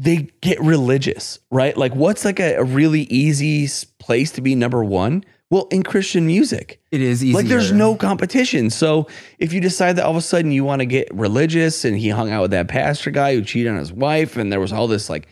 they 0.00 0.28
get 0.40 0.60
religious, 0.60 1.40
right? 1.50 1.76
Like 1.76 1.94
what's 1.94 2.24
like 2.24 2.38
a, 2.38 2.54
a 2.54 2.64
really 2.64 3.02
easy 3.02 3.68
place 3.98 4.30
to 4.32 4.40
be 4.40 4.54
number 4.54 4.84
one? 4.84 5.24
Well, 5.50 5.66
in 5.72 5.82
Christian 5.82 6.26
music. 6.26 6.80
it 6.92 7.00
is 7.00 7.24
easy. 7.24 7.34
Like 7.34 7.46
there's 7.46 7.72
no 7.72 7.96
competition. 7.96 8.70
So 8.70 9.08
if 9.38 9.52
you 9.52 9.60
decide 9.60 9.96
that 9.96 10.04
all 10.04 10.10
of 10.10 10.16
a 10.16 10.20
sudden 10.20 10.52
you 10.52 10.62
want 10.62 10.80
to 10.80 10.86
get 10.86 11.12
religious 11.12 11.84
and 11.84 11.96
he 11.96 12.10
hung 12.10 12.30
out 12.30 12.42
with 12.42 12.50
that 12.52 12.68
pastor 12.68 13.10
guy 13.10 13.34
who 13.34 13.42
cheated 13.42 13.72
on 13.72 13.78
his 13.78 13.92
wife 13.92 14.36
and 14.36 14.52
there 14.52 14.60
was 14.60 14.72
all 14.72 14.86
this 14.86 15.10
like 15.10 15.26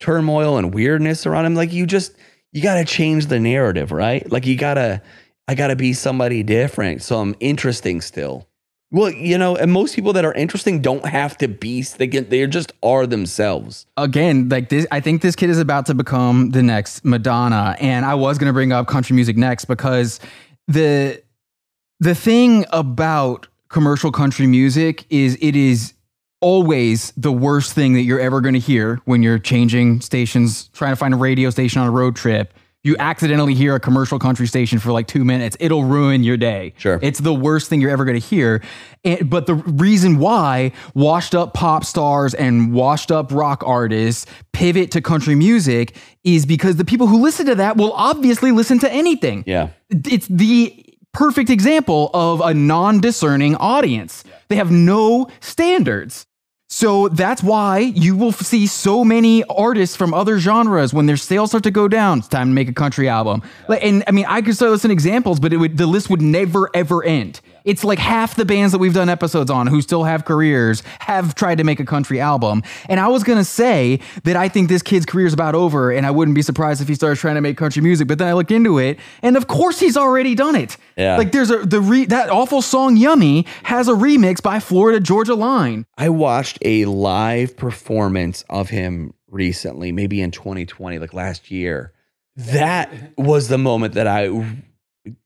turmoil 0.00 0.58
and 0.58 0.74
weirdness 0.74 1.24
around 1.24 1.46
him, 1.46 1.54
like 1.54 1.72
you 1.72 1.86
just 1.86 2.12
you 2.52 2.62
got 2.62 2.74
to 2.74 2.84
change 2.84 3.26
the 3.26 3.40
narrative, 3.40 3.90
right? 3.90 4.30
Like 4.30 4.44
you 4.44 4.56
got 4.56 4.74
to 4.74 5.00
I 5.48 5.54
got 5.54 5.68
to 5.68 5.76
be 5.76 5.94
somebody 5.94 6.42
different. 6.42 7.02
So 7.02 7.18
I'm 7.20 7.34
interesting 7.40 8.02
still. 8.02 8.46
Well, 8.92 9.10
you 9.10 9.38
know, 9.38 9.54
and 9.54 9.70
most 9.70 9.94
people 9.94 10.12
that 10.14 10.24
are 10.24 10.34
interesting 10.34 10.82
don't 10.82 11.06
have 11.06 11.38
to 11.38 11.48
be 11.48 11.82
they 11.82 12.08
they 12.08 12.46
just 12.48 12.72
are 12.82 13.06
themselves. 13.06 13.86
again, 13.96 14.48
like 14.48 14.68
this, 14.68 14.86
I 14.90 15.00
think 15.00 15.22
this 15.22 15.36
kid 15.36 15.48
is 15.48 15.58
about 15.58 15.86
to 15.86 15.94
become 15.94 16.50
the 16.50 16.62
next 16.62 17.04
Madonna. 17.04 17.76
And 17.80 18.04
I 18.04 18.14
was 18.14 18.36
going 18.38 18.48
to 18.48 18.52
bring 18.52 18.72
up 18.72 18.88
country 18.88 19.14
music 19.14 19.36
next 19.36 19.66
because 19.66 20.18
the 20.66 21.22
the 22.00 22.14
thing 22.14 22.64
about 22.70 23.46
commercial 23.68 24.10
country 24.10 24.46
music 24.48 25.04
is 25.10 25.38
it 25.40 25.54
is 25.54 25.94
always 26.40 27.12
the 27.16 27.30
worst 27.30 27.74
thing 27.74 27.92
that 27.92 28.02
you're 28.02 28.20
ever 28.20 28.40
going 28.40 28.54
to 28.54 28.60
hear 28.60 29.00
when 29.04 29.22
you're 29.22 29.38
changing 29.38 30.00
stations, 30.00 30.68
trying 30.72 30.92
to 30.92 30.96
find 30.96 31.14
a 31.14 31.16
radio 31.16 31.50
station 31.50 31.80
on 31.80 31.86
a 31.86 31.90
road 31.90 32.16
trip. 32.16 32.54
You 32.82 32.96
accidentally 32.98 33.54
hear 33.54 33.74
a 33.74 33.80
commercial 33.80 34.18
country 34.18 34.46
station 34.46 34.78
for 34.78 34.90
like 34.90 35.06
two 35.06 35.22
minutes, 35.22 35.54
it'll 35.60 35.84
ruin 35.84 36.22
your 36.22 36.38
day. 36.38 36.72
Sure. 36.78 36.98
It's 37.02 37.20
the 37.20 37.34
worst 37.34 37.68
thing 37.68 37.82
you're 37.82 37.90
ever 37.90 38.06
going 38.06 38.18
to 38.18 38.26
hear. 38.26 38.62
And, 39.04 39.28
but 39.28 39.46
the 39.46 39.54
reason 39.54 40.18
why 40.18 40.72
washed 40.94 41.34
up 41.34 41.52
pop 41.52 41.84
stars 41.84 42.32
and 42.32 42.72
washed 42.72 43.10
up 43.10 43.32
rock 43.32 43.62
artists 43.66 44.24
pivot 44.52 44.90
to 44.92 45.02
country 45.02 45.34
music 45.34 45.94
is 46.24 46.46
because 46.46 46.76
the 46.76 46.84
people 46.84 47.06
who 47.06 47.22
listen 47.22 47.44
to 47.46 47.54
that 47.56 47.76
will 47.76 47.92
obviously 47.92 48.50
listen 48.50 48.78
to 48.78 48.90
anything. 48.90 49.44
Yeah. 49.46 49.68
It's 49.90 50.26
the 50.28 50.86
perfect 51.12 51.50
example 51.50 52.10
of 52.14 52.40
a 52.40 52.54
non 52.54 53.00
discerning 53.00 53.56
audience. 53.56 54.24
They 54.48 54.56
have 54.56 54.70
no 54.70 55.28
standards. 55.40 56.26
So 56.72 57.08
that's 57.08 57.42
why 57.42 57.78
you 57.78 58.16
will 58.16 58.30
see 58.30 58.68
so 58.68 59.04
many 59.04 59.42
artists 59.44 59.96
from 59.96 60.14
other 60.14 60.38
genres 60.38 60.94
when 60.94 61.06
their 61.06 61.16
sales 61.16 61.50
start 61.50 61.64
to 61.64 61.72
go 61.72 61.88
down. 61.88 62.20
It's 62.20 62.28
time 62.28 62.46
to 62.46 62.54
make 62.54 62.68
a 62.68 62.72
country 62.72 63.08
album. 63.08 63.42
Like, 63.68 63.82
and 63.82 64.04
I 64.06 64.12
mean, 64.12 64.24
I 64.28 64.40
could 64.40 64.54
start 64.54 64.70
listing 64.70 64.92
examples, 64.92 65.40
but 65.40 65.52
it 65.52 65.56
would 65.56 65.76
the 65.76 65.88
list 65.88 66.08
would 66.10 66.22
never 66.22 66.70
ever 66.72 67.02
end. 67.02 67.40
It's 67.70 67.84
like 67.84 68.00
half 68.00 68.34
the 68.34 68.44
bands 68.44 68.72
that 68.72 68.78
we've 68.78 68.92
done 68.92 69.08
episodes 69.08 69.48
on 69.48 69.68
who 69.68 69.80
still 69.80 70.02
have 70.02 70.24
careers 70.24 70.82
have 70.98 71.36
tried 71.36 71.58
to 71.58 71.64
make 71.64 71.78
a 71.78 71.84
country 71.84 72.18
album. 72.20 72.64
And 72.88 72.98
I 72.98 73.06
was 73.06 73.22
gonna 73.22 73.44
say 73.44 74.00
that 74.24 74.34
I 74.34 74.48
think 74.48 74.68
this 74.68 74.82
kid's 74.82 75.06
career 75.06 75.26
is 75.26 75.32
about 75.32 75.54
over, 75.54 75.92
and 75.92 76.04
I 76.04 76.10
wouldn't 76.10 76.34
be 76.34 76.42
surprised 76.42 76.82
if 76.82 76.88
he 76.88 76.96
starts 76.96 77.20
trying 77.20 77.36
to 77.36 77.40
make 77.40 77.56
country 77.56 77.80
music. 77.80 78.08
But 78.08 78.18
then 78.18 78.26
I 78.26 78.32
looked 78.32 78.50
into 78.50 78.78
it, 78.78 78.98
and 79.22 79.36
of 79.36 79.46
course 79.46 79.78
he's 79.78 79.96
already 79.96 80.34
done 80.34 80.56
it. 80.56 80.76
Yeah. 80.96 81.16
Like 81.16 81.30
there's 81.30 81.52
a 81.52 81.58
the 81.58 81.80
re, 81.80 82.06
that 82.06 82.28
awful 82.28 82.60
song 82.60 82.96
"Yummy" 82.96 83.46
has 83.62 83.86
a 83.86 83.92
remix 83.92 84.42
by 84.42 84.58
Florida 84.58 84.98
Georgia 84.98 85.36
Line. 85.36 85.86
I 85.96 86.08
watched 86.08 86.58
a 86.62 86.86
live 86.86 87.56
performance 87.56 88.44
of 88.50 88.70
him 88.70 89.14
recently, 89.28 89.92
maybe 89.92 90.20
in 90.20 90.32
2020, 90.32 90.98
like 90.98 91.14
last 91.14 91.52
year. 91.52 91.92
That 92.36 93.16
was 93.18 93.48
the 93.48 93.58
moment 93.58 93.94
that 93.94 94.06
I, 94.06 94.28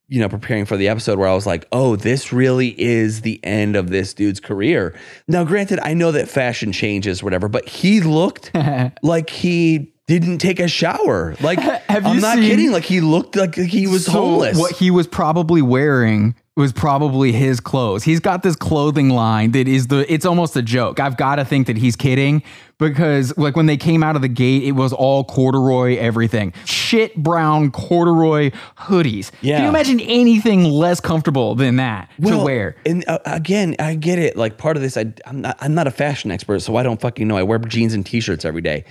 you 0.07 0.19
know, 0.19 0.29
preparing 0.29 0.65
for 0.65 0.77
the 0.77 0.87
episode 0.87 1.17
where 1.17 1.27
I 1.27 1.33
was 1.33 1.45
like, 1.45 1.67
oh, 1.71 1.95
this 1.95 2.31
really 2.31 2.79
is 2.79 3.21
the 3.21 3.39
end 3.43 3.75
of 3.75 3.89
this 3.89 4.13
dude's 4.13 4.39
career. 4.39 4.97
Now, 5.27 5.43
granted, 5.43 5.79
I 5.81 5.93
know 5.93 6.11
that 6.11 6.27
fashion 6.27 6.71
changes, 6.71 7.23
whatever, 7.23 7.47
but 7.47 7.67
he 7.67 8.01
looked 8.01 8.51
like 9.03 9.29
he 9.29 9.93
didn't 10.07 10.37
take 10.37 10.59
a 10.59 10.67
shower. 10.67 11.35
Like, 11.41 11.59
Have 11.89 12.05
I'm 12.05 12.19
not 12.19 12.37
kidding. 12.37 12.71
Like, 12.71 12.83
he 12.83 13.01
looked 13.01 13.35
like 13.35 13.55
he 13.55 13.87
was 13.87 14.05
So 14.05 14.11
homeless. 14.11 14.57
What 14.57 14.73
he 14.73 14.91
was 14.91 15.07
probably 15.07 15.61
wearing 15.61 16.35
was 16.55 16.71
probably 16.71 17.33
his 17.33 17.59
clothes. 17.59 18.03
He's 18.03 18.21
got 18.21 18.41
this 18.41 18.55
clothing 18.55 19.09
line 19.09 19.51
that 19.51 19.67
is 19.67 19.87
the 19.87 20.11
it's 20.11 20.25
almost 20.25 20.55
a 20.55 20.61
joke. 20.61 21.01
I've 21.01 21.17
got 21.17 21.35
to 21.35 21.43
think 21.43 21.67
that 21.67 21.75
he's 21.77 21.97
kidding 21.97 22.43
because 22.77 23.37
like 23.37 23.57
when 23.57 23.65
they 23.65 23.75
came 23.75 24.03
out 24.03 24.15
of 24.15 24.21
the 24.21 24.29
gate 24.29 24.63
it 24.63 24.71
was 24.71 24.93
all 24.93 25.25
corduroy 25.25 25.97
everything. 25.97 26.53
Shit 26.63 27.15
brown 27.17 27.71
corduroy 27.71 28.51
hoodies. 28.77 29.31
Yeah. 29.41 29.57
Can 29.57 29.63
you 29.63 29.69
imagine 29.69 29.99
anything 29.99 30.63
less 30.63 31.01
comfortable 31.01 31.55
than 31.55 31.75
that 31.75 32.09
to 32.25 32.37
wear? 32.37 32.77
And 32.85 33.03
uh, 33.07 33.19
again, 33.25 33.75
I 33.79 33.95
get 33.95 34.17
it. 34.17 34.37
Like 34.37 34.57
part 34.57 34.77
of 34.77 34.81
this, 34.81 34.95
I, 34.95 35.11
I'm 35.25 35.41
not 35.41 35.57
I'm 35.59 35.73
not 35.73 35.87
a 35.87 35.91
fashion 35.91 36.31
expert, 36.31 36.59
so 36.61 36.77
I 36.77 36.83
don't 36.83 37.01
fucking 37.01 37.27
know. 37.27 37.35
I 37.35 37.43
wear 37.43 37.59
jeans 37.59 37.93
and 37.93 38.05
t-shirts 38.05 38.45
every 38.45 38.61
day. 38.61 38.85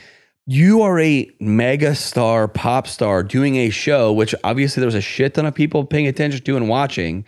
you 0.46 0.82
are 0.82 1.00
a 1.00 1.30
mega 1.40 1.94
star, 1.94 2.46
pop 2.46 2.86
star 2.86 3.22
doing 3.22 3.56
a 3.56 3.70
show, 3.70 4.12
which 4.12 4.34
obviously 4.44 4.82
there 4.82 4.86
was 4.86 4.94
a 4.94 5.00
shit 5.00 5.32
ton 5.32 5.46
of 5.46 5.54
people 5.54 5.86
paying 5.86 6.06
attention 6.06 6.44
to 6.44 6.56
and 6.58 6.68
watching. 6.68 7.24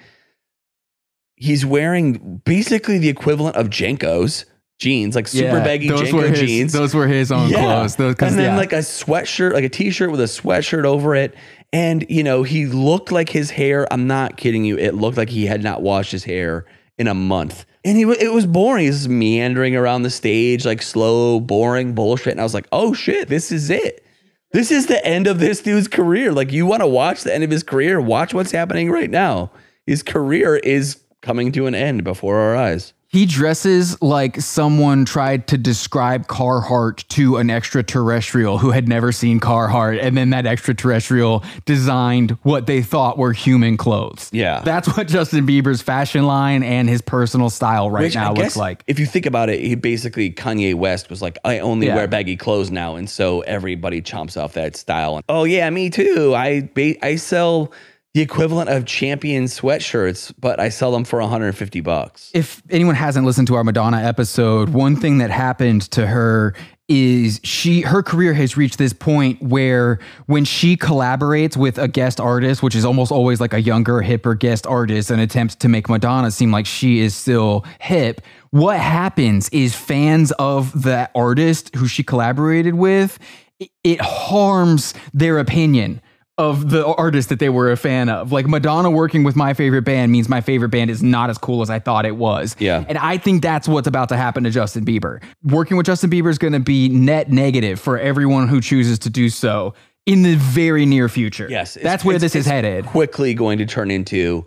He's 1.37 1.65
wearing 1.65 2.43
basically 2.45 2.99
the 2.99 3.09
equivalent 3.09 3.57
of 3.57 3.69
JNCOs 3.69 4.47
jeans, 4.79 5.15
like 5.15 5.29
super 5.29 5.59
Yeah, 5.59 5.65
baggy 5.65 5.89
those 5.89 6.03
JNCO 6.03 6.13
were 6.13 6.29
his, 6.29 6.41
jeans. 6.41 6.73
Those 6.73 6.95
were 6.95 7.07
his 7.07 7.33
own 7.33 7.51
clothes. 7.51 7.97
Those, 7.97 8.15
and 8.21 8.39
then 8.39 8.53
yeah. 8.53 8.57
like 8.57 8.73
a 8.73 8.79
sweatshirt, 8.79 9.53
like 9.53 9.65
a 9.65 9.69
t-shirt 9.69 10.11
with 10.11 10.21
a 10.21 10.25
sweatshirt 10.25 10.85
over 10.85 11.15
it. 11.15 11.35
And 11.73 12.07
you 12.09 12.23
know, 12.23 12.43
he 12.43 12.67
looked 12.67 13.13
like 13.13 13.29
his 13.29 13.51
hair. 13.51 13.91
I'm 13.93 14.07
not 14.07 14.37
kidding 14.37 14.65
you. 14.65 14.79
It 14.79 14.95
looked 14.95 15.17
like 15.17 15.29
he 15.29 15.47
had 15.47 15.63
not 15.63 15.83
washed 15.83 16.13
his 16.13 16.25
hair 16.25 16.67
in 16.99 17.09
a 17.09 17.15
month. 17.15 17.67
And 17.85 17.97
he, 17.97 18.03
it 18.03 18.33
was 18.33 18.47
boring. 18.47 18.87
He's 18.87 19.09
meandering 19.09 19.77
around 19.77 20.03
the 20.03 20.11
stage, 20.11 20.67
like 20.67 20.83
slow, 20.83 21.41
boring 21.41 21.95
bullshit. 21.95 22.33
And 22.33 22.41
I 22.41 22.45
was 22.45 22.55
like, 22.55 22.69
oh 22.73 22.93
shit, 22.95 23.29
this 23.29 23.53
is 23.53 23.71
it. 23.71 24.05
This 24.53 24.71
is 24.71 24.87
the 24.87 25.05
end 25.05 25.27
of 25.27 25.39
this 25.39 25.61
dude's 25.61 25.89
career. 25.89 26.33
Like, 26.33 26.53
you 26.53 26.67
want 26.67 26.81
to 26.81 26.87
watch 26.87 27.23
the 27.23 27.35
end 27.35 27.45
of 27.45 27.51
his 27.51 27.63
career? 27.63 28.01
Watch 28.01 28.33
what's 28.33 28.53
happening 28.53 28.91
right 28.91 29.11
now. 29.11 29.51
His 29.87 30.03
career 30.03 30.57
is 30.57 31.01
coming 31.27 31.51
to 31.53 31.67
an 31.67 31.75
end 31.75 32.05
before 32.05 32.37
our 32.39 32.55
eyes. 32.57 32.93
He 33.09 33.25
dresses 33.25 34.01
like 34.03 34.41
someone 34.41 35.05
tried 35.05 35.47
to 35.49 35.57
describe 35.59 36.27
Carhartt 36.27 37.07
to 37.09 37.37
an 37.37 37.51
extraterrestrial 37.51 38.59
who 38.59 38.73
had 38.73 38.89
never 38.89 39.11
seen 39.13 39.41
Carhartt, 39.41 40.03
and 40.03 40.17
then 40.17 40.31
that 40.31 40.45
extraterrestrial 40.45 41.43
designed 41.65 42.33
what 42.43 42.67
they 42.67 42.83
thought 42.83 43.17
were 43.17 43.33
human 43.33 43.77
clothes. 43.77 44.29
Yeah. 44.33 44.61
That's 44.61 44.95
what 44.97 45.07
Justin 45.09 45.47
Bieber's 45.47 45.81
fashion 45.83 46.27
line 46.27 46.63
and 46.63 46.89
his 46.89 47.01
personal 47.01 47.49
style 47.49 47.91
right 47.91 48.03
Which 48.03 48.17
I 48.17 48.25
now 48.25 48.31
looks 48.31 48.41
guess 48.43 48.57
like. 48.57 48.85
If 48.87 48.99
you 48.99 49.07
think 49.07 49.25
about 49.25 49.49
it, 49.51 49.61
he 49.61 49.77
basically 49.77 50.31
Kanye 50.33 50.75
West 50.75 51.09
was 51.09 51.23
like, 51.23 51.39
I 51.45 51.61
only 51.61 51.87
Yeah. 51.87 51.95
wear 51.97 52.09
baggy 52.09 52.37
clothes 52.37 52.71
now, 52.71 52.97
and 52.97 53.09
so 53.09 53.41
everybody 53.43 54.03
chomps 54.03 54.41
off 54.41 54.53
that 54.55 54.77
style. 54.77 55.17
And 55.17 55.25
oh 55.29 55.45
yeah, 55.45 55.71
me 55.71 55.91
too. 55.91 56.35
I 56.35 56.69
ba- 56.75 57.03
I 57.05 57.17
sell 57.17 57.73
the 58.17 58.23
equivalent 58.23 58.71
of 58.71 58.87
champion 58.87 59.45
sweatshirts, 59.45 60.33
but 60.41 60.59
I 60.59 60.71
sell 60.71 60.91
them 60.91 61.05
for 61.05 61.21
150 61.21 61.83
bucks. 61.83 62.31
if 62.33 62.63
anyone 62.71 62.95
hasn't 62.95 63.27
listened 63.27 63.47
to 63.49 63.57
our 63.57 63.63
Madonna 63.63 63.99
episode, 63.99 64.71
one 64.71 64.97
thing 64.97 65.19
that 65.19 65.31
happened 65.31 65.83
to 65.91 66.07
her 66.07 66.55
is 66.89 67.41
she 67.45 67.83
her 67.83 68.03
career 68.03 68.33
has 68.33 68.57
reached 68.57 68.79
this 68.79 68.95
point 68.95 69.43
where 69.43 69.99
when 70.25 70.47
she 70.47 70.79
collaborates 70.79 71.59
with 71.59 71.77
a 71.77 71.89
guest 71.89 72.19
artist, 72.19 72.63
which 72.63 72.75
is 72.75 72.87
almost 72.87 73.13
always 73.13 73.39
like 73.39 73.53
a 73.53 73.61
younger, 73.61 74.01
hipper 74.01 74.39
guest 74.39 74.67
artist, 74.67 75.11
and 75.11 75.21
attempts 75.21 75.55
to 75.57 75.69
make 75.69 75.87
Madonna 75.87 76.31
seem 76.31 76.51
like 76.51 76.65
she 76.65 77.01
is 77.01 77.15
still 77.15 77.67
hip, 77.81 78.23
what 78.49 78.81
happens 78.81 79.51
is 79.51 79.77
fans 79.77 80.33
of 80.39 80.85
that 80.85 81.11
artist 81.15 81.75
who 81.77 81.87
she 81.87 82.03
collaborated 82.03 82.77
with, 82.77 83.19
it, 83.61 83.69
it 83.85 84.01
harms 84.01 84.95
their 85.13 85.39
opinion 85.39 86.01
of 86.39 86.69
the 86.69 86.87
artist 86.87 87.31
that 87.31 87.39
they 87.39 87.49
were 87.49 87.71
a 87.73 87.77
fan 87.77 88.09
of. 88.09 88.31
Like 88.31 88.47
Madonna 88.47 88.91
working 88.91 89.25
with 89.25 89.37
my 89.37 89.55
favorite 89.55 89.83
band 89.83 90.13
means 90.13 90.29
my 90.29 90.43
favorite 90.43 90.69
band 90.69 90.91
is 90.91 91.03
not 91.03 91.31
as 91.31 91.39
cool 91.39 91.63
as 91.63 91.71
I 91.71 91.79
thought 91.79 92.05
it 92.05 92.17
was. 92.17 92.55
Yeah. 92.59 92.85
And 92.89 92.99
I 92.99 93.17
think 93.17 93.43
that's 93.43 93.67
what's 93.67 93.87
about 93.87 94.11
to 94.11 94.17
happen 94.17 94.45
to 94.45 94.51
Justin 94.51 94.85
Bieber. 94.85 95.23
Working 95.43 95.77
with 95.79 95.87
Justin 95.87 96.11
Bieber 96.11 96.29
is 96.29 96.39
going 96.39 96.53
to 96.53 96.61
be 96.61 96.89
net 96.91 97.31
negative 97.31 97.81
for 97.81 97.99
everyone 97.99 98.49
who 98.49 98.61
chooses 98.61 98.99
to 99.01 99.11
do 99.11 99.31
so 99.31 99.75
in 100.05 100.23
the 100.23 100.37
very 100.37 100.87
near 100.87 101.09
future. 101.09 101.49
Yes, 101.51 101.77
That's 101.83 102.05
where 102.05 102.19
this 102.19 102.35
is 102.35 102.47
headed. 102.47 102.87
Quickly 102.87 103.35
going 103.35 103.59
to 103.59 103.67
turn 103.67 103.91
into, 103.91 104.47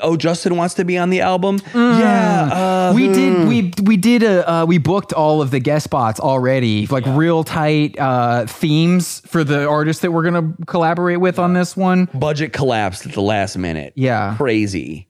oh, 0.00 0.16
Justin 0.16 0.56
wants 0.56 0.74
to 0.74 0.84
be 0.84 0.98
on 0.98 1.10
the 1.10 1.20
album. 1.20 1.60
Yeah, 1.74 2.90
uh, 2.90 2.92
we 2.94 3.08
did 3.08 3.48
we 3.48 3.72
we 3.82 3.96
did 3.96 4.22
a 4.22 4.50
uh, 4.50 4.64
we 4.66 4.78
booked 4.78 5.12
all 5.12 5.42
of 5.42 5.50
the 5.50 5.60
guest 5.60 5.84
spots 5.84 6.20
already 6.20 6.86
like 6.86 7.04
real 7.06 7.44
tight 7.44 7.98
uh 7.98 8.46
themes 8.46 9.20
for 9.26 9.44
the 9.44 9.66
artists 9.68 10.02
that 10.02 10.12
we're 10.12 10.22
gonna 10.22 10.54
collaborate 10.66 11.20
with 11.20 11.38
on 11.38 11.52
this 11.52 11.76
one 11.76 12.08
budget 12.14 12.52
collapsed 12.52 13.06
at 13.06 13.12
the 13.12 13.22
last 13.22 13.56
minute. 13.56 13.92
Yeah. 13.96 14.34
crazy, 14.36 15.08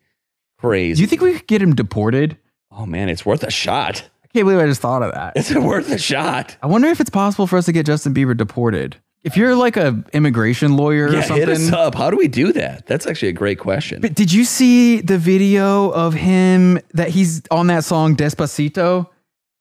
crazy. 0.58 0.96
do 0.96 1.00
you 1.02 1.06
think 1.06 1.22
we 1.22 1.34
could 1.34 1.46
get 1.46 1.62
him 1.62 1.74
deported 1.74 2.36
oh 2.76 2.86
man, 2.86 3.08
it's 3.08 3.24
worth 3.24 3.42
a 3.42 3.50
shot. 3.50 4.08
I 4.22 4.26
can't 4.28 4.46
believe 4.46 4.58
I 4.60 4.66
just 4.66 4.80
thought 4.80 5.02
of 5.02 5.12
that. 5.14 5.32
It's 5.36 5.54
worth 5.54 5.90
a 5.90 5.98
shot. 5.98 6.56
I 6.62 6.66
wonder 6.66 6.88
if 6.88 7.00
it's 7.00 7.10
possible 7.10 7.46
for 7.46 7.56
us 7.56 7.66
to 7.66 7.72
get 7.72 7.86
Justin 7.86 8.14
Bieber 8.14 8.36
deported. 8.36 8.96
If 9.26 9.36
you're 9.36 9.56
like 9.56 9.76
a 9.76 10.02
immigration 10.12 10.76
lawyer 10.76 11.06
or 11.08 11.12
Yeah, 11.12 11.22
hit 11.22 11.48
us 11.48 11.58
something. 11.58 11.74
up. 11.74 11.94
How 11.96 12.10
do 12.10 12.16
we 12.16 12.28
do 12.28 12.52
that? 12.52 12.86
That's 12.86 13.06
actually 13.06 13.28
a 13.30 13.32
great 13.32 13.58
question. 13.58 14.00
But 14.00 14.14
did 14.14 14.32
you 14.32 14.44
see 14.44 15.00
the 15.00 15.18
video 15.18 15.90
of 15.90 16.14
him 16.14 16.78
that 16.94 17.08
he's 17.10 17.42
on 17.50 17.66
that 17.66 17.84
song 17.84 18.14
Despacito? 18.16 19.08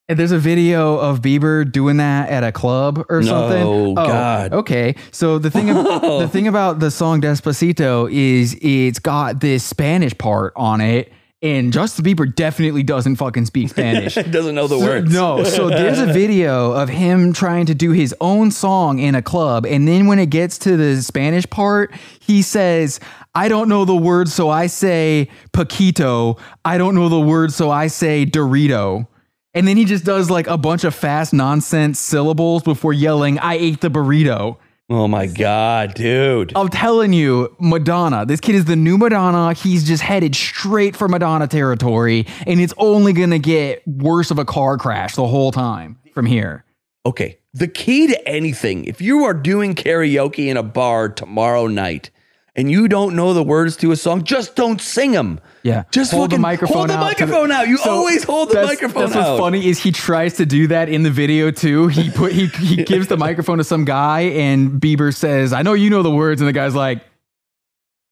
And 0.07 0.19
there's 0.19 0.31
a 0.31 0.37
video 0.37 0.97
of 0.99 1.19
Bieber 1.21 1.69
doing 1.69 1.97
that 1.97 2.29
at 2.29 2.43
a 2.43 2.51
club 2.51 3.03
or 3.09 3.21
No, 3.21 3.25
something. 3.27 3.63
Oh 3.63 3.93
God. 3.95 4.53
Okay. 4.53 4.93
So 5.09 5.39
the 5.39 5.49
thing 5.49 5.71
ab- 5.71 6.01
the 6.01 6.29
thing 6.31 6.47
about 6.47 6.79
the 6.79 6.91
song 6.91 7.21
Despacito 7.21 8.07
is 8.13 8.55
it's 8.61 8.99
got 8.99 9.39
this 9.39 9.63
Spanish 9.63 10.15
part 10.15 10.53
on 10.55 10.79
it. 10.79 11.11
And 11.41 11.71
Justin 11.73 12.05
Bieber 12.05 12.33
definitely 12.33 12.81
doesn't 12.81 13.17
fucking 13.17 13.45
speak 13.45 13.69
Spanish. 13.69 14.15
He 14.15 14.23
doesn't 14.31 14.55
know 14.55 14.67
the 14.67 14.79
So- 14.79 14.85
words. 14.85 15.13
No, 15.13 15.43
so 15.43 15.69
there's 15.69 15.99
a 15.99 16.07
video 16.07 16.71
of 16.71 16.89
him 16.89 17.33
trying 17.33 17.65
to 17.67 17.75
do 17.75 17.91
his 17.91 18.15
own 18.21 18.51
song 18.51 18.99
in 18.99 19.13
a 19.15 19.21
club. 19.21 19.65
And 19.65 19.87
then 19.87 20.07
when 20.07 20.17
it 20.17 20.27
gets 20.31 20.57
to 20.59 20.75
the 20.77 21.01
Spanish 21.03 21.47
part, 21.49 21.93
he 22.19 22.41
says, 22.41 22.99
I 23.35 23.47
don't 23.49 23.67
know 23.69 23.85
the 23.85 23.95
words, 23.95 24.33
so 24.33 24.49
I 24.49 24.67
say 24.67 25.29
Paquito. 25.51 26.39
I 26.63 26.77
don't 26.77 26.95
know 26.95 27.09
the 27.09 27.19
words, 27.19 27.53
so 27.53 27.69
I 27.69 27.87
say 27.87 28.25
Dorito. 28.25 29.07
And 29.53 29.67
then 29.67 29.77
he 29.77 29.85
just 29.85 30.03
does 30.05 30.29
like 30.29 30.47
a 30.47 30.57
bunch 30.57 30.83
of 30.83 30.95
fast 30.95 31.33
nonsense 31.33 31.99
syllables 31.99 32.63
before 32.63 32.93
yelling, 32.93 33.37
I 33.39 33.55
ate 33.55 33.81
the 33.81 33.89
burrito. 33.89 34.57
Oh 34.87 35.07
my 35.07 35.25
god, 35.25 35.95
dude. 35.95 36.53
I'm 36.55 36.69
telling 36.69 37.11
you, 37.11 37.55
Madonna. 37.59 38.23
This 38.23 38.39
kid 38.39 38.53
is 38.53 38.65
the 38.65 38.75
new 38.75 38.99
Madonna. 38.99 39.53
He's 39.53 39.83
just 39.83 40.03
headed 40.03 40.35
straight 40.35 40.95
for 40.95 41.07
Madonna 41.07 41.47
territory, 41.47 42.27
and 42.45 42.59
it's 42.59 42.73
only 42.77 43.11
gonna 43.11 43.39
get 43.39 43.81
worse 43.87 44.29
of 44.29 44.37
a 44.37 44.45
car 44.45 44.77
crash 44.77 45.15
the 45.15 45.25
whole 45.25 45.51
time 45.51 45.97
from 46.13 46.27
here. 46.27 46.65
Okay, 47.03 47.39
the 47.51 47.67
key 47.67 48.05
to 48.07 48.27
anything, 48.27 48.85
if 48.85 49.01
you 49.01 49.23
are 49.23 49.33
doing 49.33 49.73
karaoke 49.73 50.47
in 50.47 50.57
a 50.57 50.63
bar 50.63 51.09
tomorrow 51.09 51.65
night 51.65 52.11
and 52.55 52.71
you 52.71 52.87
don't 52.87 53.15
know 53.15 53.33
the 53.33 53.43
words 53.43 53.75
to 53.77 53.91
a 53.91 53.95
song, 53.95 54.23
just 54.23 54.55
don't 54.55 54.79
sing 54.81 55.11
them. 55.11 55.39
Yeah, 55.63 55.83
Just 55.91 56.11
hold 56.11 56.29
the 56.31 56.37
microphone 56.37 56.77
hold 56.77 56.89
the 56.89 56.93
out. 56.93 56.99
microphone 57.01 57.51
out. 57.51 57.67
You 57.67 57.79
always 57.85 58.23
hold 58.23 58.49
the 58.49 58.53
that's- 58.55 58.69
microphone 58.73 59.03
That's 59.05 59.15
out. 59.15 59.31
what's 59.31 59.39
funny 59.41 59.67
is 59.67 59.79
he 59.79 59.91
tries 59.91 60.35
to 60.35 60.45
do 60.45 60.67
that 60.67 60.87
in 60.89 61.03
the 61.03 61.09
video 61.11 61.49
too. 61.51 61.87
He 61.87 62.09
put 62.11 62.31
he 62.31 62.45
he 62.47 62.83
gives 62.83 63.07
the 63.07 63.17
microphone 63.17 63.57
to 63.57 63.63
some 63.63 63.83
guy, 63.85 64.21
and 64.21 64.79
Bieber 64.79 65.13
says, 65.13 65.53
"I 65.53 65.61
know 65.63 65.73
you 65.73 65.89
know 65.89 66.03
the 66.03 66.11
words," 66.11 66.39
and 66.41 66.47
the 66.47 66.53
guy's 66.53 66.75
like, 66.75 67.03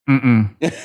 "Mm 0.10 0.22
mm." 0.60 0.74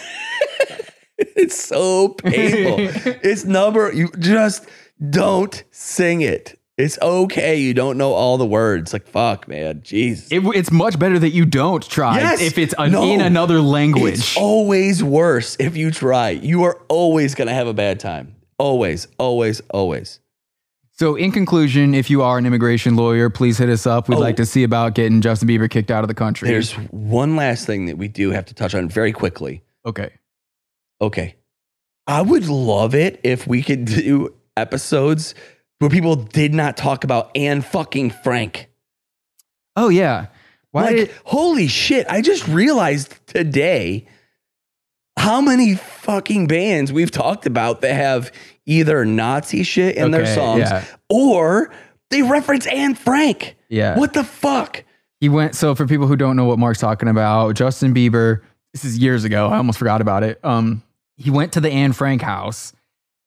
It's 1.20 1.60
so 1.60 2.10
painful. 2.10 2.76
it's 3.24 3.44
number, 3.44 3.92
you 3.92 4.08
just 4.18 4.66
don't 5.10 5.64
sing 5.72 6.20
it. 6.20 6.57
It's 6.78 6.96
okay. 7.02 7.56
You 7.56 7.74
don't 7.74 7.98
know 7.98 8.12
all 8.12 8.38
the 8.38 8.46
words. 8.46 8.92
Like, 8.92 9.06
fuck, 9.08 9.48
man. 9.48 9.80
Jeez. 9.80 10.28
It, 10.30 10.44
it's 10.56 10.70
much 10.70 10.96
better 10.98 11.18
that 11.18 11.30
you 11.30 11.44
don't 11.44 11.86
try 11.86 12.18
Yes. 12.20 12.40
if 12.40 12.56
it's 12.56 12.72
an, 12.78 12.92
No. 12.92 13.02
in 13.02 13.20
another 13.20 13.60
language. 13.60 14.14
It's 14.14 14.36
always 14.36 15.02
worse 15.02 15.56
if 15.58 15.76
you 15.76 15.90
try. 15.90 16.30
You 16.30 16.62
are 16.62 16.80
always 16.88 17.34
going 17.34 17.48
to 17.48 17.54
have 17.54 17.66
a 17.66 17.74
bad 17.74 17.98
time. 17.98 18.36
Always, 18.58 19.08
always, 19.18 19.60
always. 19.70 20.20
So, 20.92 21.14
in 21.16 21.30
conclusion, 21.32 21.94
if 21.94 22.10
you 22.10 22.22
are 22.22 22.38
an 22.38 22.46
immigration 22.46 22.94
lawyer, 22.96 23.28
please 23.30 23.58
hit 23.58 23.68
us 23.68 23.86
up. 23.86 24.08
We'd 24.08 24.16
Oh. 24.16 24.20
like 24.20 24.36
to 24.36 24.46
see 24.46 24.62
about 24.64 24.94
getting 24.94 25.20
Justin 25.20 25.48
Bieber 25.48 25.68
kicked 25.70 25.90
out 25.90 26.02
of 26.04 26.08
the 26.08 26.14
country. 26.14 26.48
There's 26.48 26.72
one 26.90 27.34
last 27.36 27.66
thing 27.66 27.86
that 27.86 27.98
we 27.98 28.06
do 28.08 28.30
have 28.30 28.46
to 28.46 28.54
touch 28.54 28.74
on 28.74 28.88
very 28.88 29.12
quickly. 29.12 29.62
okay. 29.84 30.10
Okay. 31.00 31.34
I 32.06 32.22
would 32.22 32.48
love 32.48 32.94
it 32.94 33.20
if 33.22 33.46
we 33.46 33.62
could 33.62 33.84
do 33.84 34.34
episodes 34.56 35.34
where 35.78 35.90
people 35.90 36.16
did 36.16 36.54
not 36.54 36.76
talk 36.76 37.04
about 37.04 37.30
Anne 37.34 37.62
fucking 37.62 38.10
Frank. 38.10 38.68
Oh 39.76 39.88
yeah. 39.88 40.26
Why 40.70 40.82
like, 40.84 40.96
did 40.96 41.10
holy 41.24 41.68
shit. 41.68 42.06
I 42.08 42.20
just 42.20 42.46
realized 42.48 43.14
today 43.26 44.06
how 45.16 45.40
many 45.40 45.74
fucking 45.74 46.46
bands 46.46 46.92
we've 46.92 47.10
talked 47.10 47.46
about 47.46 47.80
that 47.80 47.94
have 47.94 48.32
either 48.66 49.04
Nazi 49.04 49.62
shit 49.62 49.96
in 49.96 50.10
their 50.10 50.26
songs 50.26 50.60
yeah. 50.60 50.84
or 51.08 51.72
they 52.10 52.22
reference 52.22 52.66
Anne 52.66 52.94
Frank. 52.94 53.56
Yeah. 53.68 53.98
What 53.98 54.14
the 54.14 54.24
fuck? 54.24 54.84
he 55.20 55.28
went? 55.28 55.54
So, 55.54 55.74
for 55.74 55.86
people 55.86 56.06
who 56.06 56.16
don't 56.16 56.36
know 56.36 56.44
what 56.44 56.58
Mark's 56.58 56.80
talking 56.80 57.08
about, 57.08 57.54
Justin 57.56 57.94
Bieber. 57.94 58.42
This 58.72 58.84
is 58.84 58.98
years 58.98 59.24
ago. 59.24 59.48
I 59.48 59.56
almost 59.56 59.78
forgot 59.78 60.00
about 60.00 60.22
it. 60.22 60.38
Um, 60.44 60.82
he 61.16 61.30
went 61.30 61.52
to 61.54 61.60
the 61.60 61.70
Anne 61.70 61.92
Frank 61.92 62.22
house 62.22 62.72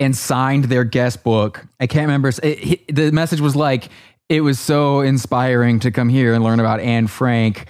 and 0.02 0.18
signed 0.18 0.66
their 0.66 0.84
guest 0.84 1.24
book. 1.24 1.66
I 1.80 1.88
can't 1.88 2.08
remember. 2.08 2.30
It, 2.44 2.58
he- 2.60 2.86
the 2.90 3.12
message 3.12 3.40
was 3.40 3.56
like, 3.56 3.88
"It 4.28 4.42
was 4.42 4.60
so 4.60 5.00
inspiring 5.00 5.80
to 5.82 5.92
come 5.92 6.10
here 6.10 6.34
and 6.34 6.44
learn 6.44 6.60
about 6.60 6.82
Anne 6.82 7.08
Frank." 7.08 7.68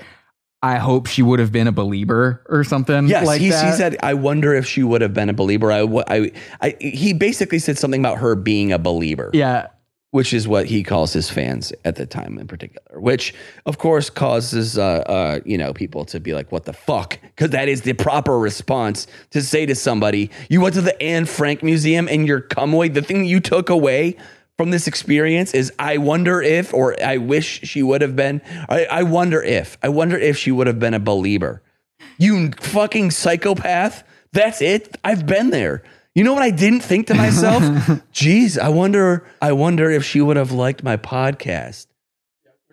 I 0.63 0.77
hope 0.77 1.07
she 1.07 1.23
would 1.23 1.39
have 1.39 1.51
been 1.51 1.65
a 1.67 1.71
believer 1.71 2.43
or 2.47 2.63
something. 2.63 3.07
Yes, 3.07 3.25
like 3.25 3.39
he, 3.41 3.47
he 3.47 3.51
said, 3.51 3.97
I 4.03 4.13
wonder 4.13 4.53
if 4.53 4.67
she 4.67 4.83
would 4.83 5.01
have 5.01 5.11
been 5.11 5.27
a 5.27 5.33
believer. 5.33 5.71
I, 5.71 5.81
I, 6.07 6.31
I, 6.61 6.75
he 6.79 7.13
basically 7.13 7.57
said 7.57 7.79
something 7.79 7.99
about 7.99 8.19
her 8.19 8.35
being 8.35 8.71
a 8.71 8.77
believer. 8.77 9.31
Yeah. 9.33 9.69
Which 10.11 10.33
is 10.33 10.47
what 10.47 10.65
he 10.65 10.83
calls 10.83 11.13
his 11.13 11.29
fans 11.29 11.73
at 11.85 11.95
the 11.95 12.05
time 12.05 12.37
in 12.37 12.45
particular, 12.45 12.99
which 12.99 13.33
of 13.65 13.77
course 13.77 14.09
causes 14.09 14.77
uh, 14.77 15.03
uh, 15.07 15.39
you 15.45 15.57
know 15.57 15.73
people 15.73 16.05
to 16.05 16.19
be 16.19 16.33
like, 16.33 16.51
"What 16.51 16.65
the 16.65 16.73
fuck?" 16.73 17.17
Because 17.21 17.49
that 17.51 17.67
is 17.67 17.81
the 17.81 17.93
proper 17.93 18.37
response 18.37 19.07
to 19.31 19.41
say 19.41 19.65
to 19.65 19.73
somebody, 19.73 20.29
"You 20.49 20.61
went 20.61 20.75
to 20.75 20.81
the 20.81 21.01
Anne 21.01 21.25
Frank 21.25 21.63
Museum 21.63 22.07
and 22.07 22.27
you're 22.27 22.41
come 22.41 22.73
away. 22.73 22.89
The 22.89 23.01
thing 23.01 23.25
you 23.25 23.39
took 23.39 23.69
away 23.69 24.17
from 24.57 24.69
this 24.69 24.85
experience 24.85 25.53
is, 25.53 25.71
I 25.79 25.97
wonder 25.97 26.41
if, 26.41 26.73
or 26.73 27.01
I 27.01 27.17
wish 27.17 27.61
she 27.63 27.81
would 27.81 28.01
have 28.01 28.15
been. 28.15 28.41
I, 28.69 28.85
I 28.85 29.03
wonder 29.03 29.41
if, 29.41 29.77
I 29.81 29.89
wonder 29.89 30.17
if 30.17 30.37
she 30.37 30.51
would 30.51 30.67
have 30.67 30.77
been 30.77 30.93
a 30.93 30.99
believer. 30.99 31.63
You 32.17 32.51
fucking 32.51 33.11
psychopath. 33.11 34.03
That's 34.33 34.61
it. 34.61 34.97
I've 35.05 35.25
been 35.25 35.51
there." 35.51 35.83
You 36.13 36.25
know 36.25 36.33
what 36.33 36.43
I 36.43 36.51
didn't 36.51 36.81
think 36.81 37.07
to 37.07 37.13
myself? 37.13 37.63
Geez, 38.11 38.57
I 38.57 38.69
wonder 38.69 39.25
I 39.41 39.53
wonder 39.53 39.89
if 39.89 40.03
she 40.03 40.19
would 40.19 40.35
have 40.37 40.51
liked 40.51 40.83
my 40.83 40.97
podcast. 40.97 41.87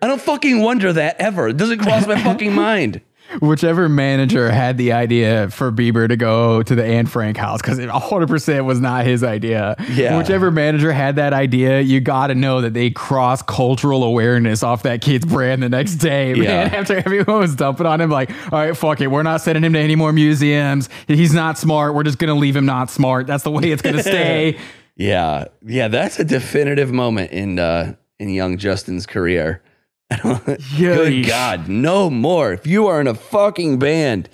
I 0.01 0.07
don't 0.07 0.21
fucking 0.21 0.61
wonder 0.61 0.91
that 0.93 1.19
ever. 1.19 1.49
It 1.49 1.57
doesn't 1.57 1.79
cross 1.79 2.05
my 2.07 2.21
fucking 2.23 2.53
mind. 2.53 3.01
Whichever 3.41 3.87
manager 3.87 4.49
had 4.51 4.77
the 4.77 4.91
idea 4.91 5.49
for 5.51 5.71
Bieber 5.71 6.07
to 6.07 6.17
go 6.17 6.63
to 6.63 6.73
the 6.75 6.83
Anne 6.83 7.05
Frank 7.05 7.37
house, 7.37 7.61
because 7.61 7.77
it 7.77 7.89
100% 7.89 8.65
was 8.65 8.79
not 8.79 9.05
his 9.05 9.23
idea. 9.23 9.75
Yeah. 9.91 10.17
Whichever 10.17 10.49
manager 10.51 10.91
had 10.91 11.17
that 11.17 11.31
idea, 11.33 11.81
you 11.81 11.99
got 12.01 12.27
to 12.27 12.35
know 12.35 12.61
that 12.61 12.73
they 12.73 12.89
cross 12.89 13.41
cultural 13.41 14.03
awareness 14.03 14.63
off 14.63 14.83
that 14.83 15.01
kid's 15.01 15.25
brand 15.25 15.61
the 15.61 15.69
next 15.69 15.95
day. 15.95 16.33
Man, 16.33 16.43
Yeah. 16.43 16.61
after 16.79 16.95
everyone 16.97 17.39
was 17.39 17.55
dumping 17.55 17.85
on 17.85 18.01
him, 18.01 18.09
like, 18.09 18.31
all 18.51 18.59
right, 18.59 18.75
fuck 18.75 18.99
it. 19.01 19.07
We're 19.07 19.23
not 19.23 19.41
sending 19.41 19.63
him 19.63 19.73
to 19.73 19.79
any 19.79 19.95
more 19.95 20.11
museums. 20.11 20.89
He's 21.07 21.33
not 21.33 21.57
smart. 21.57 21.93
We're 21.93 22.03
just 22.03 22.17
going 22.17 22.33
to 22.33 22.39
leave 22.39 22.55
him 22.55 22.65
not 22.65 22.89
smart. 22.89 23.27
That's 23.27 23.43
the 23.43 23.51
way 23.51 23.71
it's 23.71 23.81
going 23.81 23.95
to 23.97 24.03
stay. 24.03 24.57
Yeah. 24.95 25.45
Yeah, 25.65 25.87
that's 25.87 26.19
a 26.19 26.23
definitive 26.25 26.91
moment 26.91 27.31
in 27.31 27.59
uh 27.59 27.95
in 28.19 28.29
young 28.29 28.57
Justin's 28.57 29.05
career. 29.05 29.61
Good 30.77 31.27
God, 31.27 31.67
no 31.67 32.09
more. 32.09 32.53
If 32.53 32.65
you 32.65 32.87
are 32.87 32.99
in 32.99 33.07
a 33.07 33.13
fucking 33.13 33.79
band, 33.79 34.29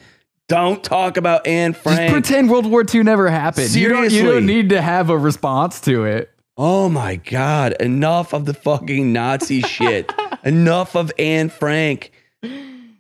don't 0.48 0.84
talk 0.84 1.18
about 1.18 1.46
Anne 1.48 1.74
Frank. 1.74 2.00
Just 2.00 2.12
pretend 2.12 2.50
World 2.50 2.66
War 2.66 2.86
II 2.94 3.04
never 3.04 3.30
happened. 3.30 3.74
You 3.74 3.90
don't, 3.90 4.12
you 4.12 4.24
don't 4.24 4.46
need 4.46 4.70
to 4.70 4.82
have 4.82 5.10
a 5.10 5.18
response 5.18 5.82
to 5.82 6.06
it. 6.06 6.32
Oh 6.58 6.88
my 6.88 7.18
God. 7.18 7.74
Enough 7.82 8.34
of 8.34 8.46
the 8.46 8.54
fucking 8.54 9.12
Nazi 9.12 9.62
shit. 9.62 10.14
Enough 10.44 10.96
of 10.96 11.12
Anne 11.20 11.50
Frank. 11.50 12.12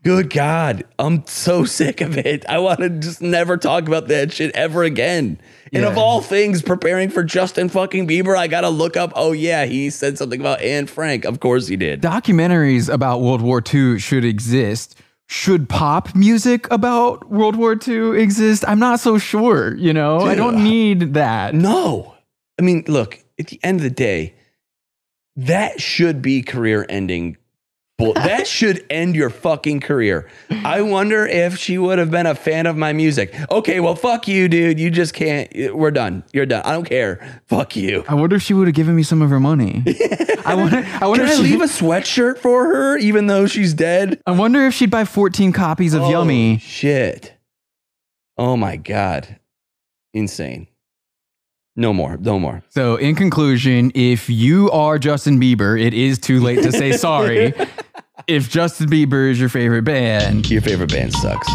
Good 0.05 0.29
God. 0.29 0.83
I'm 0.99 1.25
so 1.25 1.65
sick 1.65 1.99
of 1.99 2.15
it. 2.15 2.45
I 2.47 2.59
want 2.59 2.79
to 2.81 2.89
just 2.89 3.21
never 3.21 3.57
talk 3.57 3.87
about 3.87 4.07
that 4.09 4.31
shit 4.31 4.55
ever 4.55 4.83
again. 4.83 5.39
And 5.73 5.83
of 5.83 5.97
all 5.97 6.21
things, 6.21 6.61
preparing 6.61 7.09
for 7.09 7.21
Justin 7.21 7.67
fucking 7.67 8.07
Bieber, 8.07 8.37
I 8.37 8.47
got 8.47 8.61
to 8.61 8.69
look 8.69 8.95
up, 8.95 9.11
oh 9.15 9.33
yeah, 9.33 9.65
he 9.65 9.89
said 9.89 10.17
something 10.17 10.39
about 10.39 10.61
Anne 10.61 10.87
Frank. 10.87 11.25
Of 11.25 11.41
course 11.41 11.67
he 11.67 11.75
did. 11.75 12.01
documentaries 12.01 12.87
about 12.87 13.19
World 13.19 13.41
War 13.41 13.61
II 13.73 13.99
should 13.99 14.23
exist. 14.23 14.97
Should 15.27 15.67
pop 15.67 16.15
music 16.15 16.71
about 16.71 17.29
World 17.29 17.55
War 17.55 17.75
II 17.75 18.21
exist? 18.21 18.63
I'm 18.67 18.79
not 18.79 18.99
so 18.99 19.17
sure. 19.17 19.75
You 19.75 19.91
know, 19.91 20.19
I 20.19 20.35
don't 20.35 20.63
need 20.63 21.15
that. 21.15 21.55
No. 21.55 22.15
I 22.59 22.61
mean, 22.61 22.85
look, 22.87 23.19
at 23.39 23.47
the 23.47 23.59
end 23.63 23.79
of 23.79 23.83
the 23.83 23.89
day, 23.89 24.35
that 25.35 25.81
should 25.81 26.21
be 26.21 26.43
career 26.43 26.85
ending. 26.87 27.37
Bull- 27.97 28.13
that 28.15 28.45
should 28.45 28.85
end 28.89 29.15
your 29.15 29.29
fucking 29.29 29.79
career. 29.79 30.29
I 30.49 30.81
wonder 30.81 31.25
if 31.25 31.57
she 31.57 31.77
would 31.77 31.97
have 31.97 32.11
been 32.11 32.25
a 32.25 32.35
fan 32.35 32.65
of 32.65 32.75
my 32.75 32.91
music. 32.91 33.33
Okay, 33.49 33.79
well, 33.79 33.95
fuck 33.95 34.27
you, 34.27 34.47
dude. 34.49 34.79
You 34.79 34.89
just 34.91 35.13
can't. 35.13 35.49
We're 35.73 35.91
done. 35.91 36.23
You're 36.33 36.45
done. 36.45 36.63
I 36.65 36.71
don't 36.73 36.83
care. 36.83 37.41
Fuck 37.47 37.75
you. 37.77 38.03
I 38.09 38.15
wonder 38.15 38.35
if 38.35 38.41
she 38.41 38.53
would 38.53 38.67
have 38.67 38.75
given 38.75 38.95
me 38.95 39.03
some 39.03 39.21
of 39.21 39.29
her 39.29 39.39
money. 39.39 39.83
I 40.45 40.55
wonder. 40.55 40.85
I 41.01 41.07
wonder. 41.07 41.25
Can 41.25 41.33
I 41.33 41.35
she- 41.37 41.43
leave 41.43 41.61
a 41.61 41.65
sweatshirt 41.65 42.39
for 42.39 42.65
her, 42.65 42.97
even 42.97 43.27
though 43.27 43.47
she's 43.47 43.73
dead? 43.73 44.21
I 44.25 44.31
wonder 44.31 44.65
if 44.67 44.73
she'd 44.73 44.91
buy 44.91 45.05
14 45.05 45.53
copies 45.53 45.93
of 45.93 46.01
Oh, 46.03 46.09
Yummy. 46.09 46.57
Shit. 46.59 47.33
Oh 48.37 48.57
my 48.57 48.75
god. 48.75 49.39
Insane. 50.13 50.67
No 51.77 51.93
more. 51.93 52.17
No 52.17 52.39
more. 52.39 52.63
So, 52.69 52.95
in 52.95 53.15
conclusion, 53.15 53.91
if 53.95 54.29
you 54.29 54.71
are 54.71 54.97
Justin 54.99 55.39
Bieber, 55.39 55.81
it 55.81 55.93
is 55.93 56.17
too 56.19 56.39
late 56.41 56.61
to 56.63 56.71
say 56.71 56.91
sorry. 56.93 57.53
if 58.27 58.49
Justin 58.49 58.87
Bieber 58.87 59.29
is 59.29 59.39
your 59.39 59.49
favorite 59.49 59.83
band, 59.83 60.49
Your 60.49 60.61
favorite 60.61 60.91
band 60.91 61.13
sucks. 61.13 61.47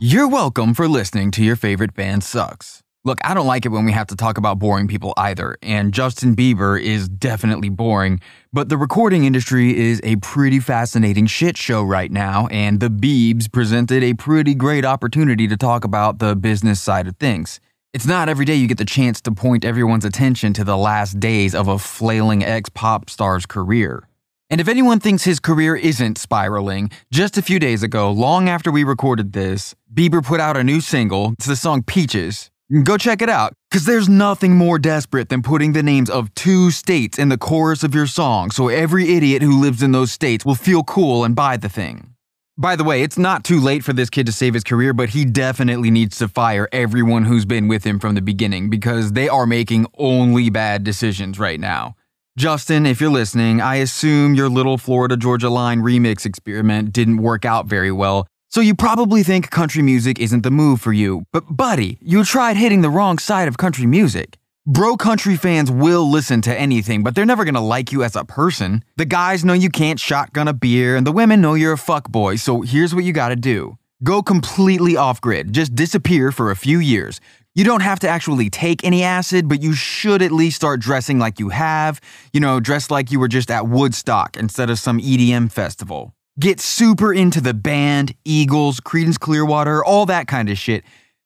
You're 0.00 0.28
welcome 0.28 0.74
for 0.74 0.88
listening 0.88 1.30
to 1.32 1.44
your 1.44 1.56
favorite 1.56 1.94
band 1.94 2.24
sucks. 2.24 2.82
Look, 3.04 3.18
I 3.24 3.34
don't 3.34 3.46
like 3.46 3.66
it 3.66 3.70
when 3.70 3.84
we 3.84 3.92
have 3.92 4.06
to 4.08 4.16
talk 4.16 4.38
about 4.38 4.58
boring 4.58 4.86
people 4.86 5.12
either, 5.16 5.56
and 5.62 5.92
Justin 5.92 6.36
Bieber 6.36 6.80
is 6.80 7.08
definitely 7.08 7.68
boring, 7.68 8.20
but 8.52 8.68
the 8.68 8.76
recording 8.76 9.24
industry 9.24 9.76
is 9.76 10.00
a 10.04 10.16
pretty 10.16 10.60
fascinating 10.60 11.26
shit 11.26 11.56
show 11.56 11.82
right 11.82 12.12
now, 12.12 12.46
and 12.48 12.78
the 12.78 12.90
Biebs 12.90 13.50
presented 13.50 14.04
a 14.04 14.14
pretty 14.14 14.54
great 14.54 14.84
opportunity 14.84 15.48
to 15.48 15.56
talk 15.56 15.84
about 15.84 16.18
the 16.18 16.36
business 16.36 16.80
side 16.80 17.08
of 17.08 17.16
things. 17.16 17.58
It's 17.94 18.06
not 18.06 18.30
every 18.30 18.46
day 18.46 18.54
you 18.54 18.68
get 18.68 18.78
the 18.78 18.86
chance 18.86 19.20
to 19.20 19.32
point 19.32 19.66
everyone's 19.66 20.06
attention 20.06 20.54
to 20.54 20.64
the 20.64 20.78
last 20.78 21.20
days 21.20 21.54
of 21.54 21.68
a 21.68 21.78
flailing 21.78 22.42
ex 22.42 22.70
pop 22.70 23.10
star's 23.10 23.44
career. 23.44 24.08
And 24.48 24.62
if 24.62 24.68
anyone 24.68 24.98
thinks 24.98 25.24
his 25.24 25.38
career 25.38 25.76
isn't 25.76 26.16
spiraling, 26.16 26.90
just 27.12 27.36
a 27.36 27.42
few 27.42 27.58
days 27.58 27.82
ago, 27.82 28.10
long 28.10 28.48
after 28.48 28.70
we 28.72 28.82
recorded 28.82 29.34
this, 29.34 29.74
Bieber 29.92 30.24
put 30.24 30.40
out 30.40 30.56
a 30.56 30.64
new 30.64 30.80
single. 30.80 31.32
It's 31.32 31.44
the 31.44 31.54
song 31.54 31.82
Peaches. 31.82 32.50
Go 32.82 32.96
check 32.96 33.20
it 33.20 33.28
out, 33.28 33.52
because 33.70 33.84
there's 33.84 34.08
nothing 34.08 34.56
more 34.56 34.78
desperate 34.78 35.28
than 35.28 35.42
putting 35.42 35.74
the 35.74 35.82
names 35.82 36.08
of 36.08 36.34
two 36.34 36.70
states 36.70 37.18
in 37.18 37.28
the 37.28 37.36
chorus 37.36 37.84
of 37.84 37.94
your 37.94 38.06
song 38.06 38.50
so 38.50 38.68
every 38.68 39.14
idiot 39.14 39.42
who 39.42 39.60
lives 39.60 39.82
in 39.82 39.92
those 39.92 40.10
states 40.10 40.46
will 40.46 40.54
feel 40.54 40.82
cool 40.82 41.24
and 41.24 41.36
buy 41.36 41.58
the 41.58 41.68
thing. 41.68 42.11
By 42.58 42.76
the 42.76 42.84
way, 42.84 43.02
it's 43.02 43.16
not 43.16 43.44
too 43.44 43.58
late 43.58 43.82
for 43.82 43.94
this 43.94 44.10
kid 44.10 44.26
to 44.26 44.32
save 44.32 44.52
his 44.52 44.62
career, 44.62 44.92
but 44.92 45.08
he 45.08 45.24
definitely 45.24 45.90
needs 45.90 46.18
to 46.18 46.28
fire 46.28 46.68
everyone 46.70 47.24
who's 47.24 47.46
been 47.46 47.66
with 47.66 47.82
him 47.84 47.98
from 47.98 48.14
the 48.14 48.20
beginning 48.20 48.68
because 48.68 49.12
they 49.12 49.26
are 49.26 49.46
making 49.46 49.86
only 49.96 50.50
bad 50.50 50.84
decisions 50.84 51.38
right 51.38 51.58
now. 51.58 51.96
Justin, 52.36 52.84
if 52.84 53.00
you're 53.00 53.10
listening, 53.10 53.62
I 53.62 53.76
assume 53.76 54.34
your 54.34 54.50
little 54.50 54.76
Florida 54.76 55.16
Georgia 55.16 55.48
Line 55.48 55.80
remix 55.80 56.26
experiment 56.26 56.92
didn't 56.92 57.22
work 57.22 57.46
out 57.46 57.66
very 57.66 57.90
well, 57.90 58.26
so 58.50 58.60
you 58.60 58.74
probably 58.74 59.22
think 59.22 59.50
country 59.50 59.82
music 59.82 60.18
isn't 60.18 60.42
the 60.42 60.50
move 60.50 60.78
for 60.82 60.92
you. 60.92 61.24
But, 61.32 61.56
buddy, 61.56 61.96
you 62.02 62.22
tried 62.22 62.58
hitting 62.58 62.82
the 62.82 62.90
wrong 62.90 63.16
side 63.16 63.48
of 63.48 63.56
country 63.56 63.86
music. 63.86 64.36
Bro 64.64 64.98
country 64.98 65.36
fans 65.36 65.72
will 65.72 66.08
listen 66.08 66.40
to 66.42 66.56
anything, 66.56 67.02
but 67.02 67.16
they're 67.16 67.26
never 67.26 67.44
gonna 67.44 67.60
like 67.60 67.90
you 67.90 68.04
as 68.04 68.14
a 68.14 68.24
person. 68.24 68.84
The 68.96 69.04
guys 69.04 69.44
know 69.44 69.54
you 69.54 69.68
can't 69.68 69.98
shotgun 69.98 70.46
a 70.46 70.52
beer, 70.52 70.94
and 70.94 71.04
the 71.04 71.10
women 71.10 71.40
know 71.40 71.54
you're 71.54 71.72
a 71.72 71.76
fuckboy, 71.76 72.38
so 72.38 72.60
here's 72.60 72.94
what 72.94 73.02
you 73.02 73.12
gotta 73.12 73.34
do. 73.34 73.76
Go 74.04 74.22
completely 74.22 74.96
off 74.96 75.20
grid, 75.20 75.52
just 75.52 75.74
disappear 75.74 76.30
for 76.30 76.52
a 76.52 76.56
few 76.56 76.78
years. 76.78 77.20
You 77.56 77.64
don't 77.64 77.80
have 77.82 77.98
to 78.00 78.08
actually 78.08 78.50
take 78.50 78.84
any 78.84 79.02
acid, 79.02 79.48
but 79.48 79.60
you 79.64 79.72
should 79.72 80.22
at 80.22 80.30
least 80.30 80.58
start 80.58 80.78
dressing 80.78 81.18
like 81.18 81.40
you 81.40 81.48
have. 81.48 82.00
You 82.32 82.38
know, 82.38 82.60
dress 82.60 82.88
like 82.88 83.10
you 83.10 83.18
were 83.18 83.26
just 83.26 83.50
at 83.50 83.66
Woodstock 83.66 84.36
instead 84.36 84.70
of 84.70 84.78
some 84.78 85.00
EDM 85.00 85.50
festival. 85.50 86.14
Get 86.38 86.60
super 86.60 87.12
into 87.12 87.40
the 87.40 87.52
band, 87.52 88.14
Eagles, 88.24 88.78
Creedence 88.78 89.18
Clearwater, 89.18 89.84
all 89.84 90.06
that 90.06 90.28
kind 90.28 90.48
of 90.48 90.56
shit. 90.56 90.84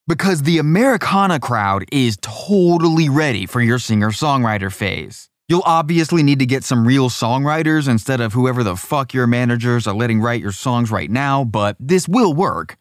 Because 0.09 0.42
the 0.42 0.59
Americana 0.59 1.40
crowd 1.40 1.84
is 1.90 2.16
totally 2.22 3.09
ready 3.09 3.44
for 3.44 3.61
your 3.61 3.80
singer 3.80 4.11
songwriter 4.11 4.72
phase. 4.72 5.28
You'll 5.48 5.64
obviously 5.66 6.22
need 6.22 6.38
to 6.38 6.46
get 6.46 6.62
some 6.62 6.86
real 6.86 7.11
songwriters 7.11 7.88
instead 7.88 8.20
of 8.20 8.32
whoever 8.32 8.62
the 8.62 8.76
fuck 8.76 9.12
your 9.12 9.26
managers 9.26 9.84
are 9.88 9.94
letting 9.94 10.20
write 10.20 10.40
your 10.40 10.52
songs 10.52 10.92
right 10.92 11.11
now, 11.11 11.42
but 11.42 11.74
this 11.80 12.07
will 12.07 12.32
work. 12.32 12.76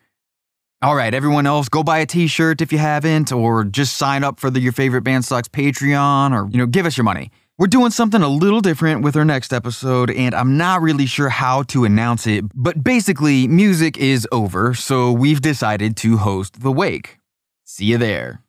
All 0.84 0.95
right, 0.95 1.15
everyone 1.15 1.47
else, 1.47 1.67
go 1.67 1.82
buy 1.82 1.97
a 1.97 2.05
t-shirt 2.05 2.61
if 2.61 2.71
you 2.71 2.78
haven't, 2.78 3.32
or 3.32 3.63
just 3.63 3.97
sign 3.97 4.23
up 4.23 4.39
for 4.39 4.51
the 4.51 4.59
Your 4.59 4.71
Favorite 4.71 5.01
Band 5.01 5.26
Sucks 5.26 5.47
Patreon, 5.47 6.32
or, 6.32 6.47
you 6.51 6.59
know, 6.59 6.67
give 6.67 6.86
us 6.86 6.95
your 6.95 7.05
money. 7.05 7.32
We're 7.58 7.68
doing 7.68 7.91
something 7.91 8.22
a 8.22 8.28
little 8.28 8.60
different 8.60 9.01
with 9.01 9.16
our 9.16 9.24
next 9.24 9.53
episode, 9.53 10.12
and 10.12 10.36
I'm 10.36 10.58
not 10.58 10.82
really 10.82 11.06
sure 11.06 11.30
how 11.30 11.64
to 11.64 11.86
announce 11.86 12.28
it, 12.28 12.43
but 12.53 12.84
basically, 12.84 13.47
music 13.47 13.97
is 13.97 14.28
over, 14.30 14.74
so 14.74 15.14
we've 15.14 15.39
decided 15.39 15.95
to 15.97 16.18
host 16.18 16.60
The 16.60 16.72
Wake. 16.74 17.20
See 17.64 17.86
you 17.86 17.97
there. 17.97 18.44